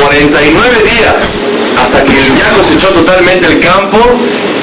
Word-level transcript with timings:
49 0.00 0.82
días 0.84 1.44
hasta 1.78 2.04
que 2.04 2.18
el 2.18 2.36
ya 2.36 2.52
cosechó 2.54 2.88
totalmente 2.88 3.46
el 3.46 3.60
campo, 3.60 3.98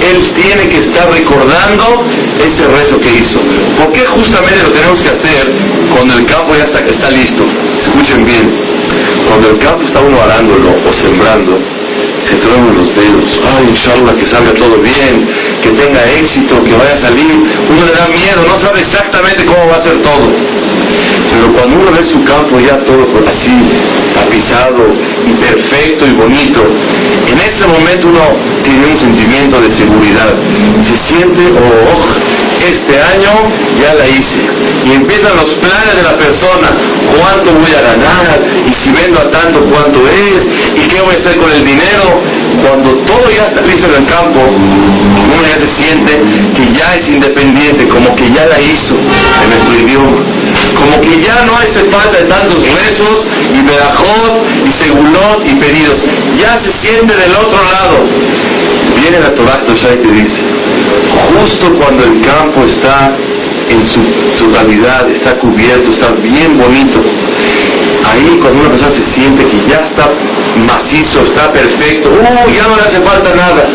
él 0.01 0.33
tiene 0.33 0.67
que 0.67 0.79
estar 0.79 1.09
recordando 1.11 2.03
ese 2.39 2.65
rezo 2.67 2.99
que 2.99 3.13
hizo. 3.15 3.39
¿Por 3.77 3.91
qué 3.93 4.05
justamente 4.05 4.63
lo 4.63 4.71
tenemos 4.71 5.01
que 5.01 5.09
hacer 5.09 5.53
cuando 5.89 6.15
el 6.15 6.25
campo 6.25 6.55
ya 6.55 6.63
está, 6.63 6.79
está 6.79 7.09
listo? 7.09 7.45
Escuchen 7.79 8.23
bien, 8.25 8.53
cuando 9.27 9.51
el 9.51 9.59
campo 9.59 9.83
está 9.83 9.99
uno 10.01 10.21
arándolo 10.21 10.71
o 10.87 10.93
sembrando, 10.93 11.59
se 12.27 12.35
truenan 12.37 12.75
los 12.75 12.95
dedos. 12.95 13.39
Ay, 13.57 13.65
inshallah, 13.69 14.15
que 14.15 14.27
salga 14.27 14.53
todo 14.53 14.77
bien, 14.77 15.27
que 15.61 15.71
tenga 15.71 16.03
éxito, 16.11 16.63
que 16.63 16.73
vaya 16.75 16.93
a 16.93 16.97
salir. 16.97 17.33
Uno 17.69 17.85
le 17.85 17.93
da 17.93 18.07
miedo, 18.07 18.45
no 18.47 18.57
sabe 18.57 18.81
exactamente 18.81 19.45
cómo 19.45 19.67
va 19.67 19.75
a 19.77 19.83
ser 19.83 20.01
todo. 20.01 20.27
Pero 21.31 21.51
cuando 21.53 21.79
uno 21.79 21.91
ve 21.91 22.03
su 22.03 22.23
campo 22.23 22.59
ya 22.59 22.77
todo 22.83 23.03
así, 23.27 23.57
tapizado 24.13 24.85
y 25.25 25.33
perfecto 25.33 26.07
y 26.07 26.13
bonito, 26.13 26.61
en 27.27 27.37
ese 27.39 27.65
momento 27.65 28.07
uno 28.09 28.27
tiene 28.63 28.85
un 28.85 28.97
sentimiento 28.97 29.59
de 29.59 29.71
seguridad. 29.71 30.33
Se 30.83 30.97
siente, 31.07 31.51
oh, 31.51 32.42
este 32.63 32.99
año 32.99 33.31
ya 33.79 33.93
la 33.93 34.07
hice. 34.07 34.39
Y 34.85 34.93
empiezan 34.93 35.35
los 35.37 35.51
planes 35.55 35.95
de 35.95 36.03
la 36.03 36.17
persona, 36.17 36.69
cuánto 37.17 37.53
voy 37.53 37.73
a 37.73 37.81
ganar, 37.81 38.39
y 38.67 38.73
si 38.73 38.91
vendo 38.91 39.19
a 39.19 39.29
tanto, 39.31 39.61
cuánto 39.65 40.07
es, 40.07 40.41
y 40.75 40.87
qué 40.87 41.01
voy 41.01 41.15
a 41.15 41.17
hacer 41.17 41.37
con 41.37 41.51
el 41.51 41.65
dinero. 41.65 42.21
Cuando 42.61 42.95
todo 43.05 43.29
ya 43.31 43.47
está 43.47 43.61
listo 43.61 43.87
en 43.87 44.03
el 44.03 44.05
campo, 44.05 44.39
uno 44.39 45.43
ya 45.43 45.59
se 45.59 45.67
siente 45.67 46.21
que 46.55 46.71
ya 46.71 46.93
es 46.95 47.07
independiente, 47.09 47.87
como 47.87 48.15
que 48.15 48.31
ya 48.31 48.45
la 48.45 48.59
hizo 48.59 48.95
en 48.95 49.49
nuestro 49.49 49.75
idioma. 49.79 50.21
Como 50.75 51.01
que 51.01 51.21
ya 51.21 51.45
no 51.45 51.55
hace 51.55 51.89
falta 51.89 52.19
de 52.19 52.25
tantos 52.25 52.63
rezos 52.63 53.27
y 53.53 53.61
verajot 53.63 54.45
y 54.67 54.71
segulot 54.71 55.43
y 55.45 55.55
pedidos. 55.55 56.03
Ya 56.39 56.59
se 56.59 56.71
siente 56.73 57.15
del 57.15 57.31
otro 57.31 57.63
lado. 57.71 58.05
Viene 59.01 59.19
la 59.19 59.33
Torah 59.33 59.59
y 59.65 59.75
te 59.75 60.11
dice, 60.11 60.37
justo 61.31 61.73
cuando 61.79 62.03
el 62.03 62.21
campo 62.21 62.63
está 62.65 63.15
en 63.69 63.83
su 63.85 64.01
totalidad, 64.37 65.09
está 65.09 65.39
cubierto, 65.39 65.91
está 65.91 66.09
bien 66.21 66.57
bonito, 66.57 67.01
ahí 68.05 68.37
cuando 68.41 68.61
una 68.61 68.69
persona 68.71 68.91
se 68.91 69.05
siente 69.13 69.45
que 69.45 69.57
ya 69.67 69.79
está 69.87 70.09
macizo, 70.65 71.23
está 71.23 71.51
perfecto, 71.51 72.09
¡uh! 72.09 72.51
ya 72.51 72.67
no 72.67 72.75
le 72.75 72.81
hace 72.81 73.01
falta 73.01 73.33
nada. 73.35 73.67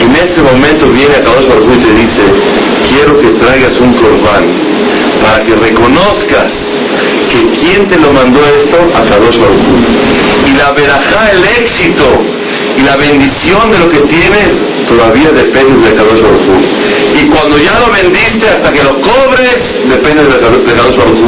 En 0.00 0.14
ese 0.14 0.40
momento 0.42 0.88
viene 0.88 1.16
a 1.16 1.20
Kadosh 1.20 1.48
Baruj 1.48 1.74
y 1.74 1.78
te 1.78 1.92
dice, 1.92 2.22
quiero 2.88 3.18
que 3.18 3.30
traigas 3.40 3.78
un 3.80 3.92
corbán 3.94 4.44
para 5.20 5.44
que 5.44 5.54
reconozcas 5.56 6.52
que 7.28 7.50
quien 7.58 7.88
te 7.88 7.98
lo 7.98 8.12
mandó 8.12 8.40
esto, 8.46 8.78
a 8.94 9.02
Kadosh 9.02 9.38
Baruj 9.38 9.58
Y 10.46 10.52
la 10.56 10.72
verajá, 10.72 11.30
el 11.30 11.44
éxito 11.44 12.06
y 12.78 12.82
la 12.82 12.96
bendición 12.96 13.70
de 13.70 13.78
lo 13.78 13.88
que 13.90 13.98
tienes, 14.00 14.56
todavía 14.88 15.30
depende 15.30 15.88
de 15.88 15.94
Kadosh 15.94 16.22
Baruj 16.22 17.20
Y 17.20 17.26
cuando 17.26 17.58
ya 17.58 17.78
lo 17.78 17.92
vendiste 17.92 18.48
hasta 18.48 18.72
que 18.72 18.82
lo 18.82 19.00
cobres, 19.00 19.58
depende 19.88 20.24
de 20.24 20.38
Kadosh 20.38 20.96
Baruj 20.96 21.18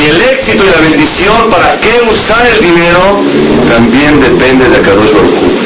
Y 0.00 0.10
el 0.10 0.22
éxito 0.22 0.64
y 0.64 0.70
la 0.70 0.88
bendición 0.88 1.50
para 1.50 1.80
qué 1.80 2.00
usar 2.10 2.46
el 2.46 2.60
dinero, 2.64 3.22
también 3.68 4.20
depende 4.20 4.68
de 4.68 4.80
Kadosh 4.80 5.12
Baruj 5.12 5.60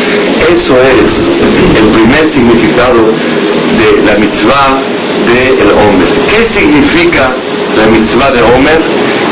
eso 0.51 0.77
es 0.79 1.81
el 1.81 1.89
primer 1.89 2.33
significado 2.33 3.07
de 3.07 4.03
la 4.05 4.15
mitzvah 4.19 4.83
del 5.27 5.57
de 5.57 5.73
hombre. 5.73 6.09
¿Qué 6.29 6.45
significa 6.45 7.35
la 7.77 7.87
mitzvah 7.87 8.31
de 8.31 8.43
Homer? 8.43 8.81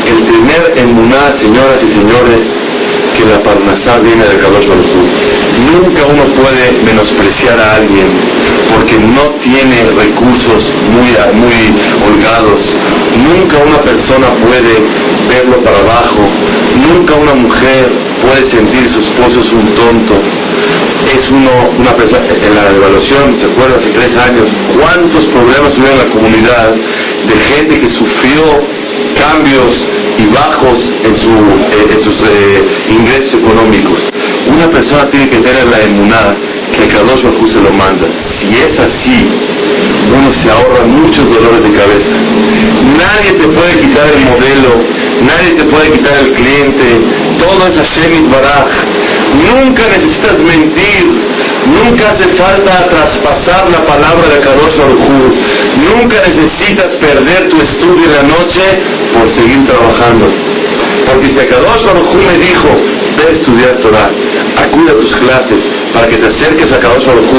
El 0.07 0.23
primer 0.25 0.73
emuná, 0.75 1.31
señoras 1.39 1.81
y 1.83 1.89
señores, 1.89 2.47
que 3.15 3.25
la 3.25 3.43
parnasá 3.43 3.99
viene 3.99 4.25
de 4.25 4.39
Kadosh 4.39 4.67
Baruj 4.67 5.32
Nunca 5.73 6.05
uno 6.05 6.23
puede 6.35 6.71
menospreciar 6.83 7.59
a 7.59 7.75
alguien 7.75 8.07
porque 8.73 8.97
no 8.99 9.35
tiene 9.41 9.85
recursos 9.85 10.71
muy, 10.93 11.09
muy 11.33 11.75
holgados. 12.05 12.75
Nunca 13.17 13.57
una 13.57 13.81
persona 13.81 14.27
puede 14.41 14.75
verlo 15.27 15.63
para 15.63 15.79
abajo. 15.79 16.29
Nunca 16.87 17.15
una 17.15 17.33
mujer 17.33 17.91
puede 18.21 18.49
sentir 18.49 18.87
su 18.87 18.99
esposo 18.99 19.41
es 19.41 19.51
un 19.51 19.73
tonto 19.73 20.21
es 21.11 21.29
uno, 21.29 21.51
una 21.77 21.95
persona, 21.95 22.23
en 22.27 22.55
la 22.55 22.69
evaluación, 22.69 23.39
se 23.39 23.45
acuerda, 23.45 23.75
hace 23.77 23.89
tres 23.89 24.15
años, 24.17 24.47
cuántos 24.79 25.27
problemas 25.27 25.77
hubo 25.77 25.87
en 25.87 25.97
la 25.97 26.09
comunidad 26.09 26.73
de 26.73 27.35
gente 27.35 27.79
que 27.79 27.89
sufrió 27.89 28.43
cambios 29.17 29.85
y 30.17 30.25
bajos 30.33 30.93
en, 31.03 31.13
eh, 31.13 31.99
sus 31.99 32.23
eh, 32.23 32.63
ingresos 32.89 33.33
económicos. 33.35 34.12
Una 34.53 34.69
persona 34.69 35.09
tiene 35.09 35.27
que 35.29 35.37
tener 35.37 35.65
la 35.65 35.81
emunada 35.81 36.35
que 36.77 36.87
Carlos 36.87 37.23
Bajú 37.23 37.47
se 37.47 37.59
lo 37.59 37.71
manda. 37.71 38.07
Si 38.39 38.49
es 38.53 38.79
así, 38.79 39.27
uno 40.15 40.31
se 40.31 40.51
ahorra 40.51 40.85
muchos 40.85 41.25
dolores 41.33 41.63
de 41.63 41.71
cabeza. 41.71 42.13
Nadie 42.97 43.31
te 43.33 43.47
puede 43.47 43.79
quitar 43.79 44.05
el 44.09 44.21
modelo, 44.29 44.81
nadie 45.21 45.51
te 45.57 45.65
puede 45.65 45.91
quitar 45.91 46.19
el 46.19 46.33
cliente, 46.33 47.01
todo 47.39 47.67
es 47.67 47.75
Hashem 47.77 48.29
Baraj. 48.29 48.69
Nunca 49.41 49.83
necesitas 49.87 50.39
mentir, 50.39 51.03
nunca 51.65 52.11
hace 52.11 52.27
falta 52.35 52.87
traspasar 52.89 53.71
la 53.71 53.83
palabra 53.85 54.27
de 54.29 54.39
Kadosh 54.39 54.77
Baruj 54.77 55.33
Nunca 55.89 56.21
necesitas 56.27 56.93
perder 57.01 57.49
tu 57.49 57.59
estudio 57.61 58.05
en 58.05 58.11
la 58.11 58.23
noche 58.23 58.61
por 59.13 59.29
seguir 59.31 59.65
trabajando. 59.65 60.27
Porque 61.07 61.29
si 61.29 61.37
Kadosh 61.37 61.85
Baruj 61.85 62.13
me 62.13 62.37
dijo, 62.37 62.92
ve 63.17 63.27
a 63.27 63.31
estudiar 63.31 63.77
Torah, 63.79 64.09
acude 64.57 64.91
a 64.91 64.97
tus 64.97 65.15
clases 65.15 65.63
para 65.93 66.07
que 66.07 66.17
te 66.17 66.27
acerques 66.27 66.71
a 66.71 66.79
Kadosh 66.79 67.05
Baruj 67.05 67.31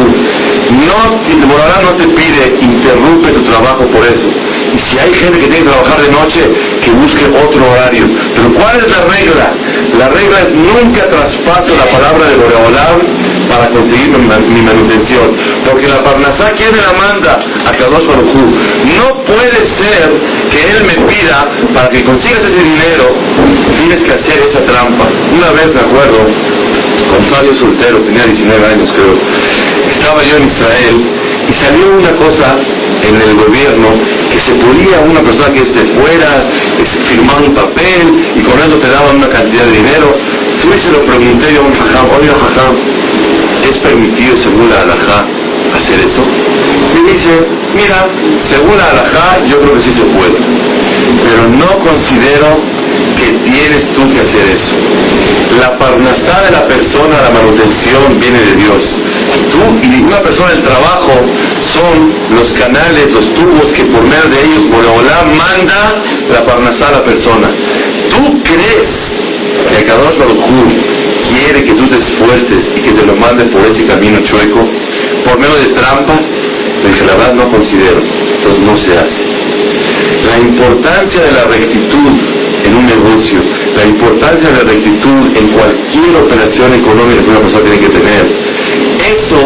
no, 0.70 1.46
Moralá 1.46 1.82
no 1.82 1.96
te 1.96 2.06
pide, 2.08 2.58
interrumpe 2.60 3.32
tu 3.32 3.42
trabajo 3.42 3.84
por 3.86 4.04
eso. 4.04 4.28
Y 4.74 4.78
si 4.78 4.98
hay 4.98 5.12
gente 5.14 5.38
que 5.38 5.46
tiene 5.46 5.58
que 5.58 5.70
trabajar 5.70 6.02
de 6.02 6.10
noche, 6.10 6.40
que 6.82 6.90
busque 6.90 7.26
otro 7.26 7.70
horario. 7.70 8.06
Pero 8.34 8.52
¿cuál 8.54 8.76
es 8.76 8.88
la 8.90 9.02
regla? 9.04 9.54
La 9.98 10.08
regla 10.08 10.40
es 10.40 10.52
nunca 10.52 11.08
traspaso 11.08 11.76
la 11.76 11.86
palabra 11.86 12.30
de 12.30 12.36
Boreolam 12.36 13.00
para 13.48 13.68
conseguir 13.70 14.08
mi, 14.08 14.62
manutención. 14.62 15.30
Porque 15.64 15.86
la 15.86 16.02
Parnasá, 16.02 16.50
¿quién 16.56 16.76
la 16.76 16.92
manda? 16.92 17.34
A 17.66 17.70
Kadosh 17.70 18.06
Baruj 18.06 18.34
No 18.34 19.24
puede 19.24 19.60
ser 19.78 20.10
que 20.50 20.76
él 20.76 20.84
me 20.86 21.06
pida, 21.06 21.46
para 21.74 21.88
que 21.88 22.02
consigas 22.02 22.40
ese 22.44 22.62
dinero, 22.62 23.08
tienes 23.80 24.02
que 24.02 24.12
hacer 24.12 24.48
esa 24.48 24.60
trampa. 24.64 25.08
Una 25.36 25.50
vez 25.50 25.74
me 25.74 25.80
acuerdo, 25.80 26.18
con 27.10 27.24
Fabio 27.26 27.54
Soltero, 27.56 28.00
tenía 28.02 28.24
19 28.24 28.66
años 28.66 28.92
creo, 28.92 29.18
estaba 29.90 30.22
yo 30.22 30.36
en 30.36 30.46
Israel 30.46 30.96
y 31.48 31.52
salió 31.54 31.96
una 31.98 32.12
cosa 32.12 32.56
en 33.02 33.16
el 33.16 33.34
gobierno 33.34 33.88
que 34.30 34.40
se 34.40 34.52
podía 34.54 35.00
una 35.00 35.20
persona 35.20 35.52
que 35.52 35.62
esté 35.62 35.84
fuera 35.98 36.42
firmar 37.08 37.42
un 37.42 37.54
papel 37.54 38.32
y 38.36 38.42
con 38.42 38.58
eso 38.60 38.78
te 38.78 38.88
daban 38.88 39.16
una 39.16 39.28
cantidad 39.28 39.64
de 39.64 39.72
dinero. 39.72 40.14
Fui 40.60 40.76
y 40.76 40.78
se 40.78 40.92
lo 40.92 41.04
pregunté 41.04 41.52
yo 41.52 41.60
a 41.60 41.64
un 41.64 41.74
jajam, 41.74 42.10
oye 42.16 42.28
jajam, 42.28 42.76
¿es 43.68 43.78
permitido 43.78 44.36
según 44.36 44.70
la 44.70 44.82
alajá 44.82 45.26
hacer 45.74 46.04
eso? 46.04 46.24
Y 46.94 47.12
dice, 47.12 47.44
mira, 47.74 48.06
según 48.48 48.78
la 48.78 48.90
alajá 48.90 49.44
yo 49.46 49.58
creo 49.60 49.74
que 49.74 49.82
sí 49.82 49.92
se 49.94 50.04
puede, 50.04 50.38
pero 51.24 51.48
no 51.48 51.78
considero 51.80 52.83
que 53.24 53.32
tienes 53.50 53.92
tú 53.94 54.06
que 54.12 54.20
hacer 54.20 54.48
eso. 54.48 54.72
La 55.58 55.78
parnasá 55.78 56.42
de 56.42 56.50
la 56.50 56.66
persona, 56.68 57.22
la 57.22 57.30
manutención 57.30 58.20
viene 58.20 58.40
de 58.40 58.54
Dios. 58.56 58.98
Tú 59.50 59.62
y 59.82 60.02
una 60.02 60.20
persona 60.20 60.50
del 60.50 60.62
trabajo 60.62 61.12
son 61.66 62.12
los 62.36 62.52
canales, 62.52 63.12
los 63.12 63.32
tubos 63.34 63.72
que 63.72 63.84
por 63.84 64.02
medio 64.02 64.28
de 64.28 64.44
ellos 64.44 64.68
Boreolá 64.68 65.24
manda 65.36 66.02
la 66.28 66.44
parnasá 66.44 66.88
a 66.88 66.92
la 66.92 67.04
persona. 67.04 67.48
¿Tú 68.10 68.42
crees 68.42 68.88
que 69.70 69.84
Kadosh 69.84 70.18
Baruj 70.18 70.44
quiere 71.28 71.62
que 71.64 71.74
tú 71.74 71.86
te 71.86 71.98
esfuerces 71.98 72.68
y 72.76 72.80
que 72.80 72.92
te 72.92 73.06
lo 73.06 73.16
mande 73.16 73.44
por 73.44 73.64
ese 73.64 73.86
camino 73.86 74.18
chueco? 74.20 74.60
Por 75.24 75.38
medio 75.38 75.56
de 75.56 75.66
trampas, 75.74 76.20
de 76.20 77.06
la 77.06 77.16
verdad 77.16 77.34
no 77.34 77.50
considero. 77.50 78.00
Entonces 78.36 78.62
no 78.62 78.76
se 78.76 78.98
hace. 78.98 79.22
La 80.26 80.38
importancia 80.38 81.22
de 81.22 81.32
la 81.32 81.44
rectitud 81.44 82.33
en 82.64 82.74
un 82.74 82.86
negocio, 82.86 83.38
la 83.76 83.84
importancia 83.84 84.50
de 84.50 84.64
la 84.64 84.70
rectitud 84.70 85.36
en 85.36 85.48
cualquier 85.48 86.16
operación 86.16 86.74
económica 86.74 87.22
que 87.22 87.30
una 87.30 87.40
persona 87.40 87.64
tiene 87.64 87.78
que 87.78 87.88
tener, 87.88 88.24
eso 89.04 89.42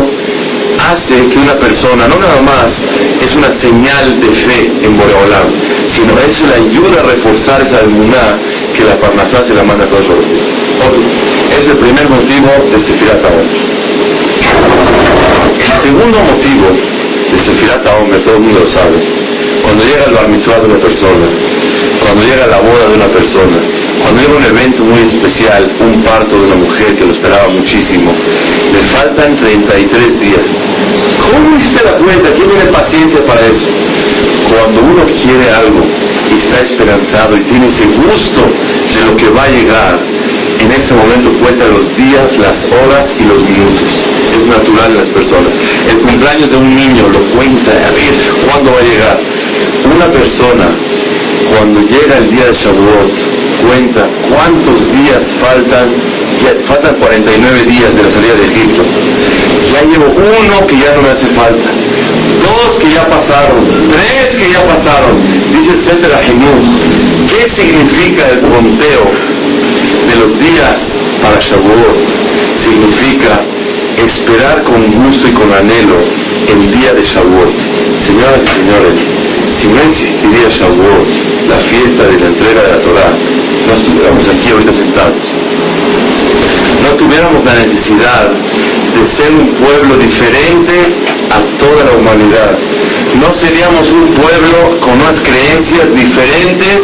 hace 0.79 1.29
que 1.29 1.39
una 1.39 1.59
persona, 1.59 2.07
no 2.09 2.17
nada 2.17 2.41
más 2.43 2.73
es 3.21 3.35
una 3.35 3.51
señal 3.61 4.21
de 4.21 4.29
fe 4.29 4.73
en 4.83 4.97
Boreolam, 4.97 5.49
sino 5.91 6.19
eso 6.19 6.47
le 6.47 6.55
ayuda 6.55 7.01
a 7.01 7.05
reforzar 7.05 7.61
esa 7.67 7.81
emuná 7.81 8.39
que 8.77 8.85
la 8.85 8.99
Parnasá 9.01 9.45
se 9.45 9.55
la 9.55 9.65
manda 9.65 9.85
a 9.85 9.89
todos 9.89 10.07
los 10.07 10.25
días. 10.25 10.47
Es 11.59 11.67
el 11.67 11.79
primer 11.79 12.09
motivo 12.09 12.49
de 12.71 12.79
Sefirat 12.79 13.25
El 15.67 15.81
segundo 15.83 16.19
motivo 16.21 16.69
de 17.33 17.39
Sefirat 17.45 17.87
Hombre, 17.89 18.21
todo 18.21 18.37
el 18.37 18.41
mundo 18.43 18.61
lo 18.61 18.69
sabe, 18.69 19.18
cuando 19.63 19.85
llega 19.85 20.05
el 20.05 20.15
bar 20.15 20.29
de 20.29 20.67
una 20.67 20.79
persona, 20.79 21.27
cuando 22.03 22.23
llega 22.23 22.47
la 22.47 22.59
boda 22.59 22.89
de 22.89 22.95
una 22.95 23.09
persona, 23.09 23.57
cuando 24.01 24.23
llega 24.23 24.37
un 24.37 24.45
evento 24.45 24.85
muy 24.85 25.01
especial, 25.01 25.77
un 25.81 26.03
parto 26.03 26.41
de 26.41 26.47
una 26.47 26.57
mujer 26.57 26.97
que 26.97 27.05
lo 27.05 27.13
esperaba 27.13 27.49
muchísimo, 27.49 28.13
le 28.73 28.79
faltan 28.91 29.39
33 29.39 30.21
días. 30.21 30.47
¿Cómo 31.31 31.57
hiciste 31.57 31.85
la 31.85 31.93
cuenta? 31.99 32.33
¿Quién 32.33 32.49
tiene 32.49 32.65
paciencia 32.67 33.21
para 33.27 33.41
eso? 33.47 33.69
Cuando 34.49 34.81
uno 34.83 35.05
quiere 35.21 35.51
algo 35.51 35.85
y 36.31 36.39
está 36.39 36.61
esperanzado 36.63 37.37
y 37.37 37.43
tiene 37.45 37.67
ese 37.69 37.87
gusto 37.87 38.43
de 38.95 39.05
lo 39.05 39.17
que 39.17 39.29
va 39.29 39.45
a 39.45 39.51
llegar, 39.51 39.99
en 40.61 40.73
ese 40.73 40.95
momento 40.95 41.31
cuenta 41.41 41.67
los 41.69 41.97
días, 41.97 42.37
las 42.39 42.65
horas 42.65 43.13
y 43.19 43.25
los 43.25 43.43
minutos. 43.43 44.05
Es 44.41 44.47
natural 44.47 44.93
en 44.93 44.99
las 44.99 45.09
personas. 45.11 45.53
El 45.89 45.99
cumpleaños 46.01 46.51
de 46.51 46.57
un 46.57 46.75
niño 46.75 47.09
lo 47.09 47.21
cuenta, 47.37 47.73
a 47.73 47.93
ver, 47.93 48.15
¿cuándo 48.47 48.73
va 48.73 48.79
a 48.79 48.83
llegar? 48.83 49.38
Una 49.85 50.07
persona, 50.07 50.69
cuando 51.51 51.81
llega 51.81 52.19
el 52.19 52.31
día 52.31 52.47
de 52.47 52.53
Shavuot, 52.53 53.39
cuenta 53.67 54.09
cuántos 54.29 54.91
días 54.93 55.23
faltan, 55.41 55.95
ya, 56.43 56.55
faltan 56.67 56.99
49 57.01 57.65
días 57.65 57.95
de 57.97 58.03
la 58.03 58.11
salida 58.11 58.35
de 58.35 58.45
Egipto. 58.45 58.83
Ya 59.73 59.83
llevo 59.83 60.07
uno 60.07 60.67
que 60.67 60.79
ya 60.79 60.95
no 60.95 61.03
me 61.03 61.11
hace 61.11 61.27
falta, 61.35 61.71
dos 62.43 62.79
que 62.79 62.93
ya 62.93 63.07
pasaron, 63.07 63.65
tres 63.91 64.37
que 64.37 64.53
ya 64.53 64.65
pasaron. 64.65 65.17
Dice 65.53 65.73
el 65.73 65.85
Sefer 65.85 66.11
¿qué 67.29 67.63
significa 67.63 68.29
el 68.29 68.41
conteo 68.41 69.05
de 70.09 70.17
los 70.17 70.39
días 70.39 70.77
para 71.23 71.39
Shavuot? 71.41 71.99
Significa 72.63 73.45
esperar 73.97 74.63
con 74.65 74.87
gusto 74.93 75.29
y 75.29 75.33
con 75.33 75.53
anhelo 75.53 76.01
el 76.49 76.71
día 76.71 76.93
de 76.95 77.03
Shavuot. 77.03 77.55
Señoras 78.07 78.41
y 78.45 78.49
señores, 78.49 79.28
si 79.61 79.67
no 79.67 79.81
existiría 79.81 80.49
Shavuot, 80.49 81.49
la 81.49 81.57
fiesta 81.57 82.05
de 82.05 82.21
la 82.21 82.27
entrega 82.27 82.63
de 82.63 82.69
la 82.69 82.81
Torah, 82.81 83.13
no 83.67 83.75
estuviéramos 83.75 84.29
aquí 84.29 84.51
ahorita 84.51 84.73
sentados. 84.73 85.35
No 86.83 86.97
tuviéramos 86.97 87.45
la 87.45 87.55
necesidad 87.55 88.31
de 88.31 89.17
ser 89.17 89.33
un 89.33 89.49
pueblo 89.57 89.97
diferente 89.97 90.75
a 91.31 91.59
toda 91.59 91.85
la 91.85 91.93
humanidad. 91.93 92.57
No 93.21 93.35
seríamos 93.35 93.91
un 93.91 94.07
pueblo 94.15 94.81
con 94.81 95.01
unas 95.01 95.21
creencias 95.23 95.93
diferentes 95.95 96.81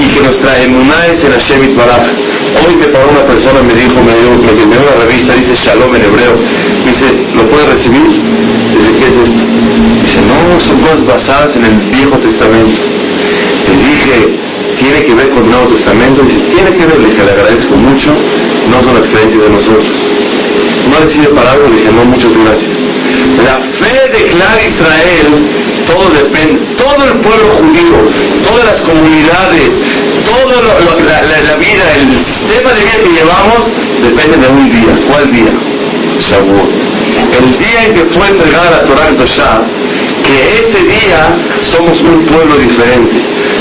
y 0.00 0.08
que 0.08 0.20
nuestra 0.20 0.58
emuná 0.62 1.06
es 1.06 1.22
el 1.22 1.32
Hashem 1.32 1.76
Baraj. 1.76 2.06
Hoy 2.66 2.74
me 2.76 2.86
paró 2.88 3.10
una 3.10 3.24
persona, 3.24 3.62
me 3.62 3.74
dijo, 3.74 4.02
me 4.02 4.14
dio, 4.14 4.30
me 4.66 4.76
dio 4.76 4.82
una 4.82 5.04
revista, 5.04 5.34
dice 5.34 5.54
Shalom 5.54 5.94
en 5.94 6.02
hebreo. 6.02 6.34
Dice, 6.88 7.06
¿lo 7.34 7.48
puede 7.48 7.66
recibir? 7.66 8.08
Dice, 8.08 8.88
¿qué 8.98 9.06
es 9.08 9.16
esto? 9.28 9.42
Dice, 10.02 10.20
no, 10.22 10.60
son 10.60 10.80
cosas 10.80 11.04
basadas 11.04 11.56
en 11.56 11.64
el 11.64 11.76
Viejo 11.90 12.18
Testamento. 12.18 12.80
Le 13.66 13.74
dije, 13.76 14.38
¿tiene 14.78 15.04
que 15.04 15.14
ver 15.14 15.30
con 15.30 15.44
el 15.44 15.50
Nuevo 15.50 15.68
Testamento? 15.68 16.22
Dice, 16.22 16.40
tiene 16.50 16.70
que 16.72 16.86
ver, 16.86 16.98
le 17.00 17.08
dije, 17.08 17.24
le 17.24 17.32
agradezco 17.32 17.76
mucho, 17.76 18.12
no 18.70 18.82
son 18.82 18.94
las 18.94 19.08
creencias 19.08 19.42
de 19.42 19.50
nosotros. 19.50 19.86
No 20.90 21.04
le 21.04 21.10
sirve 21.10 21.34
para 21.34 21.52
algo, 21.52 21.68
le 21.68 21.76
dije, 21.76 21.92
no, 21.92 22.04
muchas 22.06 22.36
gracias. 22.36 22.78
La 23.44 23.58
fe 23.80 24.08
de 24.12 24.30
Clar 24.30 24.58
Israel, 24.66 25.86
todo 25.86 26.08
depende, 26.10 26.60
todo 26.76 27.04
el 27.04 27.20
pueblo 27.20 27.50
judío, 27.58 27.98
todas 28.46 28.64
las 28.64 28.80
comunidades, 28.82 29.70
toda 30.24 30.62
la, 30.62 31.56
vida, 31.56 31.84
el 31.96 32.24
sistema 32.24 32.72
de 32.72 32.80
vida 32.82 32.96
que 33.04 33.10
llevamos, 33.10 33.72
depende 34.02 34.36
de 34.36 34.48
un 34.48 34.70
día. 34.70 35.06
¿Cuál 35.08 35.32
día? 35.32 35.77
Shavuot. 36.18 36.70
El 37.38 37.58
día 37.58 37.84
en 37.86 37.94
que 37.94 38.04
fue 38.12 38.28
entregada 38.28 38.70
la 38.70 38.84
Torah 38.84 39.10
Doshah, 39.12 39.62
que 40.24 40.36
ese 40.60 40.84
día 40.84 41.36
somos 41.72 42.00
un 42.00 42.24
pueblo 42.26 42.56
diferente. 42.58 43.16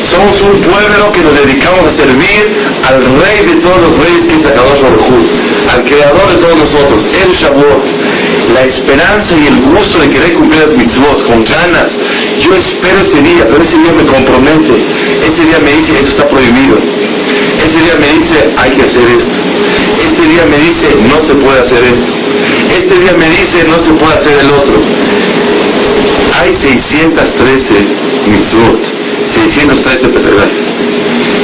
Somos 0.09 0.39
un 0.41 0.61
pueblo 0.61 1.11
que 1.11 1.21
nos 1.21 1.33
dedicamos 1.33 1.87
a 1.87 1.95
servir 1.95 2.57
al 2.83 3.05
rey 3.21 3.45
de 3.45 3.61
todos 3.61 3.81
los 3.81 3.97
reyes 3.97 4.25
que 4.27 4.35
es 4.35 4.45
Akadosh 4.45 4.81
Baruj 4.81 5.47
al 5.69 5.83
creador 5.83 6.31
de 6.31 6.37
todos 6.37 6.57
nosotros, 6.57 7.07
el 7.23 7.31
Shavuot. 7.33 7.85
La 8.53 8.63
esperanza 8.63 9.35
y 9.35 9.47
el 9.47 9.61
gusto 9.61 9.99
de 9.99 10.09
querer 10.09 10.33
cumplir 10.33 10.61
las 10.61 10.77
mitzvot 10.77 11.27
con 11.27 11.43
ganas. 11.43 11.91
Yo 12.41 12.55
espero 12.55 13.01
ese 13.01 13.21
día, 13.21 13.45
pero 13.49 13.61
ese 13.61 13.77
día 13.77 13.91
me 13.91 14.05
compromete. 14.05 14.75
Ese 15.27 15.45
día 15.45 15.59
me 15.59 15.71
dice, 15.75 15.93
esto 15.93 16.07
está 16.07 16.27
prohibido. 16.27 16.77
Ese 17.65 17.79
día 17.79 17.95
me 17.99 18.07
dice, 18.17 18.53
hay 18.57 18.71
que 18.71 18.83
hacer 18.83 19.03
esto. 19.17 19.31
Este 20.05 20.27
día 20.27 20.45
me 20.45 20.57
dice, 20.57 20.87
no 21.09 21.21
se 21.21 21.35
puede 21.35 21.59
hacer 21.59 21.83
esto. 21.83 22.26
Este 22.77 22.99
día 22.99 23.13
me 23.13 23.27
dice, 23.27 23.63
no 23.67 23.79
se 23.79 23.91
puede 23.93 24.13
hacer 24.13 24.37
el 24.37 24.51
otro. 24.51 24.79
Hay 26.39 26.53
613 26.53 27.73
mitzvot 28.27 28.97
613 29.33 30.09
preceptos. 30.09 30.65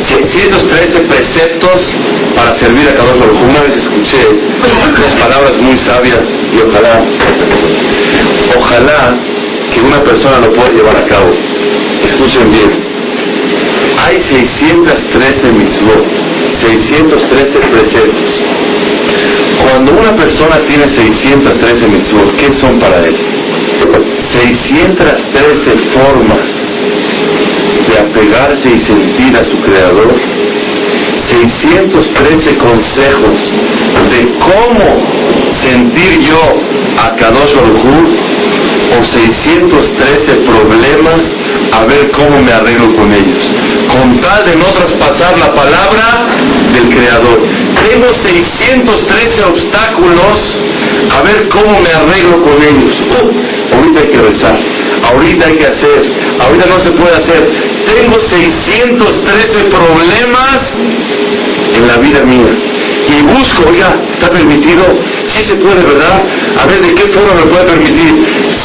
613 0.09 0.99
preceptos 1.01 1.97
para 2.35 2.53
servir 2.53 2.87
a 2.87 2.95
cada 2.95 3.15
uno. 3.15 3.49
Una 3.49 3.61
vez 3.61 3.77
escuché 3.77 4.27
unas 4.29 5.15
palabras 5.15 5.57
muy 5.59 5.75
sabias 5.79 6.23
y 6.53 6.57
ojalá, 6.61 7.01
ojalá 8.55 9.17
que 9.73 9.81
una 9.81 10.03
persona 10.03 10.39
lo 10.39 10.51
pueda 10.51 10.69
llevar 10.69 10.97
a 10.97 11.05
cabo. 11.05 11.31
Escuchen 12.07 12.51
bien. 12.51 12.71
Hay 14.05 14.21
613 14.21 15.51
mitzvot, 15.51 16.05
613 16.61 17.59
preceptos. 17.59 18.43
Cuando 19.63 19.93
una 19.93 20.13
persona 20.15 20.57
tiene 20.67 20.87
613 20.87 21.87
mitzvot, 21.87 22.35
¿qué 22.35 22.53
son 22.53 22.79
para 22.79 22.97
él? 22.97 23.15
613 24.33 25.77
formas 25.91 26.45
de 27.87 27.99
apegarse 27.99 28.69
y 28.75 28.79
sentir 28.79 29.35
a 29.37 29.43
su 29.43 29.57
creador, 29.61 30.13
613 31.29 32.57
consejos 32.57 33.53
de 34.11 34.27
cómo 34.39 34.87
sentir 35.61 36.19
yo 36.23 36.41
a 36.97 37.15
Kadosh 37.15 37.55
Baruj 37.55 37.83
o 38.99 39.03
613 39.03 40.35
problemas 40.41 41.21
a 41.73 41.85
ver 41.85 42.11
cómo 42.11 42.41
me 42.41 42.51
arreglo 42.51 42.95
con 42.95 43.11
ellos. 43.11 43.45
Con 43.89 44.21
tal 44.21 44.45
de 44.45 44.55
no 44.55 44.65
traspasar 44.65 45.37
la 45.39 45.53
palabra 45.53 46.27
del 46.71 46.89
Creador. 46.89 47.41
Tengo 47.89 48.13
613 48.13 49.43
obstáculos 49.43 50.61
a 51.11 51.21
ver 51.23 51.49
cómo 51.49 51.79
me 51.79 51.89
arreglo 51.89 52.41
con 52.43 52.61
ellos. 52.61 53.01
Uh, 53.11 53.75
ahorita 53.75 53.99
hay 53.99 54.07
que 54.07 54.21
rezar, 54.21 54.59
ahorita 55.11 55.45
hay 55.47 55.57
que 55.57 55.65
hacer, 55.65 56.01
ahorita 56.39 56.65
no 56.67 56.79
se 56.79 56.91
puede 56.91 57.15
hacer. 57.15 57.49
Tengo 57.87 58.19
613 58.19 59.63
problemas 59.65 60.57
en 61.75 61.87
la 61.87 61.97
vida 61.97 62.21
mía. 62.21 62.53
Y 63.09 63.21
busco, 63.23 63.69
oiga, 63.69 63.93
¿está 64.13 64.29
permitido? 64.29 64.83
Sí 65.27 65.43
se 65.43 65.55
puede, 65.55 65.83
¿verdad? 65.83 66.23
A 66.59 66.67
ver, 66.67 66.81
¿de 66.81 66.95
qué 66.95 67.07
forma 67.09 67.33
me 67.33 67.45
puede 67.49 67.65
permitir? 67.65 68.13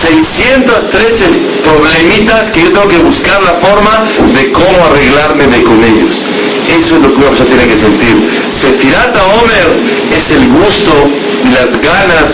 613 0.02 1.24
problemitas 1.64 2.50
que 2.52 2.60
yo 2.62 2.68
tengo 2.68 2.88
que 2.88 2.98
buscar 2.98 3.42
la 3.42 3.54
forma 3.60 4.04
de 4.34 4.52
cómo 4.52 4.84
arreglarme 4.86 5.46
de 5.46 5.62
con 5.62 5.82
ellos. 5.82 6.24
Eso 6.68 6.96
es 6.96 7.02
lo 7.02 7.08
que 7.10 7.16
una 7.16 7.30
persona 7.30 7.50
tiene 7.50 7.74
que 7.74 7.78
sentir. 7.78 8.16
Sefirata 8.60 9.24
Omer 9.24 9.68
es 10.16 10.30
el 10.30 10.48
gusto 10.48 11.08
y 11.44 11.48
las 11.48 11.70
ganas 11.80 12.32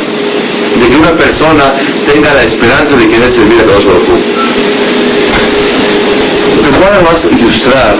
de 0.80 0.88
que 0.88 0.96
una 0.96 1.16
persona 1.16 1.73
tenga 2.12 2.34
la 2.34 2.42
esperanza 2.42 2.96
de 2.96 3.08
querer 3.08 3.32
servir 3.32 3.61
a 3.61 3.64
los 3.64 3.84
Les 6.62 6.78
voy 6.78 6.88
a 6.99 7.00
más 7.00 7.25
ilustrar 7.30 7.96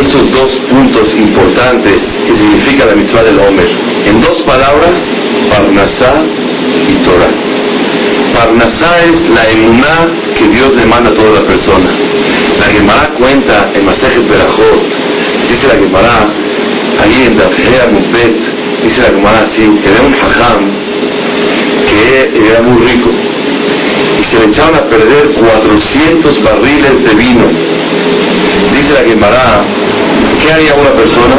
estos 0.00 0.30
dos 0.30 0.56
puntos 0.70 1.14
importantes 1.14 2.00
que 2.26 2.36
significa 2.36 2.86
la 2.86 2.94
mitzvah 2.94 3.22
del 3.22 3.38
Omer. 3.38 3.70
En 4.06 4.20
dos 4.20 4.42
palabras, 4.42 4.94
Parnasá 5.50 6.22
y 6.88 6.96
Torah. 7.04 7.32
Parnasá 8.34 9.04
es 9.04 9.20
la 9.30 9.50
emuná 9.50 10.34
que 10.36 10.48
Dios 10.48 10.74
demanda 10.76 11.10
a 11.10 11.14
toda 11.14 11.40
la 11.40 11.46
persona. 11.46 11.90
La 12.58 12.66
Gemara 12.66 13.10
cuenta 13.18 13.70
en 13.74 13.84
Masejet 13.84 14.28
Berajot, 14.28 14.82
dice 15.48 15.68
la 15.68 15.74
Gemara, 15.74 16.26
ahí 17.02 17.26
en 17.26 17.36
Dafjea 17.36 17.86
Mufet, 17.92 18.36
dice 18.82 19.02
la 19.02 19.08
Gemara 19.08 19.40
así, 19.40 19.62
que 19.82 19.90
era 19.90 20.02
un 20.02 20.14
hajam 20.14 20.84
que 21.86 22.48
era 22.50 22.62
muy 22.62 22.80
rico 22.86 23.10
y 24.18 24.24
se 24.24 24.38
le 24.38 24.46
echaron 24.46 24.76
a 24.76 24.88
perder 24.88 25.32
400 25.32 26.42
barriles 26.42 27.04
de 27.04 27.14
vino. 27.14 27.46
Dice 28.76 28.92
la 28.94 29.08
Gemara, 29.08 29.64
¿qué 30.42 30.52
haría 30.52 30.74
una 30.74 30.90
persona? 30.90 31.34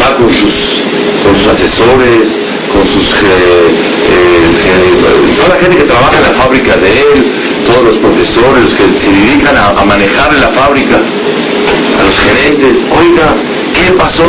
Va 0.00 0.16
sus, 0.16 0.82
con 1.22 1.36
sus 1.36 1.48
asesores, 1.48 2.36
con 2.72 2.86
sus 2.86 3.12
eh, 3.12 3.68
eh, 4.08 5.36
toda 5.36 5.48
la 5.48 5.62
gente 5.62 5.76
que 5.78 5.84
trabaja 5.84 6.16
en 6.16 6.22
la 6.22 6.42
fábrica 6.42 6.76
de 6.76 6.92
él, 6.92 7.64
todos 7.66 7.84
los 7.84 7.96
profesores 7.98 8.74
que 8.74 8.98
se 8.98 9.10
dedican 9.10 9.56
a, 9.56 9.84
manejar 9.84 10.32
en 10.34 10.40
la 10.40 10.50
fábrica, 10.50 10.96
a 10.96 12.04
los 12.04 12.18
gerentes, 12.18 12.84
oiga, 12.90 13.34
¿qué 13.74 13.92
pasó? 13.92 14.24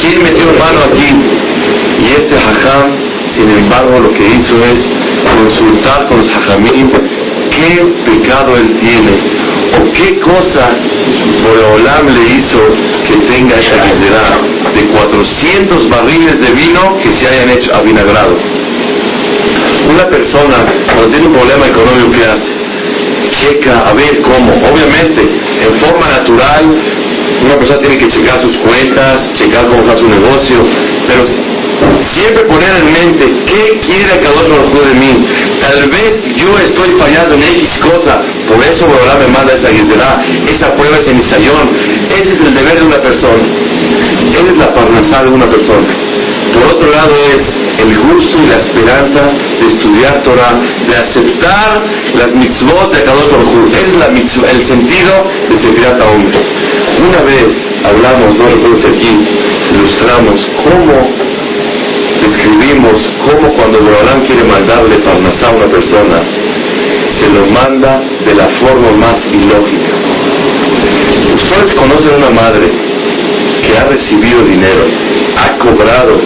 ¿Quién 0.00 0.22
metió 0.22 0.46
mano 0.46 0.80
aquí? 0.90 1.14
Y 2.00 2.06
este 2.12 2.36
hajam, 2.36 2.96
sin 3.34 3.50
embargo, 3.50 4.00
lo 4.00 4.12
que 4.12 4.26
hizo 4.26 4.58
es 4.64 4.92
consultar 5.36 6.08
con 6.08 6.18
los 6.18 6.28
hajamim 6.30 6.90
qué 7.50 7.82
pecado 8.04 8.56
él 8.56 8.78
tiene 8.80 9.16
o 9.78 9.92
qué 9.92 10.20
cosa 10.20 10.68
por 11.42 11.56
Olam 11.58 12.06
le 12.06 12.36
hizo 12.36 12.60
que 13.06 13.16
tenga 13.32 13.58
esa 13.58 13.76
necesidad 13.76 14.55
de 14.74 14.86
400 14.88 15.88
barriles 15.88 16.40
de 16.40 16.50
vino 16.52 16.96
que 17.02 17.12
se 17.12 17.28
hayan 17.28 17.50
hecho 17.50 17.74
avinagrado. 17.74 18.36
Una 19.88 20.08
persona 20.08 20.56
cuando 20.86 21.10
tiene 21.10 21.26
un 21.26 21.34
problema 21.34 21.66
económico, 21.66 22.10
¿qué 22.12 22.24
hace? 22.24 22.52
Checa 23.32 23.80
a 23.80 23.94
ver 23.94 24.20
cómo. 24.22 24.52
Obviamente, 24.70 25.22
en 25.22 25.74
forma 25.80 26.06
natural, 26.08 26.64
una 27.44 27.56
persona 27.56 27.80
tiene 27.80 27.98
que 27.98 28.08
checar 28.08 28.40
sus 28.40 28.56
cuentas, 28.58 29.32
checar 29.34 29.66
cómo 29.66 29.80
está 29.80 29.96
su 29.96 30.08
negocio, 30.08 30.58
pero 31.06 31.24
siempre 32.12 32.44
poner 32.44 32.74
en 32.76 32.92
mente 32.92 33.26
qué 33.46 33.80
quiere 33.80 34.20
cada 34.22 34.42
uno 34.42 34.80
de 34.80 34.94
mí. 34.94 35.26
Tal 35.60 35.90
vez 35.90 36.36
yo 36.36 36.58
estoy 36.58 36.90
fallando 36.98 37.34
en 37.34 37.42
X 37.42 37.80
cosa, 37.80 38.22
por 38.48 38.62
eso 38.64 38.86
Borolá 38.86 39.16
me 39.18 39.26
manda 39.28 39.52
esa 39.52 39.70
guisera, 39.70 40.24
esa 40.48 40.72
prueba, 40.74 40.96
ese 40.98 41.12
misayón. 41.12 41.68
Ese 42.16 42.34
es 42.34 42.40
el 42.40 42.54
deber 42.54 42.80
de 42.80 42.86
una 42.86 43.02
persona. 43.02 43.42
Él 44.38 44.48
es 44.48 44.58
la 44.58 44.72
parnasá 44.74 45.22
de 45.24 45.30
una 45.30 45.46
persona. 45.46 45.88
Por 46.52 46.64
otro 46.74 46.90
lado 46.90 47.14
es 47.16 47.42
el 47.80 47.96
gusto 47.98 48.38
y 48.42 48.46
la 48.46 48.56
esperanza 48.56 49.22
de 49.60 49.66
estudiar 49.66 50.22
Torah, 50.22 50.58
de 50.88 50.96
aceptar 50.96 51.82
las 52.14 52.32
mitzvot 52.34 52.94
de 52.94 53.02
Kadosh 53.02 53.30
Baruj 53.30 53.74
Es 53.74 53.96
la 53.96 54.08
mitzvah, 54.08 54.48
el 54.50 54.64
sentido 54.66 55.12
de 55.50 55.58
Sefirat 55.58 56.00
hombre. 56.00 56.40
Una 57.06 57.20
vez 57.20 57.52
hablamos, 57.84 58.36
no 58.38 58.48
recuerdo 58.48 58.88
aquí 58.88 59.12
ilustramos 59.74 60.46
cómo 60.62 61.26
describimos 62.22 63.10
cómo 63.24 63.52
cuando 63.54 63.80
Borolán 63.80 64.20
quiere 64.26 64.44
mandarle 64.44 64.98
parnasá 64.98 65.48
a 65.48 65.56
una 65.56 65.66
persona, 65.66 66.18
se 67.18 67.28
lo 67.32 67.44
manda 67.46 68.00
de 68.24 68.34
la 68.34 68.48
forma 68.60 68.92
más 68.92 69.16
ilógica. 69.26 69.90
Ustedes 71.34 71.74
conocen 71.74 72.14
una 72.16 72.30
madre 72.30 72.85
que 73.66 73.76
ha 73.76 73.84
recibido 73.84 74.44
dinero, 74.44 74.84
ha 75.38 75.58
cobrado 75.58 76.18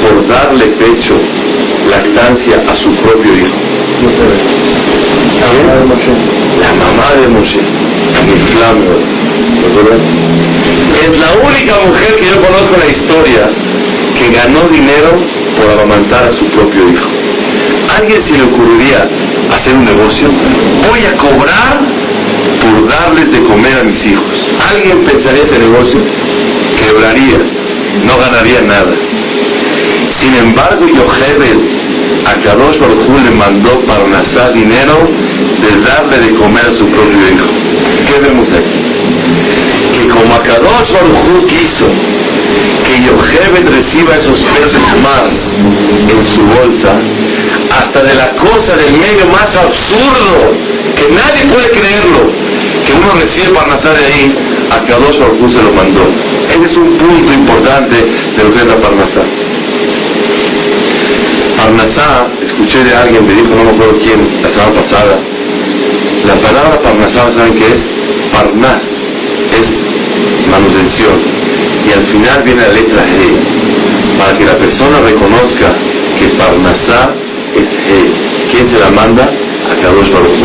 por 0.00 0.26
darle 0.26 0.66
pecho, 0.78 1.14
lactancia 1.88 2.62
a 2.68 2.74
su 2.74 2.94
propio 2.96 3.32
hijo. 3.32 3.56
La 6.60 6.72
mamá 6.72 7.14
de 7.20 7.28
Moshe, 7.28 7.60
Es 11.02 11.18
la 11.18 11.32
única 11.32 11.74
mujer 11.86 12.16
que 12.16 12.24
yo 12.24 12.36
conozco 12.36 12.74
en 12.74 12.80
la 12.80 12.88
historia 12.88 13.50
que 14.18 14.28
ganó 14.34 14.68
dinero 14.68 15.10
por 15.56 15.70
amamantar 15.70 16.24
a 16.24 16.30
su 16.30 16.46
propio 16.46 16.88
hijo. 16.88 17.06
¿Alguien 17.98 18.22
se 18.22 18.32
le 18.32 18.42
ocurriría 18.44 19.06
hacer 19.52 19.74
un 19.74 19.84
negocio? 19.84 20.28
Voy 20.88 21.00
a 21.00 21.16
cobrar 21.16 21.80
por 22.60 22.88
darles 22.88 23.30
de 23.32 23.40
comer 23.40 23.80
a 23.80 23.84
mis 23.84 24.04
hijos. 24.06 24.48
¿Alguien 24.70 25.04
pensaría 25.04 25.42
ese 25.42 25.58
negocio? 25.58 26.00
Quebraría, 26.74 27.38
no 28.04 28.18
ganaría 28.18 28.60
nada. 28.62 28.92
Sin 30.20 30.34
embargo, 30.34 30.86
Yochebed, 30.86 31.58
a 32.26 32.34
Kadosh 32.42 32.78
Baruj 32.78 33.22
le 33.24 33.30
mandó 33.30 33.78
para 33.86 34.06
Nasá 34.06 34.50
dinero 34.50 34.98
de 35.62 35.80
darle 35.86 36.18
de 36.20 36.34
comer 36.36 36.66
a 36.66 36.72
su 36.72 36.86
propio 36.88 37.18
hijo. 37.32 37.46
¿Qué 38.06 38.20
vemos 38.20 38.50
aquí? 38.52 38.82
Que 39.92 40.08
como 40.08 40.34
a 40.34 40.42
Kadosh 40.42 40.92
Baruj 40.92 41.46
quiso 41.46 41.86
que 42.86 43.02
Yochebed 43.02 43.68
reciba 43.68 44.16
esos 44.16 44.40
pesos 44.42 44.82
más 45.02 45.32
en 46.08 46.24
su 46.24 46.40
bolsa, 46.42 46.92
hasta 47.70 48.00
de 48.02 48.14
la 48.14 48.36
cosa 48.36 48.76
del 48.76 48.92
medio 48.92 49.26
más 49.26 49.54
absurdo, 49.56 50.52
que 50.96 51.14
nadie 51.14 51.44
puede 51.52 51.70
creerlo, 51.70 52.30
que 52.86 52.92
uno 52.92 53.10
recibe 53.20 53.54
Parnasá 53.54 53.90
de 53.90 54.04
ahí, 54.04 54.45
a 54.70 54.84
Kadosh 54.86 55.18
Baruj 55.18 55.50
se 55.50 55.62
lo 55.62 55.72
mandó. 55.72 56.02
Ese 56.50 56.64
es 56.64 56.76
un 56.76 56.96
punto 56.96 57.32
importante 57.32 57.96
de 57.96 58.44
lo 58.44 58.52
que 58.52 58.60
es 58.60 58.66
la 58.66 58.76
Parnasá. 58.76 59.22
Parnasá, 61.56 62.26
escuché 62.42 62.84
de 62.84 62.94
alguien, 62.94 63.26
me 63.26 63.34
dijo, 63.34 63.54
no 63.54 63.64
me 63.64 63.70
acuerdo 63.70 63.98
quién, 63.98 64.42
la 64.42 64.48
semana 64.48 64.72
pasada, 64.72 65.20
la 66.24 66.34
palabra 66.36 66.80
Parnasá, 66.82 67.32
¿saben 67.32 67.54
qué 67.54 67.66
es? 67.66 67.88
Parnas, 68.32 68.82
es 69.52 69.70
manutención. 70.50 71.14
Y 71.86 71.92
al 71.92 72.06
final 72.06 72.42
viene 72.42 72.62
la 72.62 72.72
letra 72.72 73.04
G, 73.06 74.18
para 74.18 74.36
que 74.36 74.44
la 74.44 74.56
persona 74.56 75.00
reconozca 75.00 75.72
que 76.18 76.28
Parnasá 76.36 77.14
es 77.54 77.68
G. 77.74 78.52
¿Quién 78.52 78.68
se 78.68 78.78
la 78.78 78.90
manda? 78.90 79.24
A 79.24 79.74
Kadosh 79.82 80.10
Baruch 80.12 80.38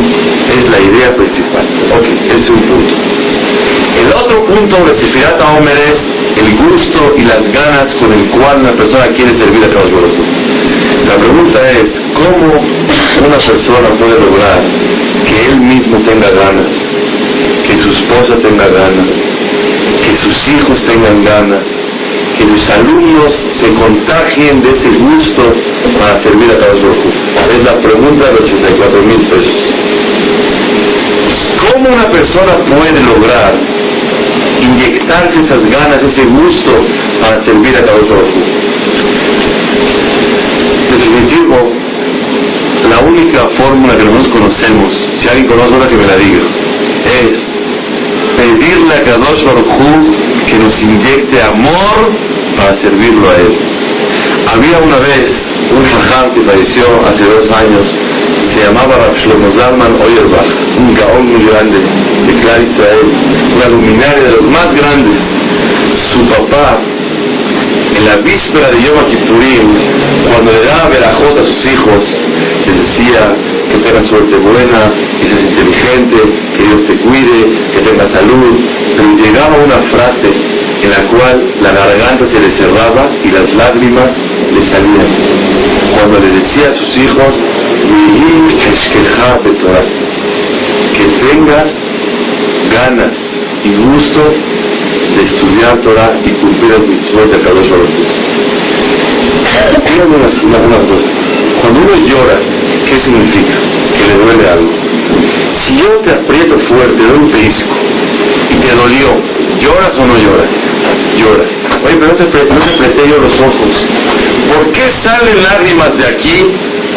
Es 0.49 0.69
la 0.69 0.79
idea 0.79 1.15
principal. 1.15 1.67
Ok, 1.95 2.05
ese 2.29 2.37
es 2.37 2.49
un 2.49 2.61
punto. 2.61 3.10
El 4.01 4.09
otro 4.15 4.43
punto 4.45 4.77
de 4.83 4.95
Sefirata 4.95 5.45
Omer 5.57 5.77
es 5.77 5.99
el 6.35 6.57
gusto 6.57 7.13
y 7.15 7.21
las 7.21 7.43
ganas 7.51 7.93
con 7.99 8.11
el 8.11 8.31
cual 8.31 8.61
una 8.61 8.71
persona 8.71 9.05
quiere 9.09 9.31
servir 9.33 9.63
a 9.63 9.69
Kadosh 9.69 9.91
Baruch 9.91 10.17
La 11.07 11.15
pregunta 11.15 11.59
es, 11.69 12.01
¿cómo 12.15 13.27
una 13.27 13.37
persona 13.37 13.89
puede 13.99 14.19
lograr 14.19 14.59
que 15.23 15.51
él 15.51 15.61
mismo 15.61 15.97
tenga 15.99 16.31
ganas, 16.31 16.65
que 17.67 17.77
su 17.77 17.89
esposa 17.91 18.33
tenga 18.41 18.67
ganas, 18.69 19.05
que 20.03 20.15
sus 20.15 20.47
hijos 20.47 20.83
tengan 20.87 21.23
ganas, 21.23 21.63
que 22.39 22.47
sus 22.47 22.69
alumnos 22.71 23.49
se 23.59 23.71
contagien 23.73 24.63
de 24.63 24.69
ese 24.71 24.89
gusto 24.97 25.53
para 25.99 26.19
servir 26.23 26.49
a 26.49 26.57
Kadosh 26.57 26.81
Baruch 26.81 27.55
Es 27.55 27.63
la 27.63 27.79
pregunta 27.79 28.25
de 28.25 28.33
los 28.33 28.51
84 28.51 29.01
mil 29.03 29.21
pesos. 29.29 29.73
¿Cómo 31.71 31.89
una 31.89 32.11
persona 32.11 32.53
puede 32.65 32.99
lograr 33.03 33.70
inyectarse 34.61 35.41
esas 35.41 35.65
ganas, 35.69 36.03
ese 36.03 36.25
gusto 36.25 36.71
para 37.21 37.43
servir 37.43 37.75
a 37.75 37.85
Kadosh 37.85 38.09
Baruj 38.09 38.29
Definitivo, 40.91 41.71
la 42.89 42.99
única 42.99 43.47
fórmula 43.57 43.95
que 43.95 44.03
nosotros 44.03 44.27
conocemos, 44.27 44.93
si 45.19 45.29
alguien 45.29 45.47
conoce 45.47 45.73
una 45.73 45.87
que 45.87 45.97
me 45.97 46.05
la 46.05 46.17
diga, 46.17 46.41
es 47.05 47.37
pedirle 48.37 48.95
a 48.95 49.03
Kadosh 49.03 49.43
Baruj 49.45 49.65
que 50.47 50.59
nos 50.59 50.81
inyecte 50.81 51.41
amor 51.41 52.11
para 52.57 52.75
servirlo 52.77 53.29
a 53.29 53.35
él. 53.35 53.57
Había 54.53 54.79
una 54.79 54.99
vez 54.99 55.31
un 55.71 55.85
jajam 55.85 56.33
que 56.33 56.41
falleció 56.41 56.83
hace 57.07 57.23
dos 57.23 57.49
años, 57.51 57.87
se 58.53 58.65
llamaba 58.65 58.97
Rav 58.97 59.15
Shlomo 59.15 59.49
Zalman 59.51 59.95
Oyerbach, 60.01 60.47
un 60.77 60.93
gaón 60.93 61.27
muy 61.31 61.45
grande 61.45 62.10
de 62.27 62.33
Clar 62.41 62.61
Israel, 62.63 63.07
una 63.55 63.67
luminaria 63.69 64.23
de 64.23 64.31
los 64.31 64.47
más 64.49 64.73
grandes. 64.73 65.21
Su 66.11 66.19
papá, 66.25 66.81
en 67.95 68.05
la 68.05 68.15
víspera 68.17 68.69
de 68.69 68.81
Yom 68.83 69.05
Kippurim, 69.09 69.67
cuando 70.27 70.51
le 70.53 70.65
daba 70.65 70.89
verajot 70.89 71.37
a 71.39 71.45
sus 71.45 71.65
hijos, 71.65 72.19
les 72.65 72.77
decía 72.77 73.35
que 73.71 73.77
tenga 73.79 74.01
suerte 74.03 74.37
buena, 74.37 74.91
que 75.19 75.27
seas 75.27 75.41
inteligente, 75.41 76.17
que 76.57 76.63
Dios 76.63 76.85
te 76.87 76.95
cuide, 76.99 77.71
que 77.73 77.81
tenga 77.81 78.07
salud, 78.09 78.59
pero 78.97 79.09
llegaba 79.15 79.57
una 79.57 79.81
frase 79.89 80.31
en 80.83 80.89
la 80.89 81.03
cual 81.09 81.55
la 81.61 81.71
garganta 81.71 82.27
se 82.27 82.39
le 82.39 82.51
cerraba 82.51 83.09
y 83.23 83.29
las 83.29 83.53
lágrimas 83.53 84.11
le 84.53 84.65
salían. 84.65 85.07
Cuando 85.95 86.19
le 86.19 86.29
decía 86.29 86.69
a 86.69 86.73
sus 86.73 86.97
hijos, 86.97 87.45
que 90.93 91.03
tengas 91.27 91.90
ganas 92.71 93.17
y 93.63 93.69
gusto 93.75 94.23
de 95.15 95.23
estudiar 95.23 95.81
Torah 95.81 96.19
y 96.25 96.31
cumplir 96.31 96.71
las 96.71 96.87
mitzvot 96.87 97.31
de 97.31 97.39
Kadosh 97.39 97.69
Baruch 97.69 98.31
una, 100.43 100.57
una, 100.57 100.77
cosa. 100.87 101.05
Cuando 101.61 101.79
uno 101.81 101.95
llora, 102.05 102.37
¿qué 102.87 102.99
significa? 102.99 103.53
Que 103.97 104.07
le 104.07 104.23
duele 104.23 104.49
algo. 104.49 104.71
Si 105.65 105.77
yo 105.77 105.89
te 105.99 106.11
aprieto 106.11 106.57
fuerte, 106.59 106.97
doy 107.03 107.17
un 107.19 107.31
pellizco 107.31 107.75
y 108.49 108.55
te 108.55 108.75
dolió, 108.75 109.07
¿lloras 109.59 109.97
o 109.99 110.05
no 110.05 110.17
lloras? 110.17 110.49
Lloras. 111.17 111.51
Oye, 111.85 111.95
pero 111.99 112.07
no 112.07 112.15
te, 112.15 112.25
no 112.25 112.59
te 112.59 112.73
apreté 112.75 113.09
yo 113.09 113.17
los 113.19 113.39
ojos. 113.39 113.85
¿Por 114.53 114.71
qué 114.71 114.91
salen 115.03 115.43
lágrimas 115.43 115.97
de 115.97 116.07
aquí 116.07 116.43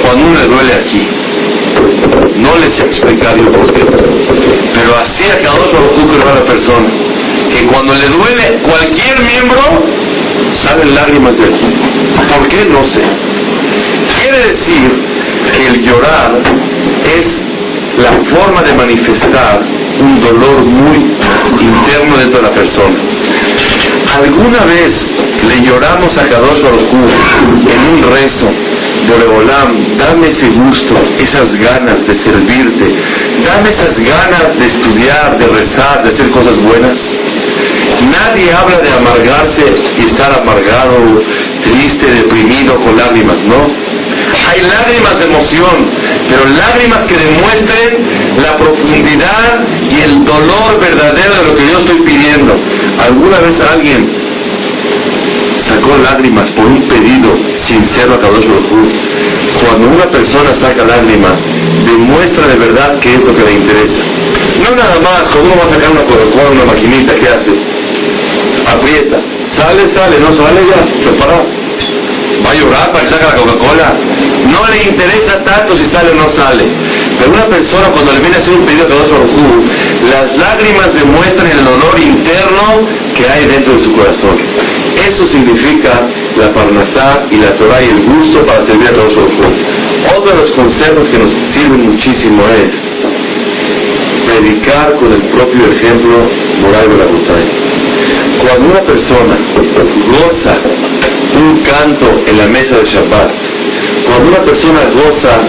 cuando 0.00 0.24
uno 0.24 0.40
le 0.40 0.46
duele 0.46 0.72
aquí? 0.74 1.00
No 2.36 2.58
les 2.58 2.74
sé 2.74 2.82
explicar 2.82 3.36
yo 3.36 3.50
por 3.50 3.72
qué. 3.72 3.84
Pero 4.74 4.96
así 4.98 5.24
a 5.24 5.36
cada 5.38 5.64
que 5.64 6.30
a 6.30 6.34
la 6.34 6.44
persona. 6.44 6.88
Que 7.50 7.66
cuando 7.66 7.94
le 7.94 8.08
duele 8.08 8.62
cualquier 8.62 9.20
miembro, 9.20 9.62
salen 10.52 10.94
lágrimas 10.94 11.36
de 11.38 11.44
aquí. 11.44 11.66
¿Por 12.28 12.48
qué? 12.48 12.64
No 12.66 12.84
sé. 12.84 13.02
Quiere 14.20 14.48
decir 14.48 14.90
que 15.50 15.68
el 15.68 15.84
llorar 15.84 16.42
es 17.04 17.26
la 17.98 18.12
forma 18.34 18.62
de 18.62 18.74
manifestar 18.74 19.60
un 20.00 20.20
dolor 20.20 20.64
muy 20.64 20.96
interno 21.60 22.16
dentro 22.16 22.40
de 22.40 22.48
la 22.48 22.54
persona. 22.54 22.98
¿Alguna 24.16 24.64
vez 24.64 25.10
le 25.48 25.60
lloramos 25.66 26.16
a 26.18 26.28
Kadosh 26.28 26.62
Baruj 26.62 26.90
en 26.92 27.94
un 27.94 28.02
rezo? 28.12 28.63
Boreolam, 29.08 29.98
dame 29.98 30.28
ese 30.28 30.48
gusto, 30.48 30.94
esas 31.18 31.56
ganas 31.56 32.06
de 32.06 32.14
servirte, 32.22 32.86
dame 33.44 33.68
esas 33.70 33.98
ganas 33.98 34.58
de 34.58 34.66
estudiar, 34.66 35.38
de 35.38 35.46
rezar, 35.46 36.02
de 36.02 36.10
hacer 36.10 36.30
cosas 36.30 36.58
buenas. 36.60 36.98
Nadie 38.10 38.52
habla 38.52 38.78
de 38.78 38.90
amargarse 38.90 39.74
y 39.98 40.02
estar 40.06 40.40
amargado, 40.40 41.20
triste, 41.62 42.06
deprimido, 42.06 42.74
con 42.82 42.96
lágrimas, 42.96 43.40
no. 43.42 43.66
Hay 44.48 44.60
lágrimas 44.62 45.18
de 45.18 45.24
emoción, 45.26 45.90
pero 46.28 46.44
lágrimas 46.56 47.04
que 47.06 47.16
demuestren 47.16 48.42
la 48.42 48.56
profundidad 48.56 49.66
y 49.90 50.00
el 50.00 50.24
dolor 50.24 50.80
verdadero 50.80 51.34
de 51.34 51.42
lo 51.48 51.54
que 51.54 51.66
yo 51.70 51.78
estoy 51.78 52.02
pidiendo. 52.02 52.54
¿Alguna 52.98 53.38
vez 53.40 53.60
alguien 53.60 54.23
sacó 55.64 55.96
lágrimas 55.98 56.50
por 56.50 56.66
un 56.66 56.88
pedido 56.88 57.34
sincero 57.56 58.14
a 58.14 58.20
Kadosh 58.20 58.46
Baruj 58.46 58.88
Cuando 59.64 59.88
una 59.88 60.06
persona 60.10 60.50
saca 60.60 60.84
lágrimas, 60.84 61.34
demuestra 61.84 62.46
de 62.48 62.56
verdad 62.56 62.98
qué 63.00 63.14
es 63.14 63.24
lo 63.24 63.34
que 63.34 63.44
le 63.44 63.52
interesa. 63.52 64.02
No 64.62 64.76
nada 64.76 65.00
más, 65.00 65.30
cuando 65.30 65.52
uno 65.52 65.62
va 65.62 65.66
a 65.66 65.74
sacar 65.74 65.90
una 65.90 66.04
Coca-Cola, 66.04 66.50
una 66.50 66.64
maquinita, 66.64 67.14
¿qué 67.14 67.28
hace? 67.28 67.52
Aprieta. 68.66 69.18
Sale, 69.54 69.86
sale, 69.88 70.20
no 70.20 70.32
sale 70.32 70.60
ya, 70.68 71.04
se 71.04 71.18
para. 71.18 71.40
Va 72.44 72.50
a 72.50 72.54
llorar 72.54 72.92
para 72.92 73.04
que 73.04 73.10
saque 73.10 73.24
la 73.24 73.32
Coca-Cola. 73.32 73.94
No 74.50 74.68
le 74.68 74.90
interesa 74.90 75.42
tanto 75.44 75.76
si 75.76 75.84
sale 75.86 76.10
o 76.10 76.14
no 76.14 76.28
sale. 76.28 76.64
Pero 77.18 77.32
una 77.32 77.46
persona 77.48 77.88
cuando 77.88 78.12
le 78.12 78.20
viene 78.20 78.36
a 78.36 78.40
hacer 78.40 78.54
un 78.54 78.66
pedido 78.66 78.84
a 78.84 78.88
Kadosh 78.88 79.10
Baruj 79.10 79.64
las 80.10 80.36
lágrimas 80.36 80.92
demuestran 80.92 81.50
el 81.50 81.64
dolor 81.64 81.98
interno 81.98 82.86
que 83.16 83.26
hay 83.26 83.46
dentro 83.46 83.74
de 83.74 83.80
su 83.80 83.92
corazón. 83.92 84.36
Eso 84.96 85.26
significa 85.26 86.08
la 86.36 86.52
parnasá 86.52 87.26
y 87.30 87.36
la 87.36 87.54
Torah 87.56 87.82
y 87.82 87.88
el 87.88 88.04
gusto 88.04 88.44
para 88.46 88.64
servir 88.64 88.88
a 88.88 88.92
todos 88.92 89.14
los 89.14 89.30
Otro 90.16 90.32
de 90.32 90.38
los 90.38 90.50
consejos 90.52 91.08
que 91.08 91.18
nos 91.18 91.32
sirven 91.52 91.86
muchísimo 91.90 92.44
es 92.48 92.74
predicar 94.26 94.94
con 94.96 95.12
el 95.12 95.22
propio 95.28 95.66
ejemplo 95.70 96.16
moral 96.60 96.88
de 96.90 96.96
la 96.96 97.06
montaña. 97.06 97.52
Cuando 98.42 98.70
una 98.70 98.80
persona 98.80 99.36
goza 100.06 100.56
un 101.36 101.60
canto 101.62 102.22
en 102.26 102.38
la 102.38 102.46
mesa 102.46 102.78
de 102.78 102.84
Shabbat, 102.84 103.30
cuando 104.06 104.28
una 104.30 104.42
persona 104.42 104.80
goza 104.94 105.40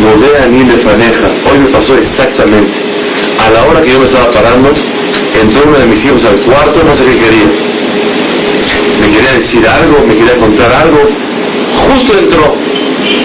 modea 0.00 0.46
ni 0.46 0.64
de 0.64 0.76
faneja, 0.78 1.28
hoy 1.50 1.58
me 1.58 1.70
pasó 1.70 1.96
exactamente, 1.96 2.72
a 3.38 3.50
la 3.50 3.64
hora 3.64 3.80
que 3.80 3.92
yo 3.92 3.98
me 3.98 4.04
estaba 4.04 4.30
parando, 4.30 4.70
entró 5.40 5.62
uno 5.66 5.78
de 5.78 5.86
mis 5.86 6.04
hijos 6.04 6.24
al 6.24 6.40
cuarto, 6.42 6.82
no 6.84 6.94
sé 6.94 7.04
qué 7.04 7.18
quería 7.18 7.65
me 9.00 9.10
quería 9.10 9.32
decir 9.32 9.66
algo, 9.66 10.04
me 10.06 10.14
quería 10.14 10.36
contar 10.36 10.72
algo. 10.72 11.00
Justo 11.88 12.18
entró, 12.18 12.54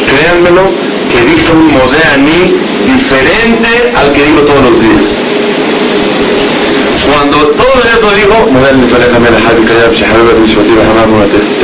créanmelo, 0.08 0.70
que 1.12 1.22
dijo 1.22 1.54
un 1.54 1.70
mí 2.18 2.56
diferente 2.86 3.92
al 3.96 4.12
que 4.14 4.24
digo 4.24 4.42
todos 4.42 4.62
los 4.70 4.82
días. 4.82 5.32
Cuando 7.06 7.38
todo 7.52 7.82
eso 7.84 8.16
dijo, 8.16 8.46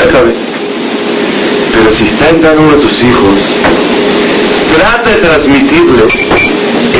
acabé. 0.01 0.33
Pero 1.73 1.93
si 1.93 2.05
está 2.05 2.29
entrando 2.29 2.63
uno 2.63 2.73
de 2.73 2.81
tus 2.81 3.03
hijos, 3.03 3.55
trata 4.75 5.09
de 5.09 5.15
transmitirle 5.21 6.03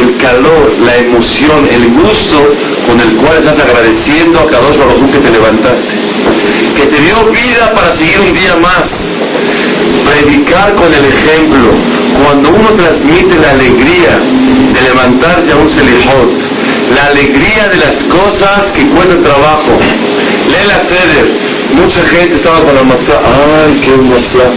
el 0.08 0.18
calor, 0.20 0.72
la 0.80 0.96
emoción, 0.96 1.68
el 1.70 1.92
gusto 1.92 2.48
con 2.86 3.00
el 3.00 3.16
cual 3.18 3.38
estás 3.38 3.60
agradeciendo 3.60 4.40
a 4.40 4.48
Kadosh 4.48 4.78
Baruj 4.78 5.12
que 5.12 5.20
te 5.20 5.32
levantaste, 5.32 5.96
que 6.76 6.86
te 6.86 7.02
dio 7.02 7.26
vida 7.26 7.72
para 7.74 7.94
seguir 7.98 8.20
un 8.22 8.34
día 8.34 8.56
más. 8.58 8.90
Predicar 10.06 10.74
con 10.76 10.94
el 10.94 11.06
ejemplo, 11.06 11.72
cuando 12.24 12.50
uno 12.50 12.70
transmite 12.78 13.38
la 13.40 13.52
alegría 13.52 14.18
de 14.74 14.82
levantarse 14.82 15.52
a 15.52 15.56
un 15.58 15.70
selihot, 15.70 16.32
la 16.96 17.06
alegría 17.08 17.68
de 17.68 17.78
las 17.78 18.04
cosas 18.06 18.72
que 18.74 18.88
cuestan 18.90 19.24
trabajo. 19.24 19.78
Lee 20.48 20.68
la 20.68 20.80
seder, 20.88 21.28
mucha 21.74 22.02
gente 22.08 22.36
estaba 22.36 22.62
con 22.62 22.76
la 22.76 22.84
masa, 22.84 23.20
ay, 23.26 23.82
qué 23.84 23.98
masa, 24.04 24.54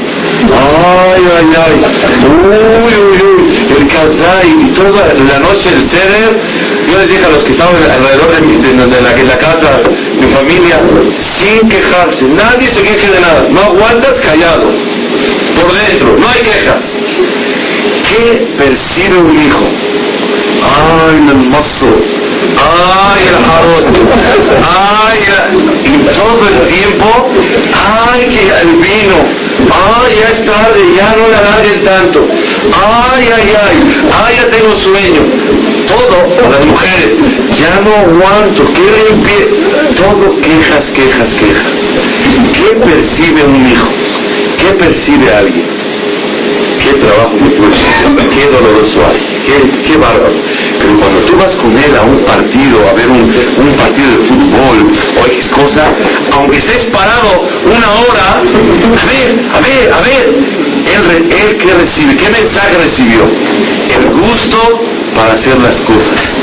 ay, 0.49 1.23
ay, 1.37 1.47
ay, 1.65 1.75
uy, 2.25 2.95
uy, 3.05 3.23
uy, 3.23 3.41
el 3.77 3.89
kazay, 3.89 4.51
y 4.51 4.75
toda 4.75 5.13
la 5.15 5.39
noche 5.39 5.69
el 5.71 5.91
ceder, 5.91 6.41
yo 6.89 6.99
les 6.99 7.09
dije 7.09 7.25
a 7.25 7.29
los 7.29 7.45
que 7.45 7.53
estaban 7.53 7.75
alrededor 7.77 8.35
de, 8.35 8.41
mi, 8.47 8.57
de, 8.57 9.03
la, 9.03 9.13
la, 9.13 9.39
casa, 9.39 9.81
mi 10.19 10.27
familia, 10.33 10.81
sin 11.39 11.69
quejarse, 11.69 12.25
nadie 12.25 12.71
se 12.71 12.83
queje 12.83 13.11
de 13.11 13.21
nada, 13.21 13.47
no 13.51 13.61
aguantas 13.61 14.21
callado, 14.21 14.67
por 15.61 15.73
dentro, 15.73 16.17
no 16.19 16.29
hay 16.29 16.41
quejas. 16.43 16.85
¿Qué 18.09 18.55
percibe 18.59 19.19
un 19.19 19.41
hijo? 19.41 19.61
Ay, 20.63 21.17
el 21.17 21.49
mozo, 21.49 21.95
ay, 22.59 23.23
el 23.29 23.35
arroz, 23.37 23.85
ay, 24.69 25.19
y 25.85 25.99
todo 26.17 26.49
el 26.49 26.69
tiempo, 26.69 27.31
ay, 27.75 28.29
que 28.29 28.69
el 28.69 28.77
vino, 28.77 29.50
ay, 30.03 30.17
ya 30.21 30.29
es 30.31 30.47
tarde, 30.47 30.81
ya 30.97 31.15
no 31.17 31.29
le 31.29 31.37
alarguen 31.37 31.85
tanto, 31.85 32.27
ay, 32.73 33.29
ay, 33.35 33.53
ay, 33.63 33.77
ay, 34.25 34.37
ya 34.37 34.51
tengo 34.51 34.75
sueño, 34.77 35.23
todo, 35.87 36.51
las 36.51 36.65
mujeres, 36.67 37.17
ya 37.57 37.81
no 37.81 37.95
aguanto, 37.95 38.67
que 38.67 39.11
limpie, 39.11 39.47
todo 39.97 40.41
quejas, 40.41 40.91
quejas, 40.95 41.29
quejas. 41.39 41.81
¿Qué 42.53 42.77
percibe 42.77 43.45
un 43.45 43.69
hijo? 43.69 43.89
¿Qué 44.59 44.73
percibe 44.75 45.31
alguien? 45.31 45.80
Qué 46.91 46.99
trabajo 46.99 47.37
me 47.37 47.51
cuesta, 47.51 48.31
qué 48.35 48.47
doloroso 48.47 49.07
hay, 49.07 49.21
qué, 49.47 49.83
qué 49.87 49.97
bárbaro. 49.97 50.35
Pero 50.81 50.99
cuando 50.99 51.21
tú 51.21 51.37
vas 51.37 51.55
con 51.57 51.77
él 51.77 51.97
a 51.97 52.03
un 52.03 52.19
partido, 52.25 52.89
a 52.89 52.93
ver 52.95 53.09
un, 53.09 53.33
un 53.59 53.75
partido 53.75 54.11
de 54.11 54.29
fútbol 54.29 54.93
o 55.21 55.27
X 55.27 55.49
cosa, 55.49 55.85
aunque 56.33 56.59
estés 56.59 56.87
parado 56.87 57.31
una 57.65 57.91
hora, 57.93 58.41
a 58.41 59.07
ver, 59.07 59.51
a 59.55 59.61
ver, 59.61 59.93
a 59.93 60.01
ver, 60.01 60.29
él, 60.91 61.33
él 61.33 61.59
qué 61.59 61.75
recibe, 61.75 62.17
qué 62.17 62.31
mensaje 62.31 62.79
recibió, 62.79 63.25
el 63.25 64.11
gusto 64.11 64.81
para 65.15 65.35
hacer 65.35 65.59
las 65.61 65.77
cosas. 65.83 66.41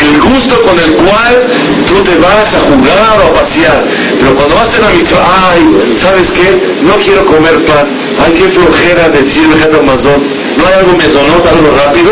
El 0.00 0.20
gusto 0.20 0.60
con 0.62 0.78
el 0.78 0.94
cual 0.94 1.46
tú 1.88 2.02
te 2.02 2.16
vas 2.16 2.54
a 2.54 2.60
jugar 2.60 3.18
o 3.20 3.28
a 3.28 3.40
pasear. 3.40 3.84
Pero 4.18 4.34
cuando 4.34 4.54
vas 4.54 4.74
a 4.74 4.80
la 4.80 4.90
mitzvah, 4.90 5.50
ay, 5.52 5.96
¿sabes 5.98 6.30
qué? 6.30 6.78
No 6.82 6.94
quiero 6.96 7.26
comer 7.26 7.64
pan. 7.64 8.09
Ay, 8.24 8.32
qué 8.34 8.48
flojera 8.50 9.08
de 9.08 9.22
decir 9.22 9.48
Amazon. 9.78 10.22
¿No 10.56 10.66
hay 10.66 10.74
algo 10.74 10.96
mesonot, 10.96 11.46
algo 11.46 11.70
rápido? 11.70 12.10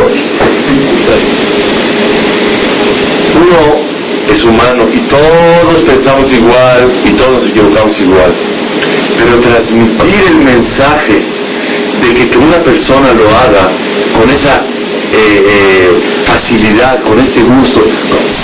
Uno 3.36 3.88
es 4.28 4.44
humano 4.44 4.84
y 4.92 5.00
todos 5.08 5.82
pensamos 5.86 6.32
igual 6.32 6.92
y 7.04 7.10
todos 7.10 7.32
nos 7.32 7.46
equivocamos 7.48 8.00
igual. 8.00 8.34
Pero 9.18 9.40
transmitir 9.40 10.24
el 10.28 10.36
mensaje 10.36 11.18
de 12.02 12.14
que, 12.14 12.28
que 12.28 12.38
una 12.38 12.58
persona 12.58 13.12
lo 13.12 13.28
haga 13.28 13.68
con 14.16 14.30
esa 14.30 14.64
eh, 15.12 15.44
eh, 15.48 16.24
facilidad, 16.24 17.02
con 17.02 17.18
ese 17.18 17.42
gusto, 17.42 17.82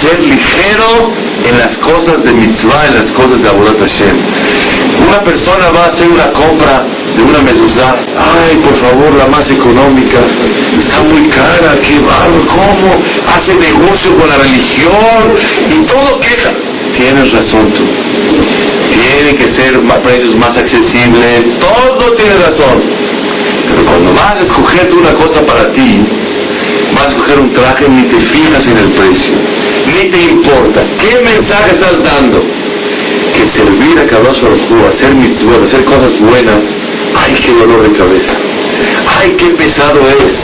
ser 0.00 0.22
ligero 0.22 1.12
en 1.46 1.58
las 1.58 1.76
cosas 1.78 2.22
de 2.24 2.32
mitzvah, 2.32 2.86
en 2.86 2.94
las 2.94 3.10
cosas 3.12 3.42
de 3.42 3.48
Abodat 3.48 3.78
Hashem. 3.78 4.16
Una 5.06 5.20
persona 5.22 5.70
va 5.70 5.84
a 5.84 5.88
hacer 5.88 6.10
una 6.10 6.32
compra 6.32 6.93
de 7.16 7.22
una 7.22 7.38
mezuzá, 7.42 7.94
ay, 8.16 8.56
por 8.56 8.76
favor, 8.76 9.14
la 9.16 9.26
más 9.26 9.48
económica, 9.50 10.18
está 10.78 11.00
muy 11.02 11.28
cara, 11.28 11.78
qué 11.80 11.98
barro, 12.00 12.40
¿cómo? 12.46 13.02
Hace 13.28 13.54
negocio 13.54 14.16
con 14.16 14.28
la 14.28 14.36
religión 14.36 15.34
y 15.70 15.84
todo 15.86 16.20
queja. 16.20 16.50
Tienes 16.96 17.32
razón 17.32 17.72
tú. 17.72 17.82
Tiene 18.92 19.34
que 19.34 19.50
ser 19.50 19.80
precios 20.04 20.36
más 20.36 20.56
accesibles, 20.56 21.58
todo 21.58 22.12
tiene 22.14 22.36
razón. 22.36 22.82
Pero 23.68 23.84
cuando 23.84 24.12
vas 24.14 24.36
a 24.36 24.40
escoger 24.40 24.88
una 24.94 25.12
cosa 25.14 25.44
para 25.44 25.72
ti, 25.72 26.02
vas 26.94 27.06
a 27.06 27.08
escoger 27.08 27.40
un 27.40 27.52
traje, 27.52 27.88
ni 27.88 28.04
te 28.04 28.20
fijas 28.20 28.66
en 28.66 28.76
el 28.76 28.92
precio, 28.92 29.34
ni 29.86 30.10
te 30.10 30.22
importa. 30.22 30.82
¿Qué 31.00 31.20
mensaje 31.24 31.72
estás 31.72 31.96
dando? 32.04 32.40
Que 33.34 33.48
servir 33.48 33.98
a 33.98 34.06
Kadosh 34.06 34.42
Baruj 34.42 34.88
hacer 34.88 35.14
mitzvot, 35.14 35.64
hacer 35.64 35.84
cosas 35.84 36.18
buenas, 36.20 36.62
¡ay, 37.24 37.34
qué 37.44 37.52
dolor 37.52 37.82
de 37.82 37.96
cabeza! 37.96 38.32
¡Ay, 39.20 39.34
qué 39.38 39.46
pesado 39.50 40.00
es! 40.08 40.34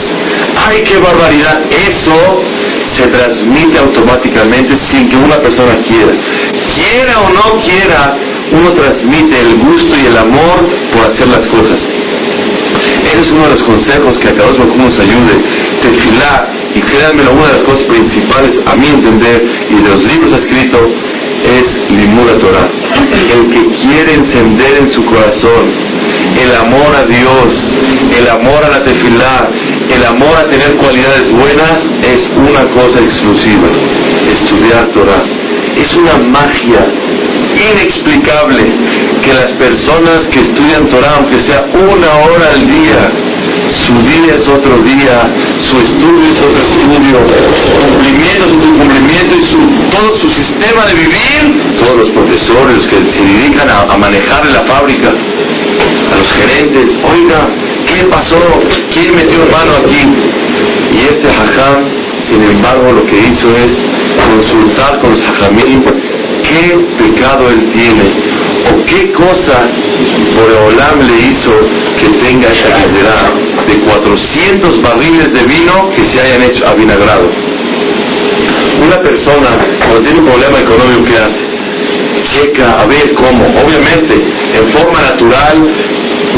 ¡Ay, 0.67 0.83
qué 0.83 0.97
barbaridad! 0.97 1.61
Eso 1.71 2.41
se 2.95 3.07
transmite 3.07 3.77
automáticamente 3.77 4.77
sin 4.89 5.09
que 5.09 5.17
una 5.17 5.37
persona 5.37 5.75
quiera. 5.83 6.13
Quiera 6.73 7.19
o 7.21 7.29
no 7.29 7.61
quiera, 7.61 8.15
uno 8.51 8.71
transmite 8.73 9.39
el 9.39 9.57
gusto 9.57 9.95
y 10.01 10.07
el 10.07 10.17
amor 10.17 10.67
por 10.93 11.05
hacer 11.09 11.27
las 11.27 11.47
cosas. 11.47 11.87
Ese 13.11 13.21
es 13.21 13.31
uno 13.31 13.43
de 13.43 13.49
los 13.51 13.63
consejos 13.63 14.17
que 14.19 14.29
a 14.29 14.33
Kadosh 14.33 14.57
Baruj 14.57 14.75
nos 14.75 14.99
ayude 14.99 15.33
tefilá, 15.81 16.47
y 16.73 16.79
créanme, 16.79 17.23
una 17.23 17.47
de 17.47 17.53
las 17.53 17.61
cosas 17.63 17.83
principales, 17.83 18.59
a 18.65 18.75
mi 18.75 18.87
entender, 18.87 19.43
y 19.69 19.75
de 19.75 19.89
los 19.89 20.05
libros 20.05 20.33
escritos, 20.33 20.87
es 21.43 21.89
Limura 21.89 22.37
Torah. 22.37 22.69
El 23.11 23.49
que 23.51 23.65
quiere 23.81 24.13
encender 24.13 24.77
en 24.79 24.89
su 24.89 25.03
corazón 25.05 25.90
el 26.37 26.55
amor 26.55 26.95
a 26.95 27.03
Dios, 27.03 27.77
el 28.17 28.27
amor 28.29 28.63
a 28.65 28.69
la 28.69 28.83
tefilá, 28.83 29.49
el 29.93 30.05
amor 30.05 30.35
a 30.37 30.49
tener 30.49 30.75
cualidades 30.77 31.31
buenas, 31.31 31.79
es 32.03 32.29
una 32.35 32.63
cosa 32.71 32.99
exclusiva, 32.99 33.67
estudiar 34.31 34.87
Torah. 34.93 35.23
Es 35.75 35.93
una 35.93 36.17
magia 36.29 36.85
inexplicable 37.73 38.63
que 39.23 39.33
las 39.33 39.51
personas 39.53 40.27
que 40.27 40.41
estudian 40.41 40.89
Torah, 40.89 41.15
aunque 41.17 41.39
sea 41.41 41.65
una 41.73 42.13
hora 42.25 42.53
al 42.55 42.67
día, 42.67 43.11
su 43.69 43.93
día 44.01 44.35
es 44.35 44.47
otro 44.47 44.77
día, 44.77 45.21
su 45.61 45.79
estudio 45.79 46.31
es 46.31 46.41
otro 46.41 46.61
estudio, 46.61 47.19
su 47.59 47.87
cumplimiento 47.87 48.45
es 48.45 48.51
otro 48.51 48.69
cumplimiento 48.73 49.35
y 49.37 49.45
su, 49.45 49.57
todo 49.91 50.17
su 50.17 50.29
sistema 50.29 50.85
de 50.85 50.93
vivir, 50.95 51.77
todos 51.79 51.95
los 51.95 52.09
profesores 52.11 52.85
que 52.87 53.11
se 53.11 53.21
dedican 53.21 53.69
a, 53.69 53.93
a 53.93 53.97
manejar 53.97 54.45
la 54.47 54.63
fábrica, 54.63 55.11
a 56.11 56.17
los 56.17 56.31
gerentes, 56.31 56.97
oiga, 57.03 57.47
¿qué 57.87 58.05
pasó? 58.05 58.37
¿Quién 58.93 59.15
metió 59.15 59.39
mano 59.51 59.73
aquí? 59.83 60.07
Y 60.93 60.99
este 60.99 61.27
hajam, 61.27 61.87
sin 62.27 62.43
embargo, 62.43 62.91
lo 62.91 63.05
que 63.05 63.17
hizo 63.27 63.55
es 63.57 63.81
consultar 64.29 64.99
con 64.99 65.11
los 65.11 65.21
hajamim 65.21 65.81
qué 66.43 66.77
pecado 66.97 67.49
él 67.49 67.71
tiene 67.71 68.03
o 68.69 68.85
qué 68.85 69.11
cosa 69.11 69.67
Boreolam 70.35 70.99
le 71.07 71.27
hizo 71.27 71.51
que 71.99 72.09
tenga 72.25 72.49
esa 72.49 72.69
cantidad 72.69 73.33
de 73.67 73.79
400 73.81 74.81
barriles 74.81 75.33
de 75.33 75.43
vino 75.43 75.89
que 75.95 76.05
se 76.05 76.19
hayan 76.19 76.43
hecho 76.43 76.67
avinagrado. 76.67 77.29
Una 78.83 79.01
persona 79.01 79.49
cuando 79.79 79.99
tiene 80.01 80.19
un 80.19 80.25
problema 80.25 80.59
económico, 80.59 81.03
¿qué 81.05 81.17
hace? 81.17 81.51
Checa 82.31 82.81
a 82.81 82.85
ver 82.85 83.13
cómo. 83.13 83.45
Obviamente, 83.63 84.15
en 84.53 84.67
forma 84.69 84.99
natural, 85.01 85.90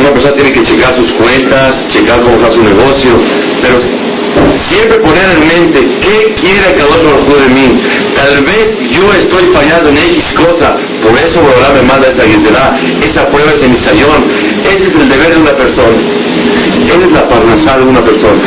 una 0.03 0.11
persona 0.11 0.35
tiene 0.35 0.51
que 0.51 0.61
checar 0.63 0.93
sus 0.93 1.11
cuentas, 1.13 1.87
checar 1.87 2.19
cómo 2.19 2.35
está 2.35 2.51
su 2.51 2.61
negocio, 2.61 3.11
pero 3.61 3.79
siempre 4.67 4.99
poner 4.99 5.23
en 5.31 5.47
mente 5.47 5.79
qué 6.01 6.35
quiere 6.35 6.75
cada 6.75 6.97
uno 6.97 7.35
de 7.37 7.49
mí. 7.53 7.81
Tal 8.13 8.43
vez 8.43 8.81
yo 8.91 9.13
estoy 9.13 9.45
fallando 9.53 9.89
en 9.89 9.97
X 9.97 10.33
cosa, 10.33 10.75
por 11.01 11.17
eso 11.17 11.39
Borolá 11.41 11.69
me 11.73 11.83
manda 11.83 12.07
esa 12.09 12.25
guisera, 12.25 12.77
esa 13.01 13.25
prueba, 13.27 13.53
ese 13.53 13.67
misayón. 13.67 14.23
Ese 14.65 14.87
es 14.87 14.95
el 14.95 15.07
deber 15.07 15.35
de 15.35 15.41
una 15.41 15.55
persona. 15.55 15.97
Esa 16.87 17.05
es 17.05 17.11
la 17.11 17.27
parnasá 17.27 17.77
de 17.77 17.83
una 17.85 18.03
persona. 18.03 18.43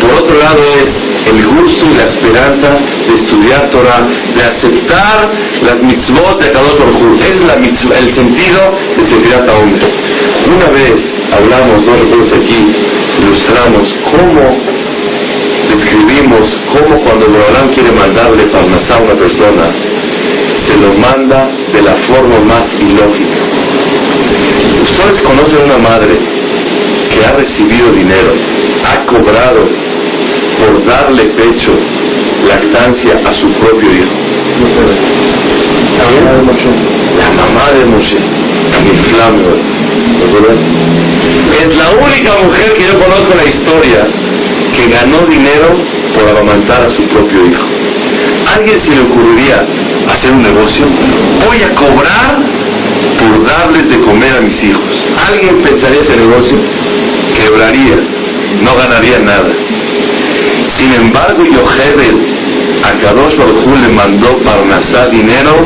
Por 0.00 0.12
otro 0.14 0.38
lado 0.38 0.62
es 0.82 1.05
el 1.26 1.44
gusto 1.44 1.86
y 1.90 1.94
la 1.94 2.04
esperanza 2.04 2.70
de 3.08 3.14
estudiar 3.14 3.70
Torah, 3.70 4.06
de 4.36 4.42
aceptar 4.42 5.32
las 5.62 5.82
mitzvot 5.82 6.40
de 6.42 6.50
Kadosh 6.52 6.78
Baruj 6.78 7.20
Es 7.22 7.44
la 7.44 7.54
el 7.54 8.14
sentido 8.14 8.60
de 8.96 9.06
Sefirat 9.06 9.48
Hombre. 9.48 9.86
Una 10.46 10.70
vez 10.70 10.96
hablamos, 11.32 11.84
no 11.84 11.96
recuerdo 11.96 12.36
aquí, 12.36 12.72
ilustramos 13.22 13.94
cómo 14.10 14.76
describimos 15.68 16.56
cómo 16.72 17.02
cuando 17.04 17.26
Borolán 17.26 17.68
quiere 17.74 17.90
mandarle 17.92 18.46
parnasá 18.46 18.96
a 18.96 19.02
una 19.02 19.14
persona, 19.14 19.66
se 20.66 20.76
lo 20.76 20.92
manda 20.94 21.50
de 21.72 21.82
la 21.82 21.94
forma 22.06 22.38
más 22.40 22.72
ilógica. 22.74 23.36
Ustedes 24.82 25.20
conocen 25.22 25.64
una 25.64 25.78
madre 25.78 26.14
que 27.12 27.24
ha 27.24 27.32
recibido 27.32 27.92
dinero, 27.92 28.32
ha 28.84 29.06
cobrado 29.06 29.85
por 30.58 30.84
darle 30.84 31.24
pecho, 31.24 31.72
lactancia 32.46 33.20
a 33.24 33.32
su 33.32 33.52
propio 33.54 33.90
hijo. 33.92 34.12
La 37.16 37.30
mamá 37.30 37.72
de 37.72 37.84
Moshe, 37.86 38.18
Es 41.60 41.76
la 41.76 41.90
única 41.90 42.36
mujer 42.42 42.74
que 42.74 42.82
yo 42.86 42.94
conozco 42.98 43.32
en 43.32 43.38
la 43.38 43.44
historia 43.44 44.06
que 44.76 44.86
ganó 44.88 45.18
dinero 45.26 45.74
por 46.14 46.28
amamantar 46.28 46.82
a 46.82 46.90
su 46.90 47.02
propio 47.08 47.46
hijo. 47.46 47.64
¿Alguien 48.54 48.80
se 48.80 48.90
le 48.94 49.00
ocurriría 49.02 49.66
hacer 50.10 50.32
un 50.32 50.42
negocio? 50.42 50.86
Voy 51.46 51.62
a 51.62 51.74
cobrar 51.74 52.38
por 53.18 53.46
darles 53.46 53.88
de 53.90 54.00
comer 54.00 54.36
a 54.36 54.40
mis 54.40 54.62
hijos. 54.62 55.06
¿Alguien 55.28 55.62
pensaría 55.62 56.02
ese 56.02 56.16
negocio? 56.16 56.56
Quebraría, 57.34 57.96
no 58.62 58.74
ganaría 58.76 59.18
nada. 59.18 59.52
Sin 60.76 60.92
embargo, 60.92 61.42
Yochebed 61.44 62.14
a 62.84 62.92
Kadosh 63.00 63.36
Baruj 63.36 63.80
le 63.80 63.88
mandó 63.88 64.36
Parnasá 64.44 65.06
dinero 65.06 65.56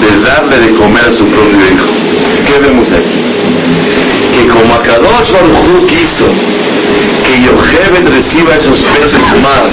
de 0.00 0.20
darle 0.20 0.58
de 0.58 0.74
comer 0.74 1.04
a 1.04 1.12
su 1.12 1.26
propio 1.26 1.58
hijo. 1.58 1.86
¿Qué 2.46 2.58
vemos 2.60 2.90
aquí? 2.90 3.22
Que 4.34 4.48
como 4.48 4.74
a 4.74 4.82
Kadosh 4.82 5.32
Baruj 5.32 5.86
quiso 5.86 6.26
que 7.24 7.40
Yochebed 7.40 8.08
reciba 8.08 8.56
esos 8.56 8.80
pesos 8.82 9.22
más 9.40 9.68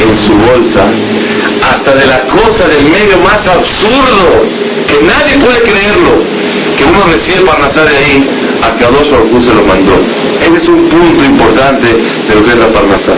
en 0.00 0.16
su 0.16 0.34
bolsa, 0.38 0.90
hasta 1.62 1.94
de 1.94 2.06
la 2.06 2.26
cosa 2.26 2.68
del 2.68 2.84
medio 2.86 3.18
más 3.20 3.46
absurdo, 3.46 4.42
que 4.88 5.04
nadie 5.04 5.38
puede 5.38 5.62
creerlo, 5.62 6.18
que 6.76 6.84
uno 6.84 7.02
recibe 7.12 7.46
Parnasá 7.46 7.84
de 7.84 7.96
ahí, 7.96 8.30
a 8.62 8.76
Kadosh 8.76 9.10
Baruj 9.10 9.42
se 9.42 9.54
lo 9.54 9.62
mandó. 9.64 9.94
Ese 10.40 10.56
es 10.56 10.68
un 10.68 10.88
punto 10.88 11.24
importante 11.24 11.86
de 11.86 12.34
lo 12.34 12.42
que 12.42 12.50
es 12.50 12.56
la 12.56 12.68
Parnasá. 12.68 13.14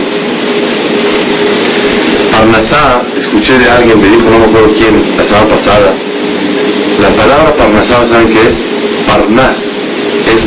Parnasá, 2.31 3.01
escuché 3.17 3.59
de 3.59 3.69
alguien, 3.69 3.99
me 3.99 4.07
dijo, 4.07 4.29
no 4.29 4.39
me 4.39 4.45
acuerdo 4.45 4.73
quién, 4.75 5.17
la 5.17 5.23
semana 5.23 5.47
pasada, 5.47 5.95
la 6.99 7.09
palabra 7.15 7.55
Parnasá, 7.55 8.07
¿saben 8.07 8.33
qué 8.33 8.47
es? 8.47 8.65
Parnas, 9.07 9.57
es 10.27 10.45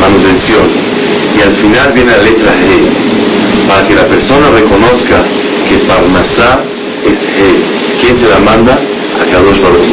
manutención 0.00 0.68
y 1.38 1.42
al 1.42 1.54
final 1.56 1.92
viene 1.92 2.12
la 2.12 2.22
letra 2.22 2.52
G, 2.52 3.66
para 3.68 3.86
que 3.86 3.94
la 3.94 4.06
persona 4.06 4.50
reconozca 4.50 5.24
que 5.68 5.78
Parnasá 5.86 6.62
es 7.04 7.18
G. 7.22 7.78
¿Quién 8.00 8.18
se 8.18 8.28
la 8.28 8.38
manda? 8.40 8.74
A 8.74 9.24
Kadosh 9.24 9.60
Baruch 9.60 9.84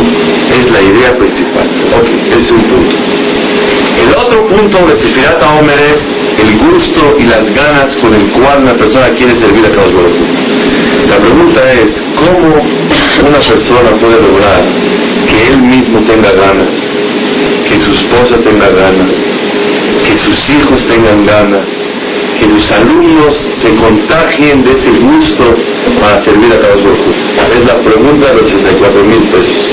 Es 0.51 0.71
la 0.71 0.81
idea 0.81 1.17
principal. 1.17 1.67
Ok, 1.97 2.07
es 2.39 2.51
un 2.51 2.61
punto. 2.61 2.95
El 4.05 4.15
otro 4.17 4.47
punto 4.47 4.85
de 4.87 4.95
Sefirata 4.95 5.49
Omer 5.57 5.79
es 5.79 6.01
el 6.39 6.57
gusto 6.59 7.15
y 7.19 7.23
las 7.23 7.51
ganas 7.53 7.95
con 7.97 8.13
el 8.13 8.31
cual 8.33 8.61
una 8.61 8.73
persona 8.75 9.09
quiere 9.17 9.33
servir 9.39 9.65
a 9.65 9.69
Kadosh 9.69 10.13
La 11.09 11.17
pregunta 11.17 11.73
es, 11.73 12.01
¿cómo 12.15 12.55
una 13.27 13.39
persona 13.39 13.89
puede 13.99 14.21
lograr 14.21 14.61
que 15.27 15.47
él 15.51 15.57
mismo 15.57 15.99
tenga 16.01 16.31
ganas, 16.31 16.67
que 17.67 17.79
su 17.79 17.91
esposa 17.93 18.37
tenga 18.43 18.69
ganas, 18.69 19.09
que 20.05 20.17
sus 20.19 20.49
hijos 20.51 20.85
tengan 20.85 21.25
ganas, 21.25 21.65
que 22.39 22.47
sus 22.47 22.71
alumnos 22.73 23.49
se 23.59 23.75
contagien 23.75 24.63
de 24.63 24.71
ese 24.71 24.91
gusto 24.99 25.55
para 25.99 26.23
servir 26.23 26.51
a 26.53 26.77
uno. 26.77 26.93
Es 27.57 27.65
la 27.65 27.81
pregunta 27.81 28.27
de 28.27 28.33
los 28.35 28.49
64 28.49 29.03
mil 29.03 29.29
pesos. 29.31 29.71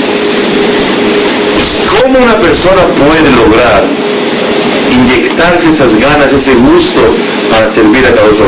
¿Cómo 2.01 2.17
una 2.19 2.39
persona 2.39 2.83
puede 2.97 3.29
lograr 3.35 4.02
inyectarse 4.93 5.69
esas 5.69 5.95
ganas, 5.99 6.31
ese 6.31 6.55
gusto 6.55 7.01
para 7.49 7.73
servir 7.73 8.05
a 8.05 8.13
cada 8.13 8.29
uno? 8.29 8.45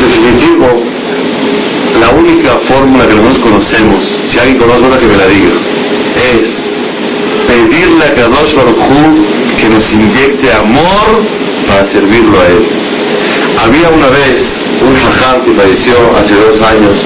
Definitivo, 0.00 0.82
la 2.00 2.10
única 2.18 2.58
fórmula 2.66 3.06
que 3.06 3.14
nosotros 3.14 3.38
conocemos, 3.38 4.18
si 4.28 4.38
alguien 4.38 4.58
conoce 4.58 4.84
una 4.84 4.96
que 4.96 5.06
me 5.06 5.16
la 5.16 5.26
diga, 5.26 5.54
es 6.38 6.74
pedirle 7.46 8.04
a 8.04 8.14
Kadosh 8.14 8.54
Baruj 8.54 8.76
que 9.58 9.68
nos 9.68 9.92
inyecte 9.92 10.52
amor 10.52 11.24
para 11.68 11.86
servirlo 11.88 12.40
a 12.40 12.46
Él. 12.46 12.66
Había 13.58 13.88
una 13.88 14.08
vez 14.08 14.42
un 14.82 14.94
jajam 14.94 15.44
que 15.44 15.52
falleció 15.52 15.94
hace 16.16 16.34
dos 16.34 16.60
años, 16.60 16.98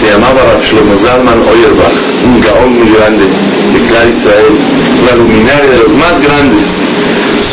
se 0.00 0.10
llamaba 0.10 0.42
Rav 0.42 0.62
Shlomo 0.62 0.98
Zalman 0.98 1.40
Oyerbach, 1.48 1.92
un 2.24 2.40
gaón 2.40 2.74
muy 2.74 2.90
grande 2.90 3.24
de 3.26 3.78
Israel, 4.08 4.79
una 5.02 5.16
luminaria 5.16 5.70
de 5.70 5.78
los 5.78 5.94
más 5.94 6.20
grandes. 6.20 6.66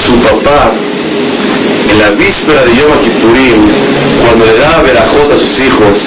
Su 0.05 0.13
papá, 0.19 0.73
en 1.89 1.99
la 1.99 2.09
víspera 2.11 2.63
de 2.65 2.75
Yom 2.75 2.99
Kippurim, 3.01 3.61
cuando 4.21 4.45
le 4.45 4.57
daba 4.57 4.81
verajot 4.81 5.31
a 5.31 5.37
sus 5.37 5.59
hijos, 5.59 5.99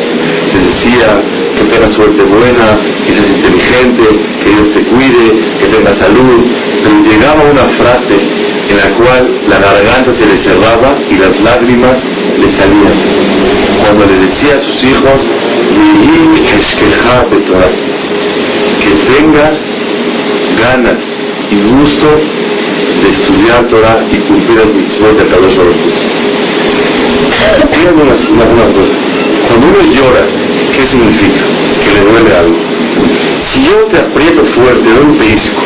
les 0.55 0.65
decía 0.65 1.21
que 1.57 1.65
tenga 1.65 1.91
suerte 1.91 2.23
buena, 2.25 2.79
que 3.07 3.13
seas 3.13 3.31
inteligente, 3.31 4.05
que 4.45 4.51
Dios 4.51 4.73
te 4.75 4.83
cuide, 4.85 5.59
que 5.61 5.67
tenga 5.67 5.95
salud, 5.97 6.45
pero 6.83 6.97
llegaba 7.03 7.43
una 7.51 7.65
frase 7.65 8.17
en 8.69 8.77
la 8.77 8.97
cual 8.97 9.41
la 9.49 9.59
garganta 9.59 10.15
se 10.15 10.27
le 10.27 10.37
cerraba 10.39 10.97
y 11.11 11.17
las 11.17 11.41
lágrimas 11.43 11.97
le 12.39 12.51
salían. 12.53 12.95
Cuando 13.81 14.07
le 14.07 14.17
decía 14.27 14.55
a 14.55 14.61
sus 14.61 14.85
hijos, 14.85 15.31
que 18.81 18.91
tengas 19.13 19.59
ganas 20.61 21.20
y 21.51 21.57
gusto 21.71 22.07
de 23.03 23.11
estudiar 23.11 23.67
Torah 23.69 24.07
y 24.11 24.17
cumplir 24.19 24.59
las 24.59 24.73
mitzvot 24.73 25.19
de 25.19 25.25
Kadosh 25.29 25.57
Baruch 25.57 25.77
Díganme 27.73 28.03
una, 28.03 28.13
una 28.13 28.73
cosa, 28.73 28.93
cuando 29.49 29.67
uno 29.69 29.95
llora, 29.95 30.21
¿qué 30.73 30.87
significa? 30.87 31.41
Que 31.83 31.99
le 31.99 32.11
duele 32.11 32.37
algo. 32.37 32.57
Si 33.51 33.65
yo 33.65 33.77
te 33.87 33.99
aprieto 33.99 34.45
fuerte, 34.55 34.89
doy 34.91 35.05
un 35.05 35.17
pellizco 35.17 35.63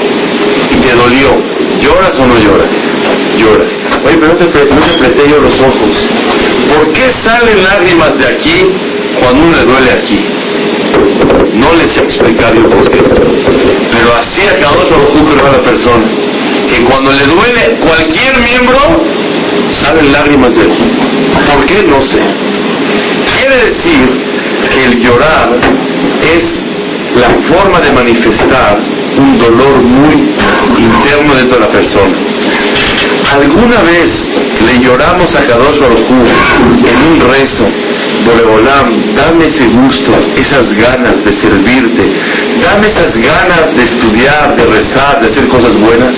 y 0.71 0.77
te 0.77 0.95
dolió, 0.95 1.31
¿lloras 1.83 2.19
o 2.19 2.27
no 2.27 2.39
lloras? 2.39 2.69
Lloras. 3.37 3.73
Oye, 4.07 4.17
pero 4.21 4.33
no 4.33 4.39
te, 4.39 4.45
no 4.47 4.81
te 4.81 4.95
apreté 4.95 5.29
yo 5.29 5.41
los 5.41 5.61
ojos. 5.61 6.09
¿Por 6.75 6.93
qué 6.93 7.13
salen 7.25 7.63
lágrimas 7.65 8.17
de 8.19 8.27
aquí 8.29 8.65
cuando 9.21 9.43
uno 9.43 9.57
le 9.57 9.65
duele 9.65 9.91
aquí? 9.91 10.34
No 11.55 11.73
les 11.75 11.93
sé 11.93 12.01
explicar 12.01 12.55
yo 12.55 12.69
por 12.69 12.91
qué. 12.91 13.03
Pero 13.93 14.15
así 14.17 14.43
a 14.43 14.61
cada 14.61 14.73
uno 14.73 15.31
creó 15.31 15.47
a 15.47 15.53
la 15.53 15.63
persona. 15.63 16.05
Que 16.71 16.85
cuando 16.85 17.13
le 17.13 17.27
duele 17.27 17.81
cualquier 17.81 18.41
miembro, 18.43 18.79
salen 19.71 20.13
lágrimas 20.13 20.55
de 20.57 20.63
él. 20.63 20.73
¿Por 21.53 21.65
qué? 21.67 21.83
No 21.83 22.03
sé. 22.03 22.21
Quiere 23.37 23.67
decir 23.67 24.09
que 24.73 24.85
el 24.85 25.03
llorar 25.03 25.51
es 26.23 26.45
la 27.15 27.31
forma 27.49 27.81
de 27.81 27.93
manifestar 27.93 28.79
un 29.17 29.39
dolor 29.39 29.83
muy 29.83 30.35
interno 30.79 31.35
dentro 31.35 31.59
de 31.59 31.67
la 31.67 31.71
persona. 31.71 32.17
¿Alguna 33.33 33.83
vez 33.83 34.11
le 34.67 34.79
lloramos 34.79 35.35
a 35.35 35.41
Kadosh 35.47 35.79
Baruj 35.79 36.11
en 36.11 37.13
un 37.13 37.21
rezo? 37.31 37.67
Boreolam, 38.25 39.15
dame 39.15 39.47
ese 39.47 39.67
gusto, 39.67 40.13
esas 40.37 40.73
ganas 40.75 41.17
de 41.25 41.33
servirte, 41.41 42.05
dame 42.63 42.87
esas 42.87 43.17
ganas 43.17 43.75
de 43.77 43.83
estudiar, 43.85 44.57
de 44.57 44.65
rezar, 44.67 45.21
de 45.21 45.29
hacer 45.29 45.49
cosas 45.49 45.77
buenas. 45.79 46.17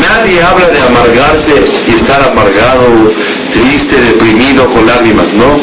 Nadie 0.00 0.42
habla 0.42 0.66
de 0.66 0.80
amargarse 0.80 1.54
y 1.86 1.94
estar 1.94 2.22
amargado, 2.22 3.12
triste, 3.52 4.00
deprimido, 4.00 4.66
con 4.72 4.86
lágrimas, 4.86 5.32
no. 5.34 5.60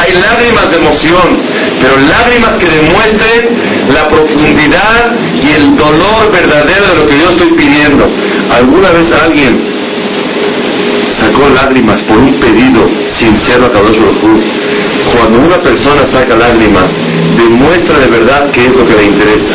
Hay 0.00 0.12
lágrimas 0.14 0.70
de 0.70 0.76
emoción, 0.76 1.28
pero 1.80 1.96
lágrimas 2.08 2.58
que 2.58 2.66
demuestren 2.66 3.88
la 3.94 4.08
profundidad 4.08 5.14
y 5.42 5.50
el 5.52 5.76
dolor 5.76 6.32
verdadero 6.32 6.86
de 6.88 6.94
lo 7.00 7.06
que 7.06 7.18
yo 7.18 7.30
estoy 7.30 7.52
pidiendo. 7.52 8.06
¿Alguna 8.50 8.90
vez 8.90 9.12
alguien 9.12 9.77
sacó 11.14 11.48
lágrimas 11.48 12.02
por 12.02 12.18
un 12.18 12.38
pedido 12.40 12.86
sincero 13.18 13.66
a 13.66 13.72
Kadosh 13.72 13.96
Baruj 13.96 14.40
Cuando 15.12 15.40
una 15.40 15.56
persona 15.58 16.02
saca 16.12 16.36
lágrimas, 16.36 16.90
demuestra 17.36 17.98
de 17.98 18.06
verdad 18.06 18.50
qué 18.52 18.66
es 18.66 18.76
lo 18.76 18.86
que 18.86 18.94
le 18.94 19.04
interesa. 19.04 19.54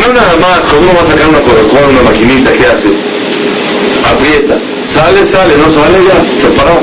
No 0.00 0.12
nada 0.12 0.36
más, 0.36 0.60
cuando 0.60 0.90
uno 0.90 1.00
va 1.00 1.06
a 1.06 1.10
sacar 1.10 1.28
una 1.28 1.40
Coca-Cola, 1.40 1.88
una 1.88 2.02
maquinita, 2.02 2.52
¿qué 2.52 2.66
hace? 2.66 2.88
Aprieta. 4.04 4.58
Sale, 4.92 5.24
sale, 5.26 5.56
no 5.56 5.72
sale 5.74 5.98
ya, 6.06 6.22
se 6.42 6.54
paró. 6.54 6.80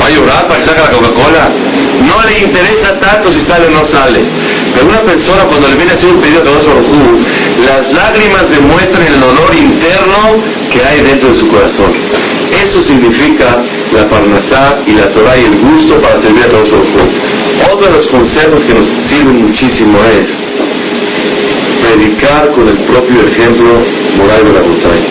Va 0.00 0.06
a 0.06 0.10
llorar 0.10 0.48
para 0.48 0.60
que 0.60 0.66
saque 0.66 0.80
la 0.80 0.90
Coca-Cola. 0.90 1.50
No 2.06 2.22
le 2.28 2.38
interesa 2.38 2.98
tanto 3.00 3.32
si 3.32 3.40
sale 3.40 3.66
o 3.66 3.70
no 3.70 3.84
sale. 3.84 4.20
Pero 4.74 4.88
una 4.88 5.02
persona 5.02 5.44
cuando 5.44 5.68
le 5.68 5.76
viene 5.76 5.92
a 5.92 5.94
hacer 5.94 6.10
un 6.10 6.20
pedido 6.20 6.40
a 6.40 6.44
Kadosh 6.44 6.66
Baruj 6.66 7.12
las 7.64 7.92
lágrimas 7.92 8.48
demuestran 8.50 9.06
el 9.06 9.20
dolor 9.20 9.54
interno 9.54 10.42
que 10.72 10.82
hay 10.82 11.00
dentro 11.00 11.28
de 11.30 11.38
su 11.38 11.46
corazón. 11.48 11.92
Eso 12.62 12.80
significa 12.80 13.60
la 13.92 14.08
parnasá 14.08 14.78
y 14.86 14.92
la 14.92 15.10
Torah 15.10 15.36
y 15.36 15.46
el 15.46 15.58
gusto 15.58 16.00
para 16.00 16.20
servir 16.22 16.44
a 16.44 16.48
todos 16.48 16.68
los 16.68 17.72
Otro 17.72 17.86
de 17.86 17.92
los 17.92 18.06
consejos 18.06 18.64
que 18.64 18.74
nos 18.74 18.86
sirven 19.08 19.42
muchísimo 19.42 19.98
es 20.04 20.30
predicar 21.82 22.52
con 22.52 22.68
el 22.68 22.78
propio 22.84 23.22
ejemplo 23.26 23.82
moral 24.16 24.44
de 24.44 24.52
la 24.52 24.62
montaña. 24.62 25.08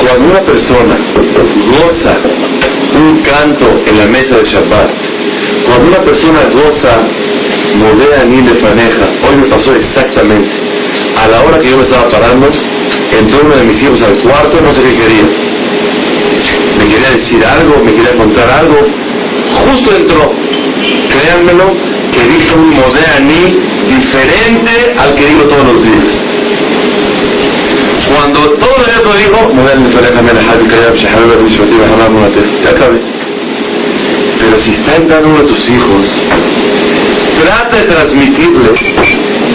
Cuando 0.00 0.30
una 0.30 0.40
persona 0.40 0.96
goza 1.70 2.16
un 2.96 3.22
canto 3.22 3.70
en 3.86 3.98
la 3.98 4.06
mesa 4.06 4.38
de 4.38 4.44
Shabbat, 4.44 4.90
cuando 5.66 5.88
una 5.88 6.04
persona 6.04 6.40
goza 6.52 6.98
modea 7.78 8.24
ni 8.24 8.42
le 8.42 8.56
faneja, 8.56 9.06
hoy 9.28 9.36
me 9.36 9.48
pasó 9.48 9.72
exactamente. 9.72 10.50
A 11.16 11.28
la 11.28 11.42
hora 11.44 11.58
que 11.58 11.70
yo 11.70 11.76
me 11.76 11.84
estaba 11.84 12.08
parando, 12.08 12.48
entró 13.16 13.40
uno 13.44 13.54
de 13.54 13.64
mis 13.64 13.80
hijos 13.82 14.02
al 14.02 14.18
cuarto, 14.18 14.60
no 14.60 14.74
sé 14.74 14.82
qué 14.82 14.94
quería 14.94 15.45
me 16.78 16.88
quería 16.88 17.10
decir 17.10 17.44
algo, 17.44 17.82
me 17.84 17.92
quería 17.92 18.16
contar 18.16 18.50
algo. 18.50 18.76
Justo 19.64 19.94
entró, 19.94 20.30
créanmelo, 21.10 21.72
que 22.12 22.24
dijo 22.24 22.56
un 22.56 22.70
Modeani 22.70 23.60
diferente 23.88 24.94
al 24.98 25.14
que 25.14 25.26
digo 25.26 25.42
todos 25.44 25.72
los 25.72 25.82
días. 25.82 26.22
Cuando 28.08 28.40
todos 28.52 28.78
los 28.78 28.86
días 28.86 29.04
lo 29.04 29.16
dijo, 29.16 29.52
ya 32.62 32.70
acabé. 32.70 33.00
Pero 34.40 34.60
si 34.60 34.70
está 34.72 34.96
entrando 34.96 35.28
uno 35.28 35.42
de 35.42 35.48
tus 35.48 35.68
hijos, 35.68 36.22
trata 37.42 37.76
de 37.76 37.82
transmitirles 37.82 38.80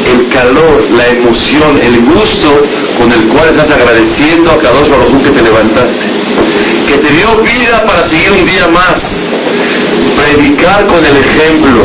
el 0.06 0.30
calor, 0.30 0.92
la 0.92 1.08
emoción, 1.08 1.78
el 1.82 2.02
gusto 2.02 2.62
con 2.98 3.12
el 3.12 3.28
cual 3.30 3.48
estás 3.48 3.72
agradeciendo 3.72 4.52
a 4.52 4.58
Kadosh 4.58 4.90
Baruj 4.90 5.24
que 5.24 5.32
te 5.32 5.42
levantaste 5.42 6.21
que 6.88 6.98
te 6.98 7.14
dio 7.14 7.38
vida 7.42 7.84
para 7.86 8.08
seguir 8.10 8.32
un 8.32 8.46
día 8.46 8.68
más. 8.68 9.02
Predicar 10.18 10.86
con 10.88 11.04
el 11.06 11.18
ejemplo. 11.18 11.84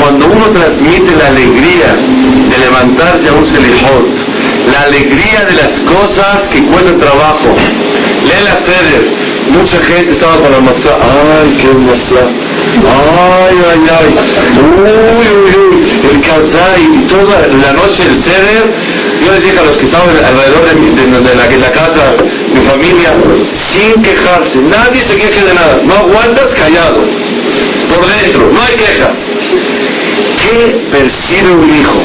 Cuando 0.00 0.26
uno 0.26 0.50
transmite 0.50 1.16
la 1.16 1.28
alegría 1.28 1.96
de 2.50 2.58
levantarse 2.58 3.28
a 3.28 3.32
un 3.32 3.46
selijot, 3.46 4.06
la 4.72 4.80
alegría 4.82 5.44
de 5.44 5.54
las 5.54 5.80
cosas 5.82 6.48
que 6.50 6.62
cuestan 6.66 6.98
trabajo. 6.98 7.54
Lee 8.22 8.44
la 8.44 8.56
Feder. 8.56 9.26
Mucha 9.50 9.80
gente 9.82 10.12
estaba 10.12 10.38
con 10.38 10.50
la 10.50 10.60
masa. 10.60 10.96
Ay, 11.00 11.56
qué 11.56 11.68
masa. 11.78 12.26
Ay, 12.76 13.56
ay, 13.70 13.80
ay. 13.98 14.14
Uy, 14.58 15.28
uy, 15.36 15.74
uy. 15.74 16.10
El 16.10 16.20
casay 16.20 16.82
y 16.82 17.06
toda 17.06 17.46
la 17.46 17.72
noche 17.72 18.02
el 18.02 18.22
ceder. 18.22 18.74
Yo 19.24 19.32
les 19.32 19.42
dije 19.42 19.58
a 19.58 19.64
los 19.64 19.76
que 19.76 19.86
estaban 19.86 20.10
alrededor 20.10 20.66
de, 20.66 21.34
la, 21.34 21.46
la 21.46 21.72
casa 21.72 22.14
mi 22.56 22.66
familia, 22.66 23.14
sin 23.70 24.02
quejarse. 24.02 24.58
Nadie 24.58 25.00
se 25.04 25.16
queje 25.16 25.44
de 25.44 25.54
nada. 25.54 25.80
No 25.84 25.94
aguantas 25.94 26.54
callado. 26.54 27.02
Por 27.88 28.06
dentro, 28.06 28.50
no 28.52 28.60
hay 28.62 28.76
quejas. 28.76 29.16
¿Qué 30.42 30.88
percibe 30.90 31.50
un 31.50 31.74
hijo? 31.74 32.00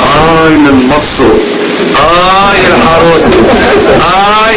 Ay, 0.00 0.54
el 0.54 0.86
mozo. 0.88 1.30
Ay, 1.96 2.60
el 2.66 2.72
arroz. 2.72 3.22
Ay, 4.02 4.56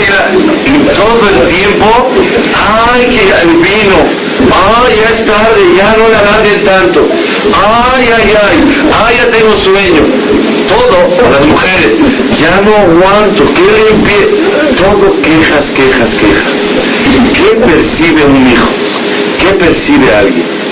todo 0.95 1.29
el 1.29 1.53
tiempo. 1.53 2.09
Ay, 2.55 3.05
que 3.05 3.41
el 3.41 3.55
vino. 3.57 4.23
Ay, 4.51 4.95
ya 5.01 5.09
es 5.09 5.25
tarde, 5.25 5.61
ya 5.75 5.95
no 5.97 6.07
le 6.09 6.15
agarren 6.15 6.63
tanto. 6.63 7.05
Ay, 7.53 8.09
ay, 8.15 8.33
ay. 8.41 8.87
Ay, 9.05 9.17
ya 9.17 9.31
tengo 9.31 9.55
sueño. 9.57 10.01
Todo, 10.67 11.31
las 11.31 11.45
mujeres. 11.45 11.95
Ya 12.39 12.61
no 12.61 12.75
aguanto. 12.75 13.45
¿Qué 13.53 13.61
limpie? 13.61 14.52
Todo 14.83 15.21
quejas, 15.21 15.65
quejas, 15.71 16.09
quejas. 16.19 16.51
¿Qué 17.33 17.55
percibe 17.55 18.25
un 18.25 18.47
hijo? 18.47 18.67
¿Qué 19.41 19.53
percibe 19.55 20.13
alguien? 20.13 20.63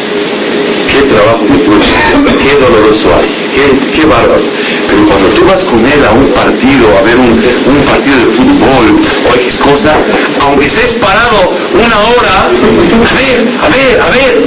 qué 0.92 1.02
trabajo 1.04 1.40
que 1.48 1.58
tuve, 1.64 2.38
qué 2.40 2.56
doloroso 2.58 3.16
hay, 3.16 3.52
qué, 3.54 3.92
qué 3.94 4.06
bárbaro. 4.06 4.44
Pero 4.90 5.06
cuando 5.08 5.28
tú 5.30 5.46
vas 5.46 5.64
con 5.66 5.86
él 5.86 6.06
a 6.06 6.12
un 6.12 6.28
partido, 6.34 6.98
a 6.98 7.02
ver 7.02 7.18
un, 7.18 7.84
partido 7.86 8.18
de 8.18 8.26
fútbol 8.26 9.02
o 9.30 9.36
X 9.36 9.58
cosa, 9.58 9.98
aunque 10.42 10.68
estés 10.68 10.96
parado 10.96 11.50
una 11.74 12.00
hora, 12.00 12.46
a 12.46 12.50
ver, 12.50 13.50
a 13.62 13.70
ver, 13.70 14.02
a 14.02 14.10
ver, 14.10 14.38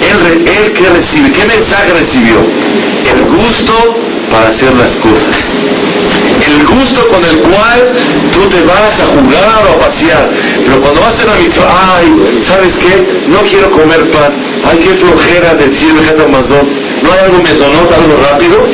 él, 0.00 0.48
él 0.48 0.72
qué 0.72 0.88
recibe, 0.88 1.32
qué 1.32 1.44
mensaje 1.46 1.92
recibió, 1.92 2.38
el 2.38 3.24
gusto 3.24 4.07
para 4.30 4.48
hacer 4.48 4.74
las 4.76 4.94
cosas. 4.96 5.36
El 6.46 6.66
gusto 6.66 7.06
con 7.08 7.24
el 7.24 7.36
cual 7.40 7.92
tú 8.32 8.48
te 8.48 8.62
vas 8.62 9.00
a 9.00 9.06
jugar 9.06 9.66
o 9.66 9.72
a 9.72 9.86
pasear. 9.86 10.30
Pero 10.64 10.80
cuando 10.80 11.00
vas 11.00 11.18
a 11.20 11.26
la 11.26 11.34
mitzvah, 11.34 11.96
ay, 11.98 12.42
¿sabes 12.46 12.74
qué? 12.76 13.28
No 13.28 13.40
quiero 13.40 13.70
comer 13.70 14.10
pan. 14.10 14.32
Ay, 14.64 14.78
qué 14.78 14.90
flojera 14.96 15.54
decir 15.54 15.94
Mazón. 16.30 16.68
¿No 17.02 17.12
hay 17.12 17.18
algo 17.26 17.42
mesonota, 17.42 17.96
algo 17.96 18.16
rápido? 18.30 18.66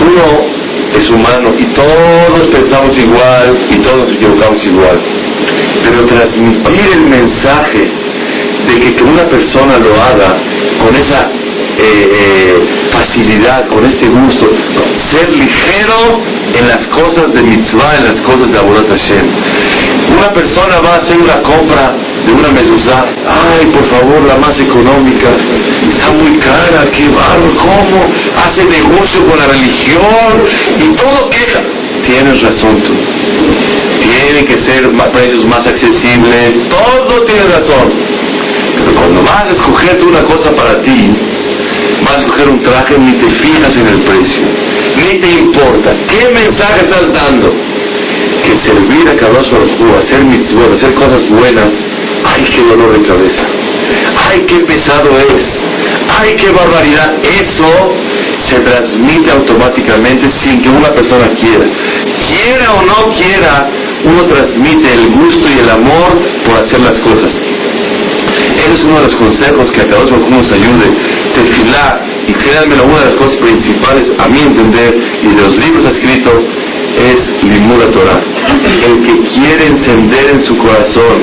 Uno 0.00 0.56
es 0.98 1.10
humano 1.10 1.52
y 1.58 1.64
todos 1.74 2.46
pensamos 2.48 2.96
igual 2.98 3.58
y 3.70 3.76
todos 3.76 4.08
nos 4.08 4.66
igual. 4.66 4.98
Pero 5.82 6.06
transmitir 6.06 6.86
el 6.94 7.02
mensaje 7.06 7.90
de 8.68 8.80
que, 8.80 8.94
que 8.94 9.02
una 9.02 9.24
persona 9.24 9.78
lo 9.78 9.94
haga 9.94 10.36
con 10.82 10.94
esa 10.96 11.30
eh, 11.78 12.88
facilidad, 12.90 13.68
con 13.68 13.84
ese 13.84 14.08
gusto, 14.08 14.48
ser 15.10 15.32
ligero 15.32 16.20
en 16.58 16.68
las 16.68 16.86
cosas 16.88 17.32
de 17.34 17.42
mitzvah, 17.42 17.96
en 17.98 18.04
las 18.04 18.20
cosas 18.22 18.50
de 18.50 18.58
Abulat 18.58 18.88
Hashem. 18.88 19.26
Una 20.16 20.32
persona 20.32 20.80
va 20.80 20.94
a 20.94 20.96
hacer 20.96 21.18
una 21.18 21.42
compra 21.42 21.94
de 22.26 22.32
una 22.32 22.50
mezuzá, 22.50 23.04
ay, 23.28 23.66
por 23.66 23.84
favor, 23.86 24.24
la 24.26 24.36
más 24.36 24.58
económica, 24.58 25.28
está 25.88 26.10
muy 26.12 26.38
cara, 26.38 26.84
qué 26.96 27.08
barro, 27.08 27.54
¿cómo? 27.56 28.06
Hace 28.44 28.64
negocio 28.64 29.26
con 29.26 29.38
la 29.38 29.46
religión 29.46 30.34
y 30.78 30.94
todo 30.96 31.30
queja. 31.30 31.60
Tienes 32.04 32.40
razón 32.40 32.80
tú. 32.82 32.92
Tiene 34.02 34.44
que 34.44 34.58
ser 34.58 34.88
precios 35.12 35.44
más 35.46 35.66
accesibles, 35.66 36.68
todo 36.68 37.24
tiene 37.24 37.44
razón. 37.44 37.88
Pero 38.76 38.94
cuando 38.94 39.22
vas 39.22 39.44
a 39.44 39.52
escoger 39.52 39.98
una 40.04 40.22
cosa 40.22 40.50
para 40.52 40.82
ti, 40.82 41.10
vas 42.06 42.16
a 42.16 42.18
escoger 42.18 42.48
un 42.48 42.62
traje, 42.62 42.98
ni 42.98 43.12
te 43.12 43.30
fijas 43.30 43.76
en 43.76 43.88
el 43.88 44.00
precio, 44.02 44.44
ni 44.96 45.20
te 45.20 45.30
importa. 45.42 45.92
¿Qué 46.08 46.30
mensaje 46.32 46.80
estás 46.82 47.12
dando? 47.12 47.52
Que 48.44 48.56
servir 48.58 49.08
a 49.08 49.16
Kadosh 49.16 49.50
Baruj 49.50 49.98
hacer 49.98 50.24
mitzvot, 50.24 50.74
hacer 50.74 50.94
cosas 50.94 51.28
buenas, 51.28 51.70
ay, 52.24 52.44
qué 52.54 52.62
dolor 52.62 52.98
de 52.98 53.06
cabeza. 53.06 53.42
¡Ay, 54.28 54.44
qué 54.46 54.58
pesado 54.60 55.10
es! 55.36 55.44
¡Ay, 56.20 56.34
qué 56.36 56.50
barbaridad! 56.50 57.14
Eso 57.22 57.70
se 58.48 58.58
transmite 58.60 59.30
automáticamente 59.30 60.28
sin 60.30 60.60
que 60.60 60.68
una 60.68 60.92
persona 60.92 61.28
quiera. 61.34 61.66
Quiera 62.26 62.72
o 62.72 62.82
no 62.82 63.14
quiera, 63.14 63.68
uno 64.04 64.22
transmite 64.24 64.92
el 64.92 65.08
gusto 65.10 65.48
y 65.48 65.60
el 65.60 65.70
amor 65.70 66.20
por 66.44 66.56
hacer 66.56 66.80
las 66.80 66.98
cosas. 67.00 67.38
Ese 68.58 68.74
es 68.74 68.84
uno 68.84 68.96
de 68.96 69.04
los 69.04 69.14
consejos 69.16 69.70
que 69.70 69.80
a 69.82 69.84
todos 69.84 70.30
nos 70.30 70.50
ayude. 70.50 71.15
Tefilá, 71.36 72.00
y 72.26 72.32
créanme, 72.32 72.80
una 72.80 72.98
de 73.00 73.04
las 73.06 73.14
cosas 73.14 73.36
principales, 73.36 74.08
a 74.18 74.26
mi 74.28 74.40
entender, 74.40 74.96
y 75.22 75.28
de 75.28 75.42
los 75.42 75.58
libros 75.58 75.84
escritos, 75.84 76.42
es 76.96 77.42
Limura 77.42 77.86
Torah. 77.92 78.20
El 78.86 79.04
que 79.04 79.14
quiere 79.34 79.66
encender 79.66 80.30
en 80.30 80.42
su 80.42 80.56
corazón 80.56 81.22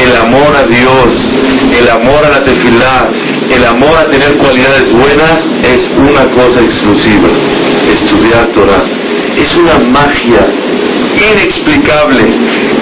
el 0.00 0.16
amor 0.16 0.56
a 0.56 0.62
Dios, 0.64 1.38
el 1.78 1.90
amor 1.90 2.24
a 2.24 2.30
la 2.30 2.44
tefilá, 2.44 3.08
el 3.54 3.64
amor 3.64 3.96
a 3.98 4.06
tener 4.06 4.36
cualidades 4.38 4.90
buenas, 4.92 5.42
es 5.62 5.88
una 5.96 6.24
cosa 6.32 6.60
exclusiva. 6.60 7.28
Estudiar 7.92 8.46
Torah. 8.52 8.82
Es 9.36 9.54
una 9.56 9.78
magia 9.90 10.46
inexplicable 11.32 12.24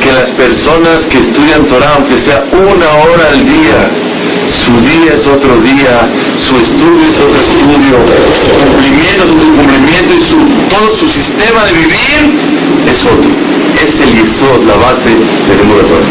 que 0.01 0.13
las 0.13 0.31
personas 0.33 1.07
que 1.11 1.19
estudian 1.19 1.67
Torah, 1.67 1.95
aunque 1.97 2.19
sea 2.19 2.45
una 2.53 2.91
hora 3.03 3.29
al 3.33 3.45
día, 3.45 4.12
su 4.51 4.81
día 4.81 5.15
es 5.15 5.27
otro 5.27 5.57
día, 5.61 6.09
su 6.37 6.57
estudio 6.57 7.11
es 7.11 7.19
otro 7.19 7.41
estudio, 7.41 7.99
su 8.41 8.59
cumplimiento 8.59 9.25
es 9.25 9.31
otro 9.31 9.53
cumplimiento 9.55 10.15
y 10.15 10.23
su, 10.25 10.37
todo 10.69 10.91
su 10.97 11.09
sistema 11.09 11.65
de 11.67 11.73
vivir 11.73 12.53
es 12.91 13.07
otro. 13.07 13.31
Es 13.77 14.01
el 14.01 14.13
yesod, 14.15 14.65
la 14.65 14.77
base 14.77 15.11
del 15.11 15.65
mundo 15.67 15.85
Torah. 15.87 16.07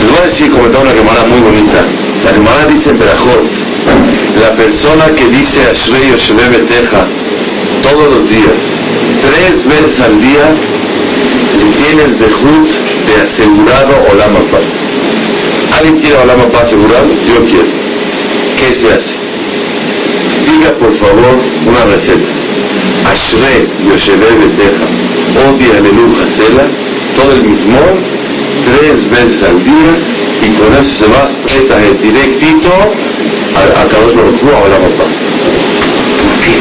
Les 0.00 0.10
voy 0.10 0.18
a 0.20 0.26
decir, 0.26 0.50
comentar 0.50 0.82
una 0.82 0.90
Gemara 0.90 1.26
muy 1.26 1.40
bonita. 1.40 1.86
La 2.24 2.32
Gemara 2.32 2.66
dice 2.66 2.90
en 2.90 2.98
Berajot, 2.98 3.44
la 4.40 4.56
persona 4.56 5.06
que 5.14 5.26
dice 5.26 5.66
Ashrei 5.70 6.10
Yoshebe 6.10 6.48
Beteja 6.48 7.06
todos 7.82 8.08
los 8.08 8.28
días, 8.28 8.56
tres 9.24 9.66
veces 9.66 10.00
al 10.00 10.20
día, 10.20 10.50
le 11.58 11.84
tiene 11.84 12.02
el 12.04 12.18
dejut 12.18 12.70
de 13.06 13.22
asegurado 13.22 13.94
Olam 14.10 14.36
¿Alguien 15.76 16.00
quiere 16.00 16.16
Olam 16.18 16.50
para 16.52 16.64
asegurado? 16.64 17.08
Yo 17.26 17.44
quiero. 17.46 17.72
¿Qué 18.58 18.74
se 18.74 18.92
hace? 18.92 19.14
Diga 20.46 20.70
por 20.78 20.96
favor 20.98 21.40
una 21.66 21.84
receta. 21.84 22.28
Ashre 23.10 23.66
Yoshebe 23.84 24.30
Beteja, 24.36 24.86
Odi 25.48 25.70
Alelu 25.70 26.16
Hasela, 26.22 26.66
todo 27.16 27.32
el 27.32 27.42
mismo, 27.44 27.78
tres 28.64 29.10
veces 29.10 29.42
al 29.42 29.62
día, 29.62 29.92
y 30.42 30.52
con 30.54 30.72
eso 30.74 31.04
se 31.04 31.06
va 31.06 31.24
a 31.24 31.80
directito 32.00 32.72
a, 32.72 33.80
a 33.80 33.88
Kadosh 33.88 34.14
Baruch 34.14 34.42
Hu, 34.42 34.48
a 34.48 34.62
Olam 34.62 34.82
¿Qué? 36.44 36.56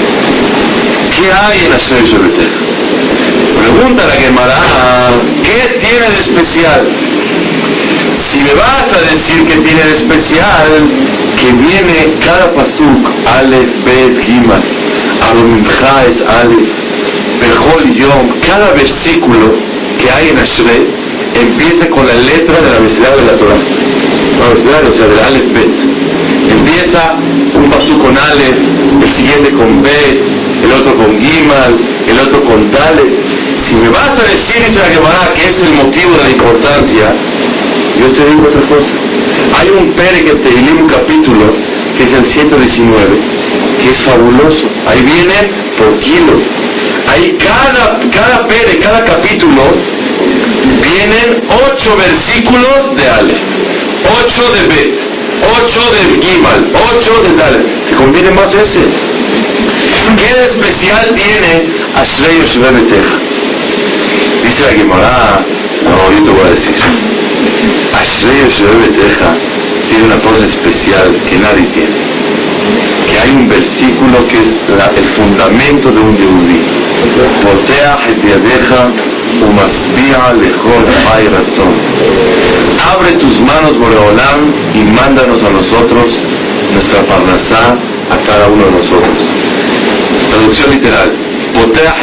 ¿Qué 1.15 1.31
hay 1.31 1.65
en 1.65 1.69
la 1.69 1.77
Beteja? 2.19 2.63
Pregunta 3.57 4.07
la 4.07 4.15
Gemara, 4.15 4.59
¿qué 5.43 5.79
tiene 5.79 6.09
de 6.09 6.19
especial? 6.19 7.22
Si 8.33 8.39
me 8.39 8.55
vas 8.55 8.87
a 8.91 8.99
decir 8.99 9.45
que 9.45 9.57
tiene 9.57 9.83
de 9.83 9.93
especial, 9.93 10.89
que 11.37 11.51
viene 11.53 12.17
cada 12.25 12.51
pasuk, 12.51 13.05
Aleph, 13.27 13.85
Bet, 13.85 14.19
Gimal, 14.23 14.63
Arumimcha 15.21 16.03
es 16.09 16.19
Aleph, 16.19 16.67
Bejol 17.39 17.93
Yom, 17.93 18.41
cada 18.41 18.71
versículo 18.71 19.53
que 19.99 20.09
hay 20.09 20.29
en 20.29 20.39
Ashre 20.39 20.81
empieza 21.35 21.87
con 21.89 22.07
la 22.07 22.15
letra 22.15 22.59
de 22.59 22.71
la 22.71 22.79
velocidad 22.79 23.15
de 23.17 23.23
la 23.23 23.37
Torah. 23.37 23.59
La 23.59 24.89
o 24.89 24.91
sea, 24.93 25.07
del 25.07 25.19
Aleph 25.19 25.53
Bet. 25.53 26.57
Empieza 26.57 27.13
un 27.53 27.69
pasuk 27.69 28.01
con 28.01 28.17
Aleph, 28.17 28.57
el 29.03 29.13
siguiente 29.13 29.51
con 29.53 29.79
Bet, 29.83 30.19
el 30.63 30.71
otro 30.71 30.95
con 30.95 31.21
Gimal, 31.21 31.77
el 32.07 32.19
otro 32.19 32.43
con 32.45 32.71
Dalet. 32.71 33.13
Si 33.63 33.75
me 33.75 33.89
vas 33.89 34.09
a 34.09 34.23
decir, 34.23 34.63
Gemara, 34.91 35.33
que 35.35 35.51
es 35.51 35.61
el 35.61 35.73
motivo 35.73 36.17
de 36.17 36.23
la 36.23 36.29
importancia, 36.31 37.13
yo 37.99 38.11
te 38.11 38.25
digo 38.25 38.47
otra 38.47 38.61
cosa. 38.67 38.93
Hay 39.57 39.69
un 39.69 39.93
que 39.93 40.35
te 40.35 40.71
un 40.71 40.87
capítulo, 40.87 41.53
que 41.97 42.03
es 42.03 42.13
el 42.13 42.25
119, 42.29 43.19
que 43.81 43.89
es 43.89 44.01
fabuloso. 44.03 44.65
Ahí 44.87 45.01
viene 45.01 45.35
por 45.77 45.99
kilo. 45.99 46.33
Ahí 47.07 47.37
cada, 47.37 47.99
cada 48.11 48.47
Pere, 48.47 48.79
cada 48.79 49.03
capítulo, 49.03 49.63
vienen 50.81 51.43
ocho 51.67 51.95
versículos 51.95 52.95
de 52.95 53.07
Ale, 53.07 53.35
ocho 54.19 54.51
de 54.53 54.67
Bet, 54.67 54.99
ocho 55.59 55.81
de 55.91 56.21
Gimal, 56.21 56.71
ocho 56.91 57.21
de 57.23 57.35
Dalet. 57.35 57.89
¿Te 57.89 57.95
conviene 57.95 58.31
más 58.31 58.53
ese? 58.53 58.79
¿Qué 60.17 60.33
de 60.33 60.45
especial 60.45 61.13
tiene 61.15 61.67
Ashrei 61.95 62.39
Yoshua? 62.39 62.71
Dice 64.43 64.61
la 64.61 64.73
Gemara, 64.73 65.45
no, 65.83 66.17
yo 66.17 66.23
te 66.23 66.29
voy 66.29 66.47
a 66.47 66.49
decir. 66.51 67.12
Ashrei 67.93 68.41
Yoshua 68.41 68.77
Beteja 68.77 69.35
tiene 69.89 70.05
una 70.05 70.19
cosa 70.19 70.45
especial 70.45 71.13
que 71.29 71.37
nadie 71.37 71.65
tiene. 71.67 71.95
Que 73.11 73.19
hay 73.19 73.29
un 73.31 73.47
versículo 73.47 74.27
que 74.27 74.39
es 74.39 74.53
el 74.97 75.05
fundamento 75.15 75.91
de 75.91 75.99
un 75.99 76.15
umasbia 79.41 80.33
razón. 81.27 81.73
Abre 82.91 83.13
tus 83.13 83.39
manos, 83.39 83.77
Boreolam, 83.77 84.53
y 84.73 84.83
mándanos 84.93 85.43
a 85.43 85.49
nosotros 85.49 86.23
nuestra 86.73 87.03
parnasá 87.03 87.77
a 88.09 88.17
cada 88.25 88.47
uno 88.47 88.65
de 88.65 88.71
nosotros. 88.71 89.29
Traducción 90.29 90.71
literal. 90.71 91.11
Potea 91.53 91.93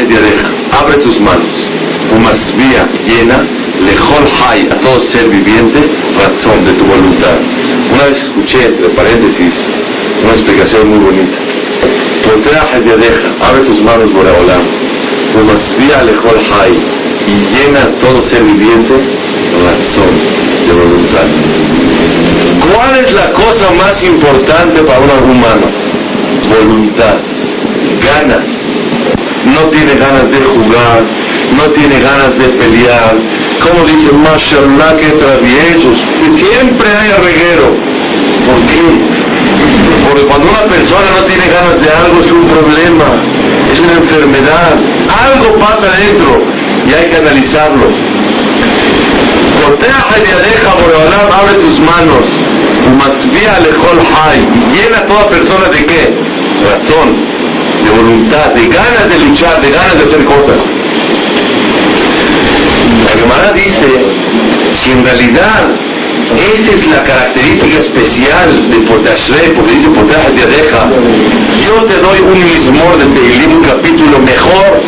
abre 0.72 0.96
tus 0.98 1.20
manos. 1.20 1.70
Umasvía, 2.14 2.88
llena, 3.06 3.42
lejol 3.84 4.24
hay, 4.48 4.68
a 4.70 4.80
todo 4.80 5.00
ser 5.00 5.28
viviente, 5.28 5.80
razón 6.16 6.64
de 6.64 6.74
tu 6.74 6.84
voluntad. 6.84 7.38
Una 7.92 8.06
vez 8.06 8.22
escuché, 8.22 8.66
entre 8.66 8.88
paréntesis, 8.90 9.54
una 10.22 10.32
explicación 10.32 10.88
muy 10.88 10.98
bonita. 10.98 11.38
Potea 12.24 12.68
abre 13.42 13.60
tus 13.62 13.80
manos, 13.82 14.12
Boreolam. 14.12 14.62
Umasvía, 15.40 16.02
lejol 16.04 16.38
hay, 16.60 16.72
y 17.26 17.34
llena 17.54 17.98
todo 17.98 18.22
ser 18.22 18.42
viviente, 18.42 18.94
razón 19.64 20.14
de 20.66 20.72
voluntad. 20.72 21.26
¿Cuál 22.60 23.04
es 23.04 23.12
la 23.12 23.32
cosa 23.32 23.70
más 23.72 24.02
importante 24.04 24.82
para 24.82 25.00
un 25.00 25.30
humano? 25.30 25.80
voluntad, 26.50 27.16
ganas. 28.04 28.46
No 29.44 29.68
tiene 29.70 29.94
ganas 29.94 30.30
de 30.30 30.42
jugar, 30.42 31.04
no 31.56 31.64
tiene 31.72 32.00
ganas 32.00 32.38
de 32.38 32.48
pelear. 32.50 33.16
Como 33.60 33.84
dice 33.84 34.12
Mashallah, 34.12 34.96
que 34.96 35.10
traviesos. 35.10 35.98
Siempre 36.36 36.88
hay 36.88 37.10
reguero. 37.22 37.76
¿Por 38.46 38.60
qué? 38.66 38.82
Porque 40.08 40.22
cuando 40.24 40.48
una 40.48 40.64
persona 40.64 41.06
no 41.16 41.24
tiene 41.26 41.44
ganas 41.48 41.80
de 41.80 41.90
algo 41.90 42.20
es 42.24 42.32
un 42.32 42.46
problema, 42.46 43.06
es 43.72 43.78
una 43.80 43.92
enfermedad. 43.92 44.72
Algo 45.32 45.58
pasa 45.58 45.90
dentro 45.98 46.40
y 46.86 46.94
hay 46.94 47.06
que 47.10 47.16
analizarlo. 47.16 47.86
Corteja 49.62 50.16
y 50.18 50.82
por 50.82 51.34
abre 51.34 51.54
tus 51.60 51.78
manos. 51.80 52.38
Y 54.44 54.74
llena 54.74 54.98
a 54.98 55.06
toda 55.06 55.28
persona 55.28 55.68
de 55.68 55.84
qué? 55.84 56.30
razón, 56.60 57.16
de 57.84 57.90
voluntad, 57.90 58.52
de 58.52 58.66
ganas 58.66 59.08
de 59.08 59.18
luchar, 59.18 59.60
de 59.60 59.70
ganas 59.70 59.94
de 59.94 60.04
hacer 60.04 60.24
cosas. 60.24 60.79
La 63.04 63.20
Gemara 63.20 63.52
dice, 63.52 63.86
si 64.74 64.90
en 64.90 65.04
realidad 65.04 65.68
esa 66.36 66.72
es 66.72 66.86
la 66.88 67.02
característica 67.04 67.78
especial 67.80 68.70
de 68.70 68.78
Potashre, 68.80 69.50
porque 69.54 69.74
dice 69.74 69.90
Potash 69.90 70.26
te 70.36 70.46
deja, 70.46 70.88
yo 71.64 71.84
te 71.86 71.98
doy 71.98 72.20
un 72.20 72.42
mismor 72.42 72.98
de 72.98 73.06
Teilim, 73.20 73.52
un 73.52 73.64
capítulo 73.64 74.18
mejor. 74.18 74.80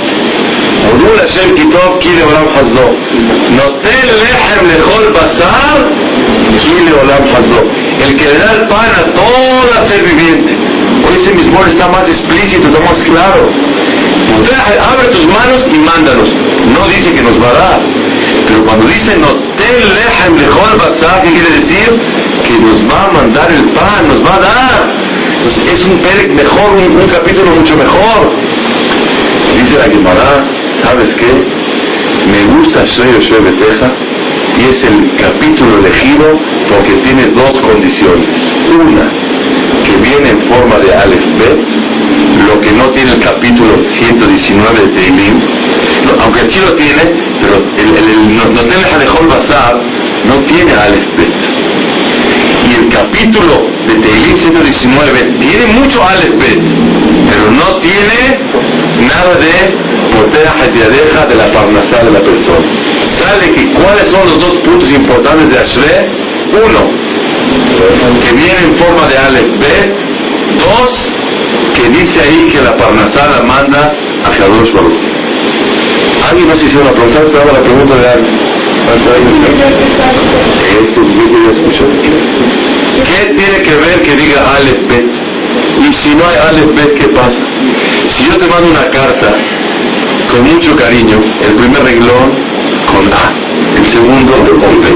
Odul 0.90 1.18
Hashem 1.18 1.55
Kitov 1.55 1.98
Kile 2.00 2.24
Olam 2.24 2.48
Hazdo. 2.48 2.86
Notel 3.57 4.09
Lechem 4.18 4.66
Lechol 4.66 5.12
Basar 5.12 5.88
Kile 6.59 6.92
Olam 6.92 7.22
Hazdo. 7.34 7.61
El 8.05 8.16
que 8.16 8.24
le 8.24 8.38
da 8.38 8.53
el 8.55 8.68
pan 8.68 8.90
a 8.98 9.05
toda 9.14 9.86
ser 9.86 10.03
viviente. 10.03 10.57
Hoy 11.07 11.16
ese 11.16 11.34
mismo 11.34 11.64
está 11.64 11.88
más 11.88 12.09
explícito, 12.09 12.68
está 12.68 12.80
más 12.80 13.03
claro. 13.03 13.48
Abre 14.33 15.09
tus 15.09 15.26
manos 15.28 15.68
y 15.72 15.78
mándanos. 15.78 16.35
No 16.66 16.89
dice 16.89 17.12
que 17.12 17.22
nos 17.22 17.41
va 17.43 17.51
a 17.51 17.53
dar. 17.53 17.80
Pero 18.47 18.64
cuando 18.64 18.87
dice 18.87 19.16
no 19.16 19.28
te 19.57 19.62
¿qué 21.22 21.30
quiere 21.30 21.51
decir? 21.51 21.89
Que 22.45 22.59
nos 22.59 22.80
va 22.91 23.09
a 23.09 23.12
mandar 23.12 23.51
el 23.51 23.70
pan, 23.70 24.09
nos 24.09 24.24
va 24.24 24.37
a 24.37 24.41
dar. 24.41 25.03
Entonces 25.35 25.72
es 25.72 25.85
un 25.85 25.99
perec 25.99 26.30
mejor, 26.30 26.76
un, 26.76 27.09
capítulo 27.09 27.51
mucho 27.53 27.76
mejor. 27.76 28.30
Dice 29.57 29.78
la 29.78 29.85
Gemara, 29.85 30.45
¿sabes 30.83 31.14
qué? 31.14 31.33
Me 32.30 32.45
gusta 32.55 32.85
Shey 32.85 33.12
Beteja 33.41 33.93
y 34.59 34.70
es 34.70 34.83
el 34.85 35.16
capítulo 35.16 35.78
elegido 35.78 36.39
porque 36.70 36.93
tiene 37.05 37.26
dos 37.28 37.59
condiciones. 37.61 38.53
Una, 38.68 39.11
que 39.85 39.97
viene 39.97 40.30
en 40.30 40.43
forma 40.49 40.78
de 40.78 40.95
Aleph 40.95 41.24
Bet, 41.39 41.82
lo 42.48 42.60
que 42.60 42.72
no 42.72 42.90
tiene 42.90 43.12
el 43.12 43.20
capítulo 43.20 43.76
119 43.88 44.80
de 44.80 44.88
Teilim, 44.88 45.40
aunque 46.22 46.40
aquí 46.40 46.58
lo 46.60 46.74
tiene, 46.74 47.02
pero 47.40 47.56
el, 47.56 47.96
el, 47.96 48.10
el, 48.10 48.36
no, 48.36 48.44
no 48.46 48.62
tiene 48.62 48.84
Jalejol 48.84 49.26
Bazar, 49.26 49.76
no 50.24 50.34
tiene 50.44 50.72
Aleph 50.72 51.16
Bet. 51.16 51.62
Y 52.70 52.74
el 52.74 52.88
capítulo 52.88 53.58
de 53.86 53.94
Teilim 53.96 54.36
119 54.36 55.22
tiene 55.40 55.66
mucho 55.72 56.06
Aleph 56.06 56.38
Bet, 56.38 56.60
pero 57.28 57.50
no 57.50 57.80
tiene 57.80 58.38
nada 59.08 59.34
de 59.34 59.82
deja 60.88 61.26
de 61.26 61.34
la 61.34 61.46
parnasá 61.52 62.04
de 62.04 62.10
la 62.10 62.20
persona. 62.20 62.66
Sale 63.18 63.52
que 63.52 63.70
cuáles 63.72 64.10
son 64.10 64.26
los 64.28 64.38
dos 64.38 64.58
puntos 64.58 64.90
importantes 64.90 65.50
de 65.50 65.58
Ashre. 65.58 66.08
Uno, 66.52 66.90
que 68.24 68.32
viene 68.34 68.62
en 68.64 68.76
forma 68.76 69.06
de 69.06 69.18
Aleph 69.18 69.58
Bet. 69.58 69.94
Dos, 70.58 71.18
que 71.83 71.89
dice 71.89 72.20
ahí 72.20 72.45
que 72.53 72.62
la 72.62 72.76
parnasá 72.76 73.28
la 73.28 73.43
manda 73.43 73.93
a 74.24 74.30
Kadosh 74.30 74.72
Baruch. 74.72 75.01
¿Alguien 76.30 76.49
nos 76.49 76.62
hizo 76.62 76.80
una 76.80 76.93
pregunta? 76.93 77.22
Esperaba 77.22 77.53
la 77.53 77.61
pregunta 77.61 77.97
de 77.97 78.09
alguien. 78.09 78.39
¿Qué 83.05 83.24
tiene 83.35 83.62
que 83.62 83.74
ver 83.76 84.03
que 84.03 84.16
diga 84.16 84.55
Aleph 84.55 84.89
Bet? 84.89 85.05
Y 85.89 85.93
si 85.93 86.14
no 86.14 86.22
hay 86.28 86.37
Aleph 86.49 86.74
Bet, 86.76 86.95
¿qué 86.95 87.09
pasa? 87.09 87.41
Si 88.11 88.26
yo 88.26 88.37
te 88.37 88.47
mando 88.47 88.70
una 88.70 88.85
carta 88.91 89.37
con 90.30 90.45
mucho 90.45 90.76
cariño, 90.76 91.18
el 91.45 91.55
primer 91.57 91.83
reglón 91.83 92.30
con 92.87 93.12
A, 93.12 93.35
el 93.76 93.87
segundo 93.89 94.33
con 94.35 94.80
B, 94.80 94.89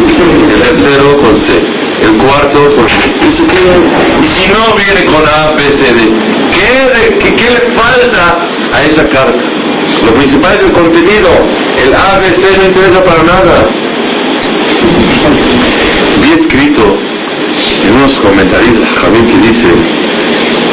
el 0.55 0.63
tercero 0.63 1.17
con 1.21 1.37
C, 1.41 1.76
el 2.07 2.17
cuarto 2.19 2.75
con 2.75 2.87
Y 2.87 3.33
si 3.33 4.49
no 4.49 4.77
viene 4.77 5.05
con 5.07 5.23
A, 5.27 5.53
B, 5.53 5.71
C, 5.71 5.93
¿qué, 6.53 7.19
qué, 7.19 7.37
qué 7.37 7.51
le 7.51 7.79
falta 7.79 8.47
a 8.73 8.83
esa 8.83 9.05
carta? 9.09 9.43
Lo 10.05 10.13
principal 10.15 10.55
es 10.57 10.63
el 10.63 10.73
contenido, 10.73 11.31
el 11.83 11.95
A, 11.95 12.21
no 12.21 12.65
interesa 12.65 13.03
para 13.03 13.23
nada. 13.23 13.69
Vi 16.23 16.33
escrito 16.33 16.97
en 17.85 17.95
unos 17.95 18.17
comentarios 18.19 18.81
Javier 19.01 19.27
que 19.27 19.49
dice 19.49 19.69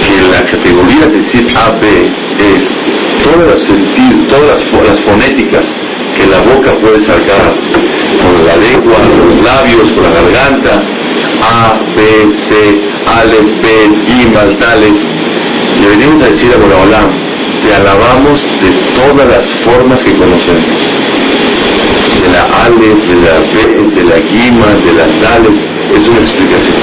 que 0.06 0.22
la 0.32 0.42
categoría 0.46 1.08
de 1.08 1.18
decir 1.20 1.48
A, 1.58 1.72
B 1.72 2.12
es 2.40 2.66
todos 3.24 3.48
los 3.48 3.62
sentidos, 3.64 4.28
todas 4.28 4.64
las, 4.90 5.02
fonéticas 5.02 5.66
que 6.16 6.28
la 6.28 6.42
boca 6.42 6.74
puede 6.82 7.02
sacar 7.06 7.54
con 8.22 8.46
la 8.46 8.56
lengua, 8.58 9.00
los 9.20 9.42
labios, 9.42 9.92
con 9.92 10.04
la 10.04 10.12
garganta, 10.12 10.84
A, 11.50 11.74
B, 11.96 12.02
C, 12.50 12.82
Ale, 13.06 13.42
B, 13.62 13.68
Gimal, 14.08 14.58
Tales, 14.60 14.94
le 15.82 15.88
venimos 15.88 16.24
a 16.24 16.30
decir 16.30 16.52
a 16.54 16.58
Boraholam, 16.58 17.10
te 17.66 17.74
alabamos 17.74 18.42
de 18.62 18.72
todas 18.96 19.28
las 19.28 19.52
formas 19.64 20.00
que 20.02 20.14
conocemos. 20.14 20.64
De 22.24 22.32
la 22.32 22.44
Ale, 22.64 22.96
de 23.10 23.16
la 23.22 23.40
B, 23.40 23.96
de 23.96 24.04
la 24.06 24.18
Gima, 24.30 24.68
de 24.86 24.94
la 24.94 25.06
Tales, 25.22 25.60
es 25.94 26.08
una 26.08 26.20
explicación. 26.20 26.76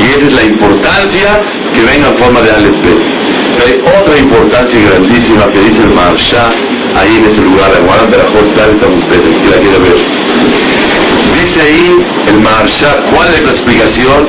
Y 0.00 0.18
esa 0.18 0.26
es 0.26 0.32
la 0.32 0.44
importancia 0.44 1.40
que 1.74 1.82
venga 1.82 2.08
en 2.08 2.16
forma 2.16 2.40
de 2.40 2.50
Ale, 2.50 2.70
B 2.70 3.20
hay 3.64 3.74
otra 4.00 4.18
importancia 4.18 4.80
grandísima 4.80 5.46
que 5.52 5.60
dice 5.60 5.82
el 5.82 5.94
Marsha 5.94 6.50
ahí 6.96 7.16
en 7.16 7.24
ese 7.24 7.42
lugar, 7.42 7.70
la 7.70 7.80
Guarán 7.80 8.10
de 8.10 8.16
la 8.16 8.24
ustedes, 8.24 9.36
que 9.38 9.50
la 9.50 9.56
quiere 9.58 9.78
ver. 9.78 9.98
Dice 11.34 11.60
ahí 11.60 11.96
el 12.30 12.38
¿cuál 13.12 13.34
es 13.34 13.44
la 13.44 13.50
explicación? 13.50 14.28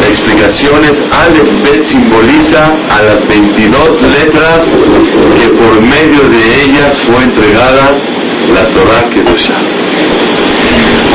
La 0.00 0.06
explicación 0.08 0.84
es 0.84 0.98
Aleph 1.10 1.62
Bet 1.64 1.86
simboliza 1.86 2.66
a 2.90 3.02
las 3.02 3.26
22 3.28 4.02
letras 4.02 4.66
que 5.36 5.48
por 5.48 5.80
medio 5.80 6.28
de 6.28 6.64
ellas 6.64 7.00
fue 7.06 7.24
entregada 7.24 7.90
la 8.54 8.68
Torah 8.70 9.08
Kedusha. 9.10 9.58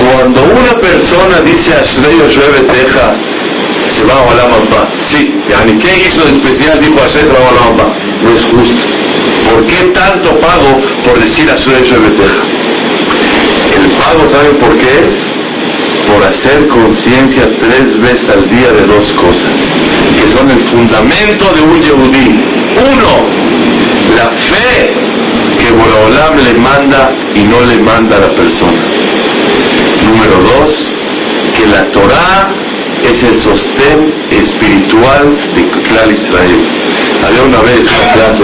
Cuando 0.03 0.43
una 0.43 0.79
persona 0.79 1.41
dice 1.41 1.73
Ashrei 1.73 2.17
Yoshua 2.17 2.71
Teja, 2.71 3.15
se 3.93 4.03
va 4.03 4.29
a 4.29 4.35
la 4.35 4.47
mamá. 4.47 4.89
Sí, 5.09 5.33
yani, 5.49 5.79
¿qué 5.79 6.07
hizo 6.07 6.25
de 6.25 6.31
especial? 6.31 6.79
Dijo 6.81 6.97
Hashem 6.99 7.25
se 7.25 7.33
va 7.33 7.39
a 7.39 7.53
la 7.53 7.71
mamá. 7.71 7.97
No 8.23 8.29
es 8.35 8.43
justo. 8.43 8.87
¿Por 9.51 9.65
qué 9.65 9.91
tanto 9.93 10.39
pago 10.39 10.77
por 11.05 11.19
decir 11.19 11.49
a 11.49 11.57
su 11.57 11.71
hecho 11.71 11.95
de 11.95 12.09
Beteja? 12.09 12.43
El 13.75 13.91
pago, 13.91 14.27
¿saben 14.29 14.57
por 14.57 14.77
qué 14.77 14.89
es? 15.05 15.36
Por 16.07 16.23
hacer 16.23 16.67
conciencia 16.67 17.43
tres 17.59 17.99
veces 17.99 18.29
al 18.29 18.49
día 18.49 18.69
de 18.69 18.85
dos 18.85 19.11
cosas, 19.13 19.51
que 20.19 20.29
son 20.29 20.49
el 20.49 20.59
fundamento 20.69 21.53
de 21.53 21.61
un 21.61 21.81
yehudí. 21.81 22.39
Uno, 22.91 23.27
la 24.15 24.29
fe 24.29 24.93
que 25.57 25.71
Boraholam 25.71 26.37
le 26.37 26.53
manda 26.59 27.09
y 27.35 27.41
no 27.43 27.61
le 27.61 27.79
manda 27.83 28.17
a 28.17 28.19
la 28.21 28.35
persona. 28.35 28.81
Número 30.05 30.37
dos, 30.43 30.89
que 31.55 31.65
la 31.67 31.91
Torah 31.91 32.53
es 33.03 33.23
el 33.23 33.39
sostén 33.39 34.13
espiritual 34.31 35.37
de 35.55 35.69
Clar 35.69 36.11
Israel. 36.11 36.67
Había 37.25 37.43
una 37.43 37.59
vez 37.61 37.81
una 37.81 38.13
clase, 38.13 38.43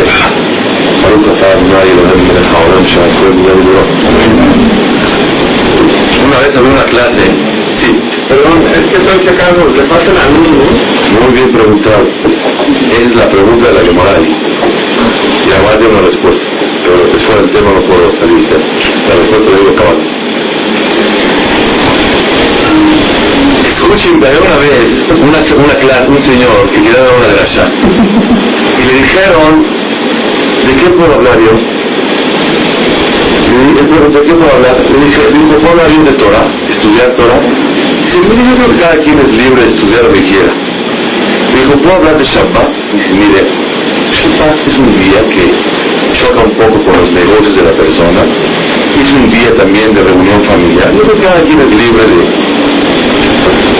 una 6.25 6.39
vez 6.39 6.57
había 6.57 6.71
una 6.71 6.83
clase, 6.83 7.52
sí. 7.75 7.91
Perdón, 8.29 8.63
es 8.67 8.89
que 8.89 8.97
estoy 8.97 9.19
checando, 9.25 9.67
le 9.75 9.85
faltan 9.85 10.17
alumnos. 10.17 10.67
Muy 11.21 11.33
bien 11.33 11.51
preguntado. 11.51 12.07
Es 12.99 13.15
la 13.15 13.29
pregunta 13.29 13.67
de 13.67 13.73
la 13.73 13.81
Gemara 13.81 14.19
Y 14.19 15.51
además 15.51 15.79
de 15.79 15.87
una 15.87 16.01
respuesta. 16.01 16.43
Pero 16.83 17.15
es 17.15 17.23
fuera 17.23 17.41
del 17.41 17.51
tema, 17.51 17.71
no 17.71 17.81
puedo 17.81 18.11
salir. 18.19 18.43
La 19.07 19.15
respuesta 19.15 19.49
la 19.51 19.57
digo 19.57 19.71
acabando. 19.71 20.03
Escuchen, 23.67 24.15
una 24.15 24.57
vez 24.57 25.03
una, 25.21 25.63
una 25.63 25.73
clase, 25.75 26.07
un 26.07 26.23
señor 26.23 26.71
que 26.71 26.81
quería 26.81 27.03
dar 27.03 27.17
una 27.17 27.27
de 27.27 27.39
allá 27.39 27.65
y 28.79 28.85
le 28.85 28.93
dijeron, 28.93 29.63
¿de 30.65 30.75
qué 30.75 30.89
puedo 30.89 31.13
hablar 31.13 31.39
yo? 31.39 31.72
Le 33.53 33.83
preguntó, 33.83 34.19
¿de 34.19 34.25
qué 34.25 34.33
puedo 34.33 34.51
hablar? 34.51 34.77
Le 34.77 35.05
dije, 35.05 35.21
dijo, 35.31 35.57
¿puedo 35.59 35.71
hablar 35.71 35.89
bien 35.89 36.03
de 36.05 36.11
Torah? 36.13 36.45
¿Estudiar 36.69 37.13
Torah? 37.15 37.39
Dice, 38.05 38.19
mire, 38.21 38.43
yo 38.49 38.55
creo 38.55 38.69
que 38.69 38.79
cada 38.81 38.97
quien 38.97 39.19
es 39.19 39.29
libre 39.37 39.61
de 39.61 39.69
estudiar 39.69 40.03
lo 40.03 40.11
que 40.13 40.21
quiera. 40.21 40.53
Le 41.53 41.59
dijo, 41.61 41.73
¿puedo 41.77 41.95
hablar 41.95 42.17
de 42.17 42.23
Shabbat? 42.23 42.71
Dice, 42.93 43.13
mire, 43.13 43.41
Shabbat 44.11 44.67
es 44.67 44.77
un 44.77 44.91
día 44.99 45.19
que 45.29 45.45
choca 46.17 46.41
un 46.43 46.55
poco 46.57 46.83
con 46.83 46.97
los 46.97 47.11
negocios 47.11 47.55
de 47.55 47.63
la 47.63 47.71
persona. 47.71 48.21
Es 49.01 49.11
un 49.13 49.29
día 49.29 49.51
también 49.55 49.91
de 49.93 50.03
reunión 50.03 50.43
familiar. 50.43 50.91
Yo 50.93 51.01
creo 51.01 51.15
que 51.15 51.23
cada 51.23 51.41
quien 51.41 51.59
es 51.61 51.69
libre 51.69 52.03
de 52.03 52.53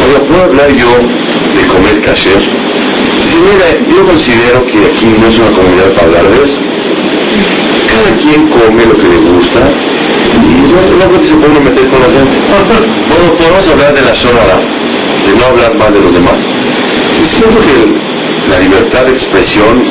Oiga, 0.06 0.20
¿puedo 0.28 0.44
hablar 0.44 0.70
yo 0.70 0.90
de 1.58 1.68
comer 1.68 2.02
kasher? 2.02 2.40
Dice, 2.40 3.40
mira, 3.40 3.68
yo 3.88 4.04
considero 4.06 4.66
que 4.66 4.86
aquí 4.86 5.06
no 5.20 5.28
es 5.28 5.38
una 5.38 5.52
comunidad 5.52 5.94
para 5.94 6.08
hablar 6.08 6.30
de 6.30 6.44
eso. 6.44 6.73
Cada 7.94 8.16
quien 8.18 8.50
come 8.50 8.86
lo 8.86 8.96
que 8.96 9.08
le 9.08 9.18
gusta 9.18 9.60
y 10.34 10.72
no, 10.72 11.08
no 11.08 11.28
se 11.28 11.36
puede 11.36 11.60
meter 11.60 11.90
con 11.90 12.02
la 12.02 12.08
gente. 12.08 12.38
Bueno, 12.50 13.34
podemos 13.38 13.68
hablar 13.68 13.94
de 13.94 14.02
la 14.02 14.16
sonora, 14.16 14.58
de 14.58 15.34
no 15.38 15.46
hablar 15.46 15.76
mal 15.76 15.94
de 15.94 16.00
los 16.00 16.14
demás. 16.14 16.40
Y 17.22 17.28
siento 17.28 17.60
que 17.62 18.50
la 18.50 18.60
libertad 18.60 19.06
de 19.06 19.12
expresión 19.12 19.84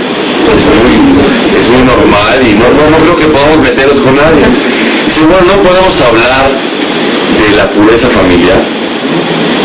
es 0.54 0.64
muy, 0.64 1.58
es 1.58 1.68
muy 1.68 1.82
normal 1.82 2.40
y 2.42 2.54
no, 2.54 2.68
no, 2.70 2.90
no 2.90 2.98
creo 3.04 3.16
que 3.16 3.26
podamos 3.28 3.60
meternos 3.60 4.00
con 4.00 4.16
nadie. 4.16 4.46
Dice, 5.06 5.20
bueno, 5.20 5.56
no 5.56 5.62
podemos 5.62 6.00
hablar 6.00 6.50
de 6.52 7.56
la 7.56 7.70
pureza 7.70 8.08
familiar 8.10 8.62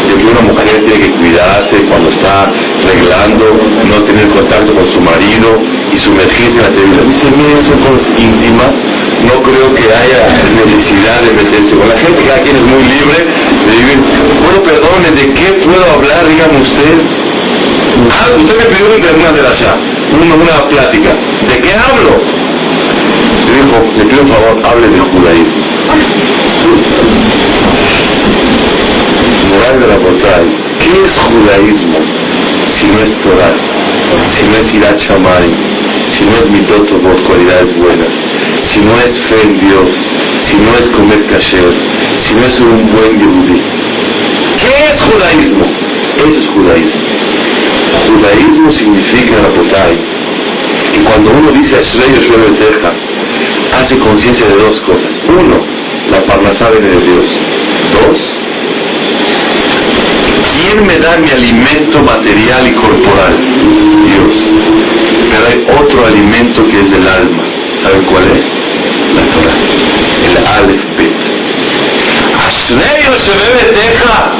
de 0.07 0.15
que 0.15 0.25
una 0.25 0.41
mujer 0.41 0.85
tiene 0.85 0.99
que 0.99 1.11
cuidarse 1.15 1.77
cuando 1.89 2.09
está 2.09 2.43
arreglando, 2.43 3.45
no 3.89 4.03
tener 4.03 4.27
contacto 4.29 4.73
con 4.73 4.88
su 4.88 5.01
marido 5.01 5.59
y 5.97 5.99
sumergirse 5.99 6.57
en 6.57 6.63
la 6.63 6.69
televisión. 6.69 7.09
Dice, 7.09 7.25
miren, 7.35 7.63
son 7.63 7.79
cosas 7.81 8.07
íntimas, 8.17 8.73
no 9.25 9.41
creo 9.41 9.73
que 9.73 9.83
haya 9.83 10.21
necesidad 10.53 11.21
de 11.21 11.31
meterse 11.33 11.75
con 11.75 11.89
la 11.89 11.97
gente, 11.97 12.23
cada 12.23 12.41
quien 12.41 12.55
es 12.55 12.63
muy 12.63 12.83
libre 12.83 13.17
de 13.65 13.71
vivir. 13.77 13.99
Bueno, 14.43 14.63
perdone, 14.63 15.11
¿de 15.11 15.33
qué 15.33 15.53
puedo 15.65 15.85
hablar? 15.91 16.27
Dígame 16.27 16.61
usted. 16.61 17.01
Ah, 18.11 18.27
usted 18.37 18.57
me 18.57 18.65
pidió 18.65 18.85
una 18.87 19.31
de 19.31 19.47
allá, 19.47 19.73
una, 20.13 20.35
una 20.35 20.69
plática. 20.69 21.13
¿De 21.47 21.61
qué 21.61 21.73
hablo? 21.73 22.21
Le 23.47 23.53
dijo, 23.63 23.77
le 23.97 24.05
pido 24.05 24.21
un 24.21 24.27
favor, 24.27 24.65
hable 24.65 24.89
del 24.89 25.01
judaísmo 25.01 25.67
moral 29.49 29.79
de 29.79 29.87
la 29.87 29.97
portal, 29.97 30.45
¿qué 30.79 31.05
es 31.05 31.17
judaísmo 31.17 31.97
si 32.71 32.87
no 32.87 32.99
es 32.99 33.13
Torah, 33.21 33.55
si 34.35 34.45
no 34.47 34.57
es 34.57 34.73
Irat 34.73 34.97
Shamay, 34.99 35.66
si 36.18 36.26
no 36.26 36.36
es 36.36 36.49
Mitoto 36.49 36.99
por 36.99 37.24
cualidades 37.24 37.78
buenas, 37.78 38.09
si 38.72 38.80
no 38.80 38.95
es 38.97 39.20
fe 39.30 39.41
en 39.43 39.59
Dios, 39.59 39.89
si 40.47 40.57
no 40.57 40.76
es 40.78 40.88
comer 40.89 41.28
kasher, 41.28 41.72
si 42.26 42.34
no 42.34 42.45
es 42.45 42.59
un 42.59 42.89
buen 42.89 43.20
yehudí. 43.20 43.61
¿Qué 44.59 44.91
es 44.91 45.01
judaísmo? 45.03 45.65
Eso 46.18 46.39
es 46.39 46.47
judaísmo. 46.47 47.01
Judaísmo 48.07 48.72
significa 48.72 49.36
la 49.36 49.49
potay. 49.49 49.95
Y 50.95 50.99
cuando 51.01 51.32
uno 51.32 51.51
dice 51.51 51.78
Ashrei 51.78 52.15
Yoshua 52.15 52.38
Teja, 52.57 52.93
hace 53.80 53.99
conciencia 53.99 54.47
de 54.47 54.55
dos 54.55 54.80
cosas. 54.82 55.22
Uno, 55.28 55.63
la 56.09 56.22
parnasá 56.26 56.72
viene 56.72 56.88
de 56.88 57.01
Dios. 57.01 57.39
Dos, 57.93 58.39
¿quién 60.55 60.88
me 60.88 60.97
da 60.97 61.18
mi 61.18 61.30
alimento 61.30 62.01
material 62.01 62.68
y 62.68 62.74
corporal? 62.74 63.38
Dios. 64.05 65.06
Pero 65.30 65.47
hay 65.47 65.65
otro 65.80 66.05
alimento 66.05 66.65
que 66.65 66.80
es 66.80 66.91
del 66.91 67.07
alma. 67.07 67.43
¿Saben 67.84 68.03
cuál 68.05 68.25
es? 68.32 68.45
La 69.15 69.23
Torah. 69.34 69.57
El 70.25 70.38
Aleph 70.47 70.97
Bet. 70.97 71.38
Teja 73.73 74.32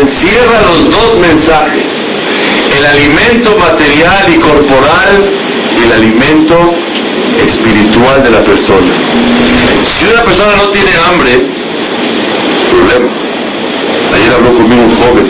encierra 0.00 0.60
los 0.62 0.90
dos 0.90 1.18
mensajes. 1.18 1.84
El 2.76 2.86
alimento 2.86 3.56
material 3.56 4.24
y 4.34 4.38
corporal 4.38 5.30
y 5.78 5.84
el 5.84 5.92
alimento 5.92 6.74
espiritual 7.46 8.22
de 8.22 8.30
la 8.30 8.42
persona. 8.42 8.92
Si 9.84 10.04
una 10.06 10.22
persona 10.24 10.52
no 10.56 10.70
tiene 10.70 10.90
hambre, 11.06 11.40
problema. 12.70 13.10
Ayer 14.14 14.34
habló 14.34 14.54
conmigo 14.54 14.82
un 14.82 14.96
joven, 14.96 15.26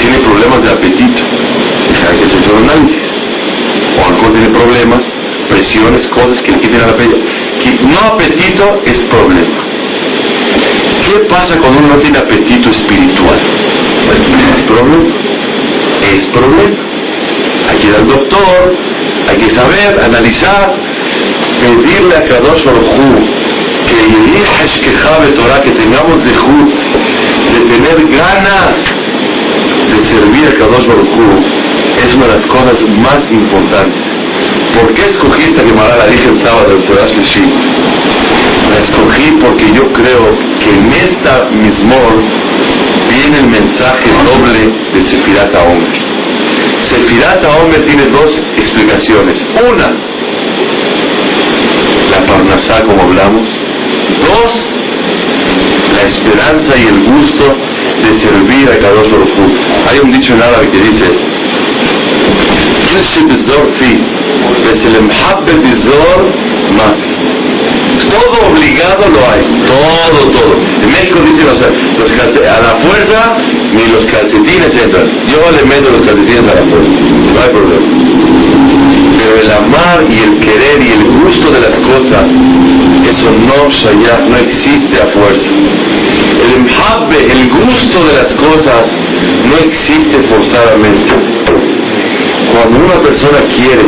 tiene 0.00 0.18
problemas 0.18 0.62
de 0.62 0.70
apetito. 0.70 1.22
Que 1.84 2.36
hacer 2.36 2.52
un 2.54 2.70
análisis. 2.70 3.03
O 3.98 4.04
alcohol 4.04 4.32
tiene 4.32 4.48
problemas, 4.48 5.02
presiones, 5.48 6.06
cosas 6.08 6.42
que 6.42 6.52
le 6.52 6.60
quiten 6.60 6.80
el 6.80 6.90
apetito. 6.90 7.18
No 7.88 7.98
apetito 8.14 8.82
es 8.84 9.00
problema. 9.02 9.64
¿Qué 11.06 11.20
pasa 11.28 11.56
cuando 11.58 11.80
uno 11.80 11.96
no 11.96 12.00
tiene 12.00 12.18
apetito 12.18 12.70
espiritual? 12.70 13.38
es 14.56 14.62
problema. 14.62 15.14
Es 16.12 16.26
problema. 16.26 16.76
Hay 17.68 17.78
que 17.78 17.86
ir 17.88 17.94
al 17.94 18.06
doctor, 18.06 18.76
hay 19.28 19.36
que 19.36 19.50
saber, 19.50 20.00
analizar, 20.02 20.74
pedirle 21.60 22.16
a 22.16 22.24
Kadosh 22.24 22.64
Baruj 22.64 22.84
que 24.82 25.34
Torah, 25.34 25.60
que 25.62 25.70
tengamos 25.70 26.24
de 26.24 26.30
de 26.30 27.60
tener 27.60 28.08
ganas 28.08 28.74
de 29.88 30.06
servir 30.06 30.48
a 30.48 30.54
Kadosh 30.58 30.86
Baruj 30.86 31.53
es 32.04 32.14
una 32.14 32.26
de 32.26 32.36
las 32.36 32.46
cosas 32.46 32.84
más 32.98 33.22
importantes. 33.30 34.02
¿Por 34.74 34.92
qué 34.94 35.06
escogí 35.06 35.42
esta 35.44 35.64
Gemara? 35.64 35.96
La 35.96 36.06
dije 36.06 36.28
el 36.28 36.38
sábado 36.42 36.68
del 36.70 36.82
Sedash 36.82 37.14
La 38.70 38.78
escogí 38.82 39.32
porque 39.40 39.72
yo 39.72 39.92
creo 39.92 40.26
que 40.62 40.70
en 40.74 40.92
esta 40.92 41.48
mismor 41.50 42.12
viene 43.10 43.38
el 43.38 43.48
mensaje 43.48 44.10
doble 44.24 44.70
de 44.92 45.02
Sefirat 45.02 45.54
Omer. 45.54 46.04
Sefirat 46.90 47.44
Omer 47.62 47.86
tiene 47.86 48.06
dos 48.06 48.42
explicaciones. 48.58 49.44
Una, 49.70 49.88
la 52.10 52.26
Parnasá, 52.26 52.82
como 52.84 53.02
hablamos. 53.02 53.48
Dos, 54.26 54.78
la 55.94 56.02
esperanza 56.08 56.76
y 56.76 56.86
el 56.86 57.02
gusto 57.04 57.44
de 58.02 58.20
servir 58.20 58.68
a 58.68 58.78
Kadosh 58.78 59.10
Baruj 59.10 59.30
Hay 59.88 59.98
un 60.00 60.12
dicho 60.12 60.34
en 60.34 60.42
árabe 60.42 60.68
que 60.70 60.80
dice, 60.80 61.33
todo 68.10 68.50
obligado 68.50 69.08
lo 69.08 69.30
hay, 69.30 69.42
todo, 69.66 70.30
todo. 70.30 70.54
En 70.82 70.90
México 70.90 71.20
dicen 71.20 71.46
los, 71.46 71.60
a 71.60 72.60
la 72.60 72.76
fuerza 72.80 73.36
ni 73.72 73.84
los 73.86 74.06
calcetines 74.06 74.74
entran. 74.76 75.06
Yo 75.28 75.50
le 75.50 75.64
meto 75.64 75.90
los 75.90 76.02
calcetines 76.02 76.46
a 76.46 76.54
la 76.54 76.64
fuerza, 76.64 77.00
no 77.34 77.42
hay 77.42 77.50
problema. 77.50 77.86
Pero 79.18 79.40
el 79.40 79.52
amar 79.52 80.04
y 80.10 80.18
el 80.18 80.40
querer 80.40 80.82
y 80.82 80.92
el 80.92 81.04
gusto 81.04 81.50
de 81.50 81.60
las 81.60 81.78
cosas, 81.80 82.28
eso 83.08 83.30
no 83.30 83.64
no 84.28 84.36
existe 84.36 85.02
a 85.02 85.06
fuerza. 85.08 85.48
El 86.44 86.60
mhabbe, 86.62 87.22
el 87.32 87.48
gusto 87.48 88.04
de 88.04 88.12
las 88.12 88.34
cosas, 88.34 88.90
no 89.48 89.56
existe 89.58 90.22
forzadamente. 90.28 91.43
Cuando 92.54 92.86
una 92.86 93.02
persona 93.02 93.38
quiere 93.56 93.82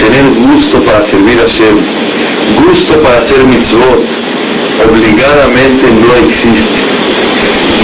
tener 0.00 0.34
gusto 0.34 0.82
para 0.84 1.06
servir 1.06 1.38
a 1.40 1.46
Shem, 1.46 1.76
gusto 2.66 3.00
para 3.00 3.18
hacer 3.18 3.44
mitzvot, 3.44 4.02
obligadamente 4.90 5.86
no 5.92 6.12
existe. 6.26 6.88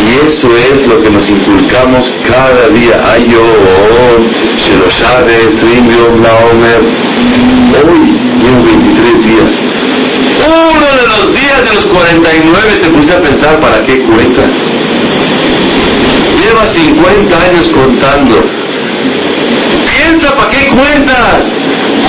Y 0.05 0.27
eso 0.27 0.49
es 0.57 0.85
lo 0.89 1.01
que 1.01 1.11
nos 1.11 1.31
inculcamos 1.31 2.11
cada 2.27 2.69
día. 2.71 3.05
Ay, 3.07 3.25
yo, 3.31 3.47
se 4.67 4.77
lo 4.77 4.91
sabe, 4.91 5.45
la 6.23 6.35
Omer. 6.51 6.81
Hoy 7.87 8.19
llevo 8.43 8.65
23 8.65 9.27
días. 9.27 9.51
Uno 10.45 10.91
de 10.91 11.07
los 11.07 11.33
días 11.41 11.65
de 11.69 11.75
los 11.77 11.85
49 11.85 12.81
te 12.83 12.89
puse 12.91 13.13
a 13.13 13.23
pensar 13.23 13.61
para 13.61 13.87
qué 13.87 14.03
cuentas. 14.03 14.51
Llevas 16.43 16.73
50 16.73 17.45
años 17.45 17.69
contando. 17.69 18.64
Para 20.31 20.51
qué 20.51 20.68
cuentas. 20.68 21.47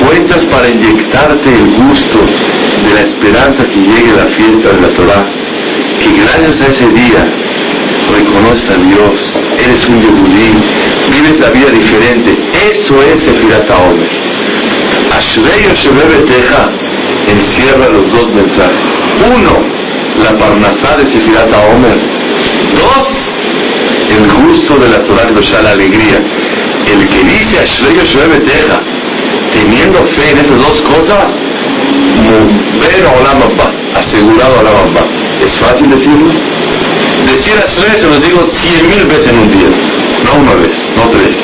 Cuentas 0.08 0.46
para 0.46 0.70
inyectarte 0.70 1.50
el 1.50 1.72
gusto 1.76 2.20
de 2.20 2.94
la 2.94 3.02
esperanza 3.02 3.66
que 3.66 3.76
llegue 3.76 4.12
la 4.16 4.28
fiesta 4.36 4.74
de 4.74 4.82
la 4.82 4.94
Torah. 4.94 5.26
Que 6.00 6.10
gracias 6.12 6.62
a 6.62 6.72
ese 6.72 6.88
día 6.90 7.26
reconoces 8.12 8.70
a 8.70 8.76
Dios, 8.76 9.42
eres 9.60 9.88
un 9.88 10.00
yehudí, 10.00 10.54
vives 11.12 11.40
la 11.40 11.50
vida 11.50 11.72
diferente. 11.72 12.38
Eso 12.72 13.02
es 13.04 13.28
el 13.28 13.36
Firata 13.36 13.78
Omer. 13.78 14.10
Ashrei 15.12 15.64
Teja 16.26 16.70
encierra 17.28 17.90
los 17.90 18.12
dos 18.12 18.32
mensajes. 18.34 18.92
Uno, 19.36 19.60
la 20.24 20.38
parnasá 20.38 20.98
de 20.98 21.08
Sefirata 21.08 21.60
Omer. 21.74 21.98
Dos, 22.76 23.38
el 24.10 24.46
gusto 24.46 24.78
de 24.78 24.90
la 24.90 25.04
Torah 25.04 25.30
la 25.64 25.72
alegría. 25.72 26.45
El 26.88 27.08
que 27.10 27.24
dice 27.24 27.60
Ashrei 27.60 27.96
Teja, 28.46 28.80
teniendo 29.54 30.04
fe 30.06 30.32
en 30.32 30.38
esas 30.38 30.58
dos 30.58 30.82
cosas, 30.84 31.26
ver 32.80 33.06
a 33.06 34.00
asegurado 34.00 34.60
a 34.60 34.64
la 34.64 34.72
¿Es 35.46 35.56
fácil 35.58 35.90
decirlo? 35.90 36.32
Decir 37.26 37.54
Ashrei 37.64 38.00
se 38.00 38.08
los 38.08 38.22
digo 38.22 38.48
cien 38.50 38.88
mil 38.88 39.06
veces 39.06 39.28
en 39.28 39.40
un 39.40 39.52
día, 39.52 39.70
no 40.26 40.42
una 40.42 40.54
vez, 40.56 40.78
no 40.96 41.10
tres. 41.10 41.36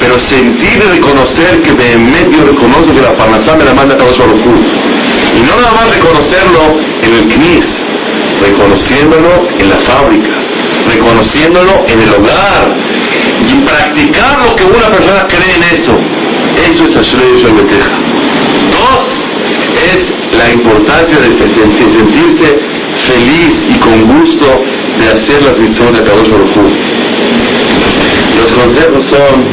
Pero 0.00 0.18
sentir 0.18 0.82
y 0.84 0.96
reconocer 0.96 1.60
que 1.62 1.72
de 1.72 1.92
en 1.92 2.10
medio 2.10 2.44
reconozco 2.44 2.94
que 2.94 3.00
la 3.00 3.16
parnasá 3.16 3.54
me 3.56 3.64
la 3.64 3.74
manda 3.74 3.96
cada 3.96 4.12
solo 4.12 4.34
Y 4.36 5.40
no 5.40 5.56
nada 5.56 5.72
más 5.72 5.88
reconocerlo 5.94 6.78
en 7.02 7.14
el 7.14 7.32
CNIS, 7.32 7.82
reconociéndolo 8.40 9.48
en 9.58 9.70
la 9.70 9.76
fábrica, 9.76 10.32
reconociéndolo 10.88 11.84
en 11.88 12.00
el 12.00 12.08
hogar 12.10 12.91
y 13.48 13.54
practicar 13.60 14.42
lo 14.44 14.54
que 14.54 14.64
una 14.64 14.88
persona 14.88 15.26
cree 15.28 15.54
en 15.56 15.62
eso. 15.62 15.98
Eso 16.70 16.84
es 16.86 16.96
Ashrei 16.96 17.42
Beteja. 17.42 17.96
Dos, 18.80 19.30
es 19.92 20.12
la 20.38 20.50
importancia 20.50 21.18
de 21.20 21.30
sentirse 21.32 22.58
feliz 23.06 23.66
y 23.68 23.78
con 23.78 24.06
gusto 24.06 24.46
de 25.00 25.08
hacer 25.08 25.42
las 25.42 25.58
mitzvot 25.58 25.92
de 25.92 26.04
Kadosh 26.04 26.30
Baruj 26.30 26.56
Los 28.36 28.52
consejos 28.52 29.04
son 29.06 29.44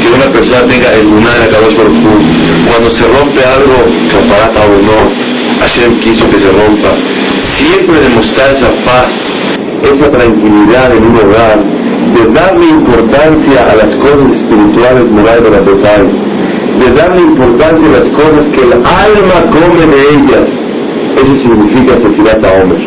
que 0.00 0.08
una 0.08 0.32
persona 0.32 0.64
tenga 0.68 0.92
el 0.92 1.06
lunar 1.06 1.38
de 1.40 1.48
Kadosh 1.48 1.76
Baruj 1.76 1.96
Cuando 2.68 2.90
se 2.90 3.04
rompe 3.04 3.44
algo, 3.44 3.84
caparata 4.10 4.60
o 4.66 4.82
no, 4.82 5.32
Hashem 5.60 6.00
quiso 6.00 6.28
que 6.28 6.38
se 6.38 6.50
rompa. 6.50 6.90
Siempre 7.56 8.00
demostrar 8.00 8.54
esa 8.54 8.72
paz, 8.84 9.12
esa 9.84 10.10
tranquilidad 10.10 10.94
en 10.96 11.06
un 11.06 11.16
hogar, 11.16 11.81
de 12.14 12.32
darle 12.32 12.66
importancia 12.66 13.62
a 13.62 13.74
las 13.76 13.96
cosas 13.96 14.30
espirituales, 14.36 15.10
morales 15.10 15.44
de 15.44 15.50
la 15.50 15.64
total, 15.64 16.10
de 16.80 16.90
darle 16.90 17.20
importancia 17.22 17.88
a 17.88 17.92
las 17.98 18.08
cosas 18.10 18.48
que 18.54 18.60
el 18.62 18.72
alma 18.72 19.38
come 19.50 19.86
de 19.86 20.00
ellas. 20.16 20.48
Eso 21.16 21.34
significa 21.36 21.96
Sefirata 21.96 22.62
Omer. 22.62 22.82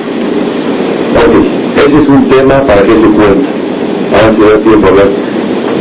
Ok. 1.16 1.36
Ese 1.78 1.98
es 1.98 2.08
un 2.08 2.28
tema 2.30 2.62
para 2.66 2.82
que 2.82 2.94
se 2.94 3.08
cuenta. 3.08 3.50
Ahora 4.14 4.34
si 4.34 4.42
da 4.42 4.60
tiempo 4.60 4.88
a 4.88 4.92
ver. 4.92 5.12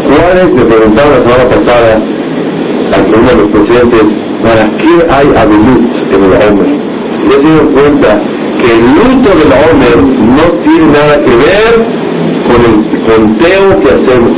¿Cuáles, 0.05 0.53
me 0.55 0.65
preguntaron 0.65 1.13
la 1.13 1.23
semana 1.23 1.45
pasada, 1.49 1.95
a 1.97 3.19
uno 3.19 3.29
de 3.29 3.37
los 3.37 3.49
presentes, 3.49 4.05
¿para 4.43 4.65
qué 4.77 4.93
hay 5.09 5.27
abelut 5.37 5.95
en 6.13 6.25
el 6.25 6.33
hombre? 6.49 6.79
Ya 7.25 7.37
se 7.37 7.41
dieron 7.41 7.73
cuenta 7.73 8.21
que 8.61 8.71
el 8.71 8.85
luto 8.95 9.31
del 9.31 9.53
hombre 9.53 10.15
no 10.27 10.47
tiene 10.63 10.93
nada 10.93 11.19
que 11.21 11.37
ver 11.37 12.04
con 12.47 12.61
el 12.65 12.77
conteo 13.03 13.81
que 13.81 13.91
hacemos. 13.95 14.33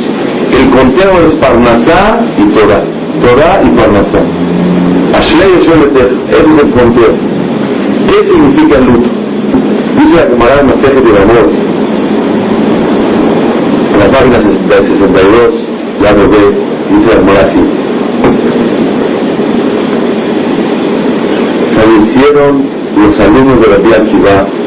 El 0.53 0.71
conteo 0.71 1.27
es 1.27 1.35
Parnasá 1.35 2.21
y 2.39 2.45
Torah. 2.55 2.85
Torah 3.21 3.63
y 3.65 3.71
Parnasá. 3.77 4.21
Ashley 5.15 5.53
ese 5.59 5.73
es 5.73 6.63
el 6.63 6.71
conteo. 6.71 7.15
¿Qué 8.11 8.25
significa 8.25 8.79
el 8.79 8.85
luto? 8.85 9.11
Dice 9.99 10.17
la 10.17 10.29
camarada 10.29 10.63
de 10.63 11.23
Amor, 11.23 11.51
en 13.93 13.99
la 13.99 14.09
página 14.11 14.41
62, 14.41 15.69
ya 16.03 16.13
lo 16.13 16.29
ve, 16.29 16.45
dice 16.91 17.09
la 17.09 17.17
camarada 17.17 17.47
así. 17.47 17.61
Fallecieron 21.77 22.65
los 22.97 23.21
alumnos 23.21 23.61
de 23.63 23.69
la 23.69 23.77
Vía 23.79 23.99
Kibá. 24.11 24.66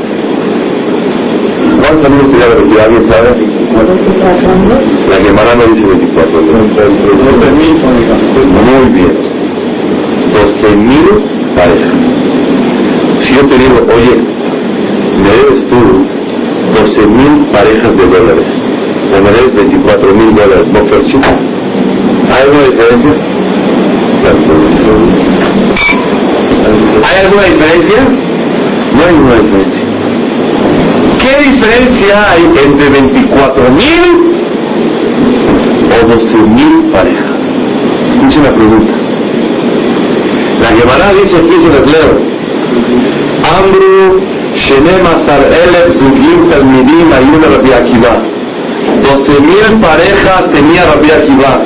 ¿Cuántos 1.89 2.05
alumnos 2.05 2.29
tenía 2.29 2.45
la 2.49 2.53
Vía 2.61 2.83
¿Alguien 2.85 3.03
sabe? 3.11 3.29
La 5.09 5.15
Gemara 5.25 5.55
no 5.55 5.65
dice 5.73 5.87
24. 5.87 6.41
Muy 8.61 8.85
bien. 8.93 9.13
12.000 10.31 11.55
parejas. 11.55 11.93
Si 13.21 13.33
yo 13.33 13.41
te 13.47 13.57
digo, 13.57 13.77
oye, 13.91 14.21
me 15.17 15.29
debes 15.31 15.65
tú 15.67 15.79
12.000 16.75 17.51
parejas 17.51 17.97
de 17.97 18.05
dólares, 18.05 18.47
o 19.11 19.21
me 19.23 19.31
debes 19.31 19.55
24.000 19.55 20.35
dólares, 20.35 20.67
¿no 20.67 20.79
¿Hay 22.31 22.41
alguna 22.43 22.65
diferencia? 22.65 23.13
¿Hay 27.03 27.17
alguna 27.25 27.45
diferencia? 27.45 27.99
No 28.93 29.03
hay 29.03 29.13
ninguna 29.15 29.35
diferencia. 29.37 29.88
¿Qué 31.79 31.85
diferencia 31.85 32.31
hay 32.31 32.43
entre 32.65 32.87
24.000 32.89 33.31
o 35.87 35.97
12.000 36.09 36.91
parejas? 36.91 37.37
Escuchen 38.05 38.43
la 38.43 38.53
pregunta. 38.53 38.93
La 40.59 40.67
Gemara 40.71 41.13
dice 41.13 41.37
aquí 41.37 41.53
en 41.55 41.61
el 41.61 41.75
hebreo, 41.77 42.19
Amru 43.57 44.21
Shenem 44.55 45.05
Asar 45.07 45.39
Elef 45.39 45.97
Zugim 45.97 46.49
Talmidim 46.49 47.13
Ayuna 47.13 47.47
Rabbi 47.47 47.71
Akiva. 47.71 48.23
12.000 49.01 49.79
parejas 49.79 50.51
tenía 50.53 50.85
Rabbi 50.85 51.11
Akiva. 51.11 51.63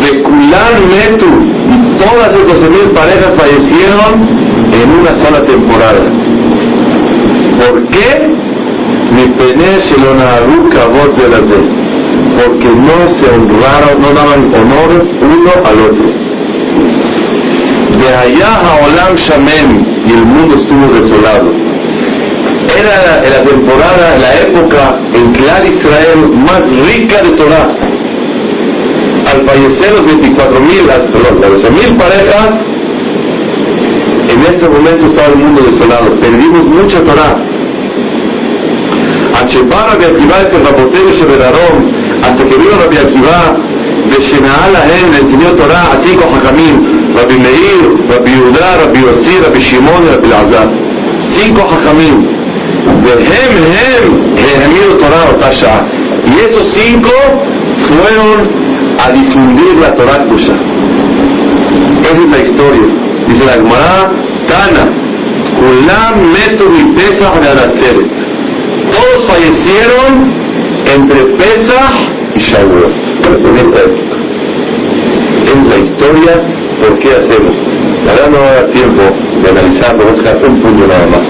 De 0.00 0.22
Kulan 0.22 0.88
Metu, 0.88 1.32
y 1.66 1.74
todas 1.98 2.32
esas 2.34 2.70
12.000 2.70 2.94
parejas 2.94 3.34
fallecieron 3.36 4.12
en 4.72 4.90
una 4.92 5.12
sola 5.24 5.42
temporada. 5.42 6.27
¿Por 7.58 7.88
qué? 7.90 8.08
Porque 12.36 12.70
no 12.76 13.10
se 13.10 13.28
honraron, 13.34 14.00
no 14.00 14.10
daban 14.12 14.54
honor 14.54 15.06
uno 15.20 15.50
al 15.64 15.78
otro 15.80 16.28
de 17.98 18.14
allá 18.14 18.60
a 18.60 18.76
Olam 18.86 19.14
Shamem 19.16 19.70
y 20.06 20.12
el 20.12 20.24
mundo 20.24 20.56
estuvo 20.56 20.86
desolado. 20.94 21.52
Era 22.78 23.22
la, 23.28 23.44
temporada, 23.44 24.18
la 24.18 24.34
época 24.40 25.00
en 25.14 25.32
que 25.32 25.42
la 25.42 25.66
Israel 25.66 26.28
más 26.30 26.62
rica 26.86 27.22
de 27.22 27.30
Torah. 27.30 27.68
Al 29.32 29.44
fallecer 29.44 29.92
los 29.92 30.06
24 30.06 30.60
mil, 30.60 30.86
perdón, 30.86 31.40
las 31.40 31.50
12 31.50 31.70
mil 31.70 31.96
parejas, 31.96 32.50
en 34.28 34.54
ese 34.54 34.68
momento 34.68 35.06
estaba 35.06 35.28
el 35.28 35.36
mundo 35.36 35.62
desolado. 35.62 36.20
Perdimos 36.20 36.66
mucha 36.66 37.02
Torah. 37.02 37.47
Shebara 39.48 39.96
Beakivá 39.96 40.40
es 40.40 40.54
el 40.54 40.64
Rabotel 40.64 41.08
Sheberarón, 41.12 41.76
hasta 42.22 42.44
que 42.44 42.56
vino 42.56 42.70
Rabbi 42.78 42.96
Akivá, 42.96 43.56
Beshenaa 44.10 44.68
Lahem, 44.72 45.10
le 45.12 45.18
enseñó 45.18 45.54
Torah, 45.54 45.90
así 45.92 46.14
con 46.16 46.32
Jajamín, 46.34 47.14
Rabbi 47.14 47.38
Meir, 47.38 48.08
Rabbi 48.08 48.32
Yudá, 48.32 48.78
Rabbi 48.84 49.00
Yossi, 49.00 49.38
Rabbi 49.42 49.60
Shimon 49.60 50.04
y 50.04 50.08
Rabbi 50.14 50.28
Lazar. 50.28 50.68
Cinco 51.32 51.66
Jajamín. 51.66 52.38
Vehem, 53.02 53.64
Hem, 53.74 54.36
Hehemido 54.36 54.96
Torah 54.98 55.30
Otasha. 55.30 55.86
Y 56.26 56.46
esos 56.46 56.66
cinco 56.68 57.10
fueron 57.88 58.48
a 58.98 59.10
difundir 59.12 59.76
la 59.80 59.94
Torah 59.94 60.26
Kusha. 60.26 60.54
Esa 62.04 62.22
es 62.22 62.30
la 62.30 62.38
historia. 62.38 62.88
Dice 63.26 63.44
la 63.44 63.52
Gemara, 63.52 64.12
Tana, 64.48 64.90
Kulam 65.56 66.32
Metu 66.32 66.64
y 66.72 66.84
Pesach 66.94 67.40
de 67.40 68.17
todos 68.98 69.26
fallecieron 69.26 70.32
entre 70.94 71.24
Pesach 71.36 71.94
y 72.34 72.40
Shavuot. 72.40 72.92
En 73.24 73.56
esta 73.56 73.80
época. 73.80 74.16
Es 75.46 75.68
la 75.68 75.78
historia 75.78 76.58
¿Por 76.80 76.98
qué 77.00 77.08
hacemos? 77.10 77.56
Verdad 78.04 78.30
no 78.30 78.38
va 78.38 78.46
a 78.46 78.54
dar 78.54 78.70
tiempo 78.70 79.02
de 79.42 79.50
analizarlo, 79.50 80.04
vamos 80.04 80.20
a 80.24 80.48
un 80.48 80.60
punto 80.60 80.86
nada 80.86 81.06
más. 81.08 81.28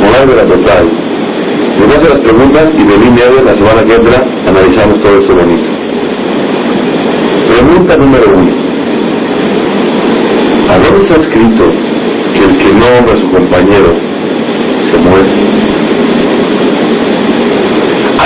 Moral 0.00 0.36
la 0.36 0.46
total. 0.46 0.90
Nos 1.78 1.96
hacer 1.96 2.10
las 2.10 2.20
preguntas 2.20 2.72
y 2.78 2.84
venir 2.84 3.12
medio 3.12 3.42
la 3.44 3.54
semana 3.54 3.82
que 3.82 3.94
entra 3.94 4.24
analizamos 4.46 5.02
todo 5.02 5.18
eso 5.18 5.34
bonito. 5.34 5.68
Pregunta 7.48 7.96
número 7.96 8.24
uno. 8.34 8.52
¿A 10.70 10.78
dónde 10.78 11.04
está 11.04 11.16
escrito 11.16 11.64
que 12.34 12.44
el 12.44 12.58
que 12.58 12.74
no 12.74 12.86
honra 12.98 13.12
a 13.12 13.20
su 13.20 13.30
compañero 13.30 13.94
se 14.80 14.98
muere? 14.98 15.59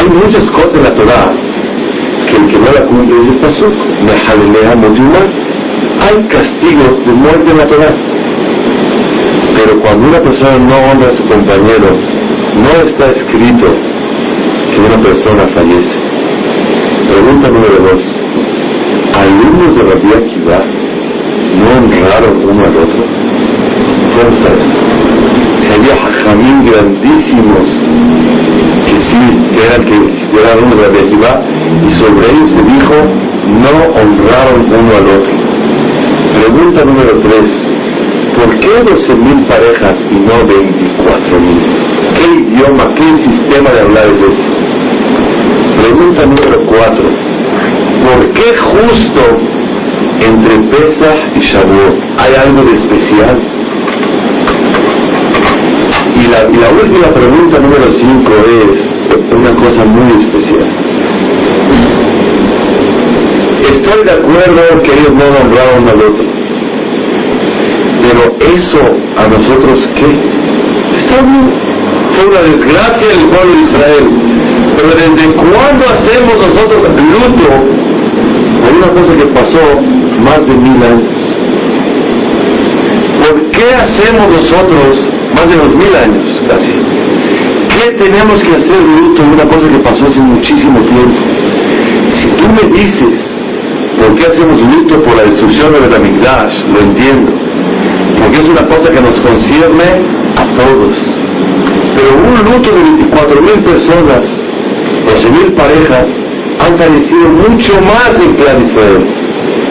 Hay 0.05 0.11
muchas 0.11 0.50
cosas 0.50 0.74
en 0.74 0.82
la 0.82 0.94
Torah 0.94 1.32
que 2.26 2.36
el 2.36 2.46
que 2.46 2.59
no 2.59 2.66
la 2.78 2.86
cumple 2.86 3.20
dice 3.20 3.32
pasó. 3.40 3.70
Me 4.05 4.14
jalelea 4.14 4.76
motivar 4.76 5.44
hay 6.00 6.28
castigos 6.28 7.07
de 7.07 7.12
muerte 7.14 7.55
natural. 7.55 7.94
Pero 9.57 9.80
cuando 9.80 10.09
una 10.09 10.20
persona 10.20 10.59
no 10.59 10.76
honra 10.76 11.09
a 11.09 11.16
su 11.16 11.26
compañero, 11.26 11.88
no 12.57 12.84
está 12.86 13.11
escrito 13.12 13.68
que 14.74 14.80
una 14.80 15.02
persona 15.02 15.44
fallece. 15.55 15.96
Pregunta 17.09 17.48
número 17.48 17.78
dos. 17.78 18.02
¿Alumnos 19.14 19.74
de 19.74 19.82
Rabbi 19.84 20.12
Akiva 20.12 20.59
no 21.57 21.78
honraron 21.78 22.50
uno 22.50 22.64
al 22.64 22.76
otro? 22.76 23.05
¿Cómo 24.12 24.36
está? 24.36 24.93
Había 25.74 25.94
hajamín 25.94 26.64
grandísimos 26.66 27.68
que 28.86 29.00
sí, 29.00 29.24
que 29.50 29.66
eran, 29.66 29.84
que 29.84 30.40
eran 30.40 30.58
alumnos 30.58 30.92
de 30.92 31.00
Akiva, 31.00 31.42
y 31.84 31.90
sobre 31.90 32.30
ellos 32.30 32.50
se 32.50 32.62
dijo, 32.62 32.94
no 33.48 33.74
honraron 33.98 34.66
uno 34.70 34.96
al 34.96 35.08
otro. 35.18 35.34
Pregunta 36.38 36.84
número 36.84 37.18
3. 37.18 37.74
¿Por 38.36 38.60
qué 38.60 38.84
12.000 38.84 39.46
parejas 39.48 40.00
y 40.10 40.14
no 40.14 40.34
24.000? 40.44 41.84
¿Qué 42.18 42.26
idioma, 42.26 42.94
qué 42.94 43.18
sistema 43.18 43.70
de 43.70 43.80
hablar 43.80 44.06
es 44.06 44.18
ese? 44.18 44.46
Pregunta 45.82 46.22
número 46.26 46.66
4. 46.66 47.08
¿Por 48.04 48.32
qué 48.34 48.56
justo 48.58 49.22
entre 50.20 50.56
Pesach 50.68 51.36
y 51.36 51.40
Shavuot 51.40 51.94
hay 52.18 52.34
algo 52.46 52.62
de 52.62 52.74
especial? 52.74 53.53
Y 56.16 56.26
la, 56.28 56.70
última 56.70 57.08
pregunta 57.08 57.58
número 57.58 57.90
5 57.90 58.32
es 58.46 59.32
una 59.32 59.54
cosa 59.54 59.84
muy 59.86 60.16
especial. 60.16 60.66
Estoy 63.62 64.04
de 64.04 64.12
acuerdo 64.12 64.82
que 64.82 64.92
ellos 64.92 65.12
no 65.12 65.30
nombraron 65.30 65.88
al 65.88 66.02
otro. 66.02 66.24
Pero 68.02 68.54
eso 68.54 68.80
a 69.16 69.28
nosotros 69.28 69.88
qué? 69.96 70.98
Está 70.98 71.22
bien. 71.22 71.50
Fue 72.14 72.26
una 72.26 72.42
desgracia 72.42 73.12
en 73.12 73.20
el 73.20 73.28
pueblo 73.28 73.52
de 73.52 73.62
Israel. 73.62 74.04
Pero 74.76 74.88
¿desde 74.88 75.34
cuándo 75.34 75.84
hacemos 75.88 76.34
nosotros 76.36 76.82
luto 76.82 77.48
por 78.62 78.72
una 78.76 78.88
cosa 78.88 79.12
que 79.16 79.26
pasó 79.26 79.80
más 80.20 80.46
de 80.46 80.54
mil 80.54 80.82
años? 80.82 81.23
¿Por 83.24 83.50
qué 83.52 83.64
hacemos 83.74 84.28
nosotros 84.28 85.10
más 85.34 85.48
de 85.48 85.56
dos 85.56 85.74
mil 85.74 85.96
años 85.96 86.42
casi? 86.46 86.74
¿Qué 87.74 87.90
tenemos 87.92 88.42
que 88.42 88.52
hacer 88.54 88.82
luto 88.82 89.22
por 89.22 89.32
una 89.32 89.44
cosa 89.46 89.68
que 89.68 89.78
pasó 89.78 90.06
hace 90.06 90.20
muchísimo 90.20 90.78
tiempo? 90.80 91.20
Si 92.16 92.28
tú 92.36 92.48
me 92.48 92.78
dices, 92.78 93.20
¿por 93.98 94.14
qué 94.14 94.26
hacemos 94.26 94.60
luto 94.60 95.02
por 95.02 95.16
la 95.16 95.22
destrucción 95.22 95.72
de 95.72 95.88
la 95.88 95.96
Amigdash? 95.96 96.64
Lo 96.72 96.80
entiendo 96.80 97.32
porque 98.20 98.40
es 98.40 98.48
una 98.48 98.66
cosa 98.66 98.90
que 98.90 99.00
nos 99.00 99.18
concierne 99.20 99.84
a 100.36 100.44
todos. 100.56 100.96
Pero 101.96 102.16
un 102.16 102.52
luto 102.52 102.72
de 102.72 102.82
24 102.82 103.40
mil 103.42 103.64
personas, 103.64 104.20
12 105.06 105.30
mil 105.30 105.52
parejas, 105.54 106.08
han 106.60 106.76
fallecido 106.76 107.28
mucho 107.28 107.72
más 107.82 108.20
en 108.20 108.34
Clan 108.34 108.62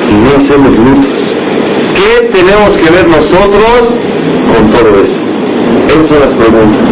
y 0.09 0.15
no 0.15 0.29
hacemos 0.37 0.77
lutos. 0.77 1.12
¿Qué 1.95 2.29
tenemos 2.31 2.77
que 2.77 2.89
ver 2.89 3.07
nosotros 3.07 3.95
con 4.51 4.71
todo 4.71 5.03
eso? 5.03 5.21
Esas 5.87 6.07
son 6.07 6.19
las 6.19 6.33
preguntas. 6.33 6.89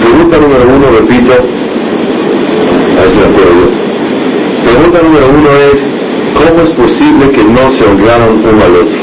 Pregunta 0.00 0.38
número 0.38 0.64
uno, 0.76 0.86
repito, 0.98 1.32
a 1.32 3.00
ver 3.00 3.10
si 3.10 3.20
la 3.20 3.28
puedo 3.28 3.50
yo. 3.60 3.80
Pregunta 4.64 4.98
número 5.02 5.28
uno 5.30 5.50
es, 5.72 5.80
¿cómo 6.34 6.62
es 6.62 6.70
posible 6.70 7.28
que 7.30 7.44
no 7.44 7.70
se 7.70 7.84
honraron 7.84 8.44
uno 8.44 8.64
al 8.64 8.74
otro? 8.76 9.00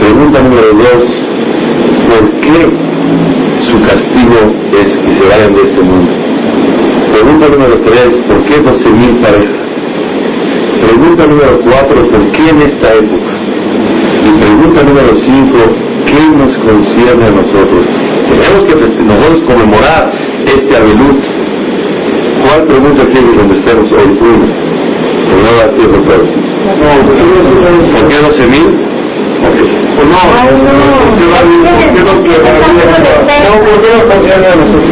Pregunta 0.00 0.42
número 0.42 0.72
dos, 0.72 1.26
¿por 2.08 2.30
qué 2.40 2.68
su 3.60 3.80
castigo 3.82 4.54
es 4.72 4.96
que 4.98 5.14
se 5.14 5.28
vayan 5.28 5.52
de 5.54 5.62
este 5.62 5.82
mundo? 5.82 6.12
Pregunta 7.12 7.48
número 7.48 7.80
tres, 7.80 8.08
¿por 8.28 8.44
qué 8.44 8.62
12.000 8.62 9.22
parejas? 9.22 9.55
Pregunta 10.80 11.26
número 11.26 11.60
cuatro, 11.60 12.08
¿por 12.10 12.32
qué 12.32 12.50
en 12.50 12.60
esta 12.62 12.94
época? 12.94 13.32
Y 14.22 14.30
pregunta 14.40 14.82
número 14.82 15.14
cinco, 15.16 15.58
¿qué 16.06 16.36
nos 16.36 16.56
concierne 16.58 17.26
a 17.26 17.30
nosotros? 17.30 17.84
Tenemos 18.28 18.64
que 18.64 19.02
nosotros 19.02 19.42
conmemorar 19.46 20.12
este 20.46 20.76
Abelut. 20.76 21.22
¿Cuál 22.44 22.64
pregunta 22.66 23.04
quiere 23.06 23.26
que 23.28 23.34
contestemos 23.34 23.92
hoy? 23.92 24.18
Uno. 24.20 24.46
Por 25.30 25.38
no 25.42 25.50
dar 25.58 25.70
tiempo 25.74 25.98
todo. 26.08 26.24
¿Por 27.98 28.08
qué 28.08 28.18
12 28.18 28.46
mil? 28.46 28.86
Pues 29.96 30.08
no, 30.08 30.18
¿por 30.26 30.60
qué 33.82 33.90
no 33.96 34.04
concierne 34.08 34.46
a 34.46 34.56
nosotros? 34.56 34.84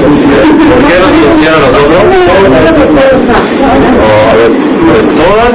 ¿Por 0.70 0.86
qué 0.86 0.94
nos 1.00 1.10
concierne 1.24 1.56
a 1.56 1.60
nosotros? 1.60 2.02
a 4.30 4.34
ver, 4.34 4.73
todas, 4.92 5.52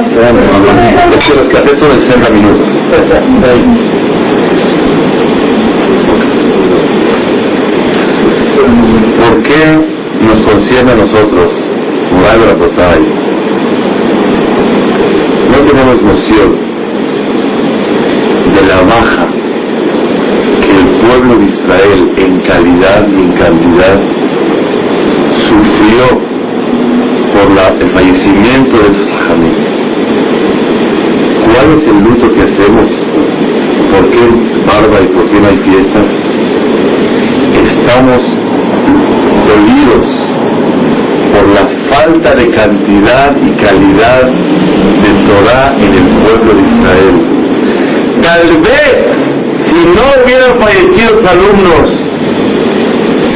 es 1.16 1.24
que 1.24 1.34
los 1.34 1.48
que 1.48 1.76
son 1.76 1.90
de 1.90 2.00
60 2.00 2.30
minutos. 2.30 2.68
¿Por 9.18 9.42
qué 9.42 9.78
nos 10.26 10.40
concierne 10.42 10.92
a 10.92 10.96
nosotros? 10.96 11.52
Moral. 12.12 12.40
No 15.50 15.58
tenemos 15.66 16.02
noción 16.02 16.58
de 18.54 18.66
la 18.66 18.82
baja 18.82 19.26
que 20.60 20.78
el 20.78 20.86
pueblo 21.06 21.36
de 21.38 21.44
Israel 21.46 22.12
en 22.16 22.40
calidad 22.40 23.06
y 23.08 23.20
en 23.20 23.32
cantidad 23.32 24.00
sufrió 25.48 26.30
por 27.32 27.50
la, 27.54 27.68
el 27.80 27.90
fallecimiento 27.90 28.76
de 28.78 28.88
sus 28.94 29.09
¿Cuál 31.44 31.78
es 31.78 31.86
el 31.86 31.98
luto 32.02 32.32
que 32.32 32.42
hacemos? 32.42 32.90
¿Por 33.92 34.10
qué 34.10 34.26
barba 34.66 34.98
y 35.02 35.08
por 35.08 35.28
qué 35.30 35.40
no 35.40 35.48
hay 35.48 35.58
fiestas? 35.58 36.06
Estamos 37.62 38.22
dolidos 39.46 40.06
por 41.32 41.48
la 41.48 41.64
falta 41.94 42.34
de 42.34 42.46
cantidad 42.48 43.36
y 43.36 43.50
calidad 43.62 44.22
de 44.24 45.12
Torah 45.26 45.76
en 45.78 45.94
el 45.94 46.08
pueblo 46.22 46.54
de 46.54 46.62
Israel. 46.68 47.16
Tal 48.22 48.62
vez, 48.62 48.96
si 49.66 49.86
no 49.86 50.04
hubieran 50.24 50.58
fallecido 50.58 51.20
los 51.20 51.30
alumnos, 51.30 52.10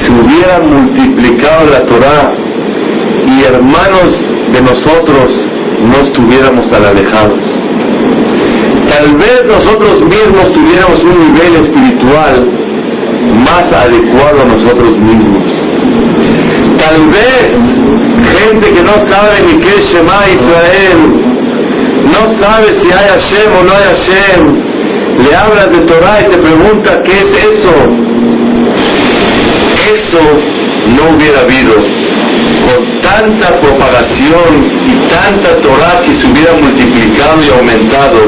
se 0.03 0.11
hubiera 0.13 0.59
multiplicado 0.61 1.67
la 1.71 1.87
Torah 1.87 2.33
y 3.27 3.45
hermanos 3.45 4.13
de 4.53 4.61
nosotros 4.61 5.54
no 5.89 6.01
estuviéramos 6.01 6.71
tan 6.71 6.85
alejados. 6.85 7.45
Tal 8.91 9.17
vez 9.17 9.45
nosotros 9.47 10.05
mismos 10.05 10.53
tuviéramos 10.53 10.99
un 11.03 11.33
nivel 11.33 11.57
espiritual 11.57 12.65
más 13.45 13.73
adecuado 13.73 14.43
a 14.43 14.45
nosotros 14.45 14.97
mismos. 14.99 15.45
Tal 16.79 17.09
vez 17.09 17.75
gente 18.39 18.71
que 18.71 18.83
no 18.83 18.93
sabe 19.09 19.43
ni 19.47 19.59
qué 19.59 19.77
es 19.79 19.91
Shema 19.91 20.23
Israel, 20.33 20.99
no 22.05 22.29
sabe 22.41 22.67
si 22.81 22.89
hay 22.93 23.09
Hashem 23.09 23.53
o 23.59 23.65
no 23.65 23.73
hay 23.73 23.85
Hashem, 23.95 24.65
le 25.25 25.37
hablas 25.37 25.71
de 25.71 25.79
Torah 25.87 26.21
y 26.21 26.31
te 26.31 26.39
pregunta 26.39 27.03
qué 27.03 27.19
es 27.19 27.59
eso. 27.59 27.75
Eso 29.95 30.21
no 30.97 31.17
hubiera 31.17 31.41
habido 31.41 31.75
con 32.65 33.01
tanta 33.01 33.61
propagación 33.61 34.83
y 34.87 35.09
tanta 35.09 35.57
Torah 35.57 36.01
que 36.03 36.15
se 36.15 36.27
hubiera 36.27 36.55
multiplicado 36.55 37.43
y 37.43 37.49
aumentado. 37.51 38.21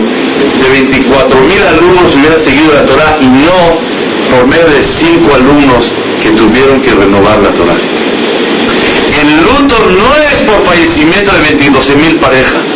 De 0.62 0.68
24 0.68 1.40
mil 1.42 1.62
alumnos 1.62 2.14
hubiera 2.14 2.38
seguido 2.38 2.74
la 2.74 2.84
Torah 2.84 3.16
y 3.20 3.26
no 3.26 3.96
por 4.30 4.46
medio 4.46 4.66
de 4.66 4.82
cinco 4.82 5.34
alumnos 5.34 5.90
que 6.22 6.30
tuvieron 6.30 6.80
que 6.82 6.92
renovar 6.92 7.40
la 7.40 7.50
Torah. 7.50 7.76
El 9.20 9.36
luto 9.42 9.76
no 9.90 10.14
es 10.30 10.42
por 10.42 10.62
fallecimiento 10.66 11.32
de 11.32 11.42
22 11.42 11.96
mil 11.96 12.16
parejas. 12.18 12.66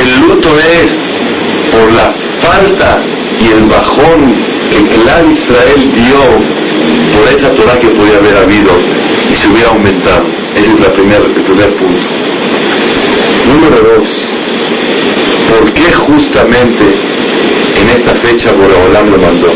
El 0.00 0.20
luto 0.20 0.50
es 0.58 0.96
por 1.72 1.92
la 1.92 2.14
falta 2.42 3.02
y 3.40 3.48
el 3.48 3.64
bajón 3.64 4.34
que 4.70 4.76
el 4.78 4.88
clan 4.88 5.32
Israel 5.32 5.92
dio 5.92 7.16
por 7.16 7.28
esa 7.34 7.50
Torah 7.50 7.78
que 7.78 7.88
podía 7.88 8.16
haber 8.16 8.36
habido 8.36 8.72
y 9.30 9.34
se 9.34 9.48
hubiera 9.48 9.68
aumentado. 9.68 10.26
Ese 10.56 10.72
es 10.72 10.80
la 10.80 10.92
primer, 10.92 11.20
el 11.22 11.44
primer 11.44 11.76
punto. 11.76 12.08
Número 13.48 13.76
dos, 13.82 14.32
¿por 15.48 15.72
qué 15.72 15.92
justamente 15.92 16.84
en 17.80 17.88
esta 17.90 18.14
fecha 18.16 18.52
Boreolam 18.52 19.10
lo 19.10 19.18
mandó? 19.18 19.52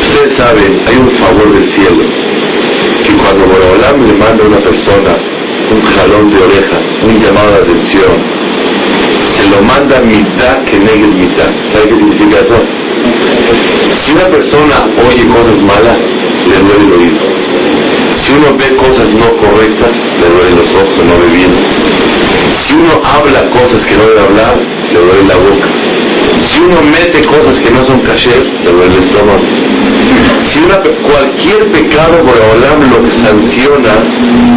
Ustedes 0.00 0.34
saben, 0.36 0.80
hay 0.86 0.96
un 0.96 1.10
favor 1.10 1.52
del 1.52 1.68
cielo 1.68 2.04
que 3.04 3.14
cuando 3.14 3.46
Boreolam 3.46 4.06
le 4.06 4.14
manda 4.14 4.44
a 4.44 4.46
una 4.46 4.58
persona 4.58 5.16
un 5.70 5.82
jalón 5.82 6.30
de 6.30 6.42
orejas, 6.42 6.96
un 7.02 7.20
llamado 7.20 7.50
de 7.50 7.58
atención, 7.58 8.14
se 9.30 9.50
lo 9.50 9.62
manda 9.62 10.00
mitad 10.00 10.64
que 10.64 10.78
negue 10.78 11.08
mitad. 11.08 11.50
¿Sabe 11.74 11.88
qué 11.88 11.96
significa 11.98 12.40
eso? 12.40 12.60
Si 13.98 14.12
una 14.12 14.26
persona 14.26 14.86
oye 15.08 15.26
cosas 15.26 15.60
malas, 15.62 15.98
le 16.48 16.58
duele 16.58 16.84
el 16.84 16.92
oído. 16.92 17.35
Si 18.26 18.32
uno 18.32 18.58
ve 18.58 18.76
cosas 18.76 19.08
no 19.10 19.36
correctas, 19.38 19.92
le 20.18 20.28
duele 20.28 20.56
los 20.56 20.74
ojos, 20.74 20.96
no 20.96 21.14
ve 21.20 21.36
bien. 21.36 21.52
Si 22.58 22.74
uno 22.74 23.00
habla 23.04 23.48
cosas 23.50 23.86
que 23.86 23.94
no 23.94 24.02
debe 24.02 24.20
hablar, 24.20 24.58
le 24.92 24.98
duele 24.98 25.22
la 25.28 25.36
boca. 25.36 25.68
Si 26.42 26.58
uno 26.58 26.82
mete 26.82 27.24
cosas 27.24 27.60
que 27.60 27.70
no 27.70 27.84
son 27.84 28.00
kasher, 28.00 28.42
le 28.64 28.72
duele 28.72 28.94
el 28.94 29.04
estómago. 29.04 29.38
Si 30.42 30.58
una, 30.58 30.78
cualquier 31.06 31.70
pecado 31.70 32.18
por 32.22 32.34
Olam 32.34 32.90
lo 32.90 33.08
sanciona 33.12 33.94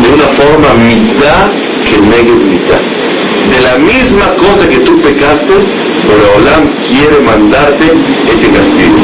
de 0.01 0.09
una 0.15 0.27
forma 0.29 0.73
mitad 0.73 1.51
que 1.85 1.99
negue 1.99 2.33
mitad. 2.33 2.81
De 3.53 3.61
la 3.61 3.77
misma 3.77 4.33
cosa 4.33 4.67
que 4.67 4.79
tú 4.79 4.99
pecaste, 4.99 5.53
Olam 6.37 6.73
quiere 6.87 7.19
mandarte 7.21 7.85
ese 8.33 8.49
castigo. 8.49 8.97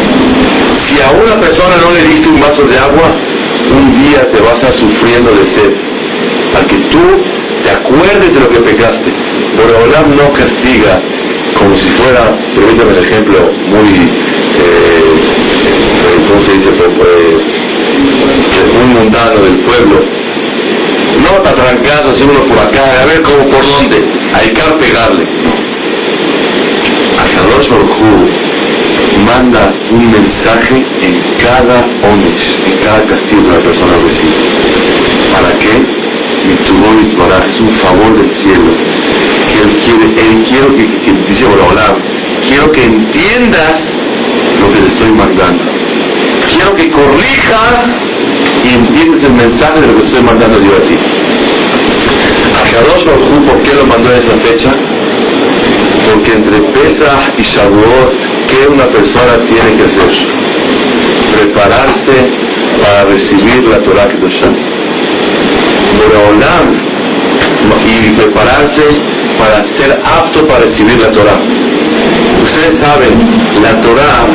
Si 0.87 0.99
a 1.01 1.11
una 1.11 1.39
persona 1.39 1.75
no 1.83 1.93
le 1.93 2.01
diste 2.01 2.29
un 2.29 2.39
vaso 2.39 2.63
de 2.63 2.79
agua, 2.79 3.24
un 3.71 3.91
día 3.91 4.29
te 4.31 4.41
vas 4.41 4.63
a 4.63 4.71
sufriendo 4.71 5.31
de 5.31 5.45
sed. 5.49 5.71
Para 6.53 6.65
que 6.65 6.77
tú 6.89 7.01
te 7.63 7.71
acuerdes 7.71 8.33
de 8.33 8.39
lo 8.39 8.49
que 8.49 8.59
pecaste. 8.61 9.13
Olam 9.83 10.15
no 10.15 10.31
castiga 10.33 11.01
como 11.57 11.75
si 11.77 11.87
fuera, 11.89 12.23
permítame 12.53 12.91
el 12.91 13.05
ejemplo 13.05 13.39
muy, 13.67 13.89
eh, 13.89 15.15
eh 16.03 16.25
¿cómo 16.27 16.41
se 16.41 16.57
dice? 16.57 16.71
Pues, 16.71 16.85
muy 18.73 18.93
mundano 18.93 19.41
del 19.41 19.63
pueblo. 19.63 19.99
No 21.21 21.41
te 21.41 21.49
así 21.49 22.23
uno 22.23 22.45
por 22.45 22.59
acá, 22.59 23.01
a 23.01 23.05
ver 23.05 23.21
cómo 23.21 23.45
por 23.45 23.65
dónde, 23.65 23.97
hay 24.33 24.49
que 24.49 24.61
pegarle. 24.85 25.25
A 27.17 27.25
Kadosh 27.35 28.44
manda 29.25 29.73
un 29.91 30.11
mensaje 30.11 30.85
en 31.01 31.15
cada 31.43 31.81
onish, 32.09 32.57
en 32.67 32.77
cada 32.83 33.05
castigo 33.07 33.43
que 33.45 33.51
la 33.51 33.63
persona 33.63 33.93
recibe. 34.03 34.35
¿Para 35.33 35.51
qué? 35.59 36.05
Mi 36.47 36.55
tu 36.57 37.17
para 37.17 37.43
es 37.43 37.59
un 37.59 37.69
favor 37.69 38.15
del 38.17 38.29
cielo 38.29 38.71
Él 39.63 39.75
quiere, 39.83 40.05
Él 40.05 40.45
quiero 40.47 40.67
que, 40.75 40.85
que 41.03 41.13
dice 41.27 41.45
hola, 41.45 41.97
quiero 42.47 42.71
que 42.71 42.83
entiendas 42.83 43.79
lo 44.61 44.71
que 44.71 44.79
te 44.81 44.87
estoy 44.87 45.11
mandando. 45.11 45.63
Quiero 46.53 46.73
que 46.75 46.91
corrijas 46.91 47.85
y 48.63 48.75
entiendas 48.75 49.23
el 49.23 49.33
mensaje 49.33 49.81
de 49.81 49.87
lo 49.87 49.97
que 49.97 50.05
estoy 50.05 50.23
mandando 50.23 50.59
yo 50.61 50.77
a 50.77 50.81
ti. 50.87 50.97
A 52.61 52.71
Kadosh 52.71 53.05
Baruj 53.05 53.47
¿por 53.47 53.61
qué 53.63 53.73
lo 53.73 53.85
mandó 53.87 54.11
en 54.11 54.17
esa 54.21 54.37
fecha? 54.37 54.71
Porque 56.05 56.31
entre 56.31 56.59
Pesach 56.59 57.33
y 57.39 57.41
Shavuot, 57.41 58.34
¿qué 58.47 58.67
una 58.71 58.85
persona 58.85 59.37
tiene 59.47 59.77
que 59.77 59.83
hacer? 59.83 60.11
Prepararse 61.33 62.29
para 62.81 63.05
recibir 63.05 63.63
la 63.67 63.81
Torah. 63.81 64.07
Boreolam 65.97 66.85
y 67.85 68.11
prepararse 68.11 68.83
para 69.37 69.63
ser 69.77 69.99
apto 70.03 70.47
para 70.47 70.65
recibir 70.65 70.99
la 70.99 71.11
Torah. 71.11 71.39
Ustedes 72.43 72.77
saben, 72.79 73.13
la 73.61 73.81
Torah, 73.81 74.25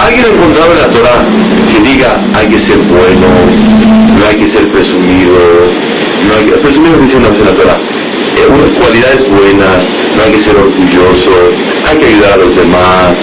alguien 0.00 0.24
ha 0.24 0.28
encontrado 0.28 0.72
en 0.72 0.78
la 0.78 0.88
Torah 0.88 1.22
que 1.70 1.80
diga 1.80 2.24
hay 2.34 2.46
que 2.46 2.60
ser 2.60 2.78
bueno, 2.78 3.28
no 4.18 4.26
hay 4.26 4.36
que 4.36 4.48
ser 4.48 4.70
presumido, 4.72 5.38
no 6.28 6.34
hay 6.34 6.46
que, 6.46 6.52
presumido 6.58 6.98
dice 6.98 7.16
una 7.16 7.28
la 7.28 7.54
Torah, 7.54 7.76
eh, 7.76 8.78
cualidades 8.78 9.28
buenas, 9.30 9.88
no 10.16 10.22
hay 10.24 10.32
que 10.32 10.40
ser 10.40 10.56
orgulloso, 10.56 11.32
hay 11.86 11.98
que 11.98 12.06
ayudar 12.06 12.32
a 12.32 12.36
los 12.36 12.56
demás, 12.56 13.14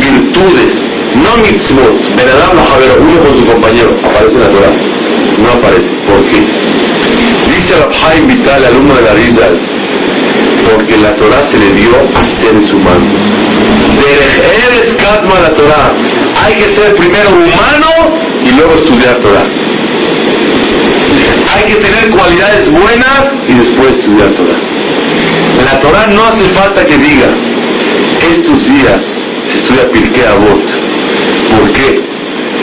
virtudes, 0.00 0.72
no 1.14 1.42
mitzvot, 1.42 2.16
Benadam 2.16 2.56
lo 2.56 3.04
uno 3.04 3.20
con 3.22 3.34
su 3.34 3.46
compañero, 3.46 3.96
aparece 4.04 4.34
en 4.34 4.40
la 4.40 4.48
Torah. 4.48 4.72
No 5.38 5.50
aparece. 5.52 5.90
¿Por 6.06 6.24
qué? 6.24 6.40
Dice 7.54 7.74
Rabhaim 7.76 8.26
Vital, 8.26 8.64
alumno 8.64 8.94
de 8.94 9.02
la 9.02 9.14
Rizal, 9.14 9.60
porque 10.68 10.96
la 10.98 11.14
Torah 11.16 11.48
se 11.50 11.58
le 11.58 11.70
dio 11.74 11.92
a 12.14 12.24
seres 12.40 12.72
humanos. 12.72 13.18
Derech 13.96 14.96
Katma 14.96 15.40
la 15.40 15.54
Torah. 15.54 15.92
Hay 16.44 16.54
que 16.54 16.72
ser 16.72 16.94
primero 16.94 17.30
humano 17.30 17.90
y 18.44 18.50
luego 18.50 18.74
estudiar 18.74 19.18
Torah. 19.20 19.44
Hay 21.54 21.64
que 21.64 21.76
tener 21.76 22.10
cualidades 22.10 22.70
buenas 22.70 23.24
y 23.48 23.54
después 23.54 23.98
estudiar 23.98 24.32
Torah. 24.34 24.58
La 25.64 25.78
Torah 25.80 26.06
no 26.08 26.24
hace 26.24 26.44
falta 26.50 26.84
que 26.84 26.96
diga, 26.98 27.28
estos 28.30 28.64
días 28.66 29.17
se 29.50 29.58
estudia 29.58 29.90
Pirkei 29.90 30.24
Avot. 30.24 30.64
¿Por 31.50 31.72
qué? 31.72 32.00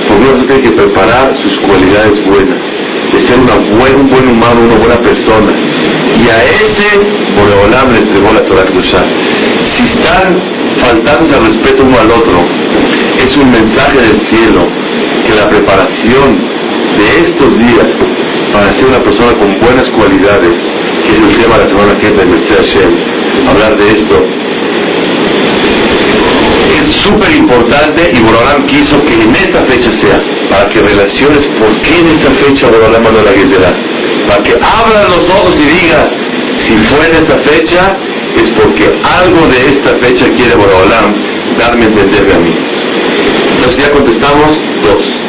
Porque 0.08 0.30
uno 0.30 0.46
tiene 0.46 0.62
que 0.62 0.72
preparar 0.72 1.36
sus 1.38 1.58
cualidades 1.60 2.24
buenas, 2.26 2.62
de 3.12 3.22
ser 3.22 3.40
una 3.40 3.56
buen, 3.78 3.96
un 3.96 4.10
buen 4.10 4.28
humano, 4.30 4.62
una 4.62 4.78
buena 4.78 5.02
persona. 5.02 5.52
Y 6.16 6.30
a 6.30 6.44
ese 6.44 7.00
Boreolam 7.36 7.92
le 7.92 8.00
entregó 8.00 8.32
la 8.32 8.46
Torah 8.46 8.64
Kedoshá. 8.64 9.04
Si 9.74 9.84
están 9.84 10.40
faltándose 10.80 11.36
al 11.36 11.46
respeto 11.46 11.84
uno 11.84 12.00
al 12.00 12.12
otro, 12.12 12.46
es 13.26 13.36
un 13.38 13.52
mensaje 13.52 14.00
del 14.00 14.22
cielo 14.28 14.68
que 15.26 15.34
la 15.34 15.50
preparación 15.50 16.38
de 16.98 17.26
estos 17.26 17.58
días 17.58 17.92
para 18.54 18.72
ser 18.74 18.86
una 18.86 19.00
persona 19.00 19.34
con 19.34 19.60
buenas 19.60 19.90
cualidades, 19.90 20.56
que 21.06 21.16
es 21.16 21.22
el 21.22 21.44
tema 21.44 21.58
de 21.58 21.66
la 21.66 21.70
semana 21.70 22.00
que 22.00 22.10
viene 22.12 22.38
de 22.38 22.56
Hashem, 22.56 23.50
hablar 23.50 23.78
de 23.78 23.92
esto, 23.92 24.24
es 26.80 26.88
súper 26.88 27.36
importante 27.36 28.12
y 28.14 28.20
Borolam 28.20 28.66
quiso 28.68 28.98
que 29.06 29.22
en 29.22 29.36
esta 29.36 29.62
fecha 29.66 29.92
sea, 29.92 30.22
para 30.50 30.70
que 30.70 30.82
relaciones 30.82 31.46
por 31.60 31.70
qué 31.82 32.00
en 32.00 32.08
esta 32.08 32.32
fecha 32.32 32.68
Borolam 32.68 33.04
mandó 33.04 33.22
la 33.22 33.32
Gezerá, 33.32 33.74
para 34.28 34.44
que 34.44 34.54
abran 34.54 35.10
los 35.10 35.30
ojos 35.30 35.60
y 35.60 35.66
digas, 35.82 36.10
si 36.64 36.76
fue 36.76 37.08
en 37.08 37.16
esta 37.16 37.38
fecha, 37.40 37.96
es 38.38 38.50
porque 38.52 38.86
algo 39.04 39.48
de 39.48 39.70
esta 39.70 39.96
fecha 39.96 40.28
quiere 40.30 40.56
Borolam 40.56 41.14
darme 41.58 41.86
a 41.86 41.88
entender 41.88 42.34
a 42.34 42.40
mí. 42.40 42.56
Entonces 43.56 43.86
ya 43.86 43.92
contestamos 43.92 44.62
dos. 44.84 45.25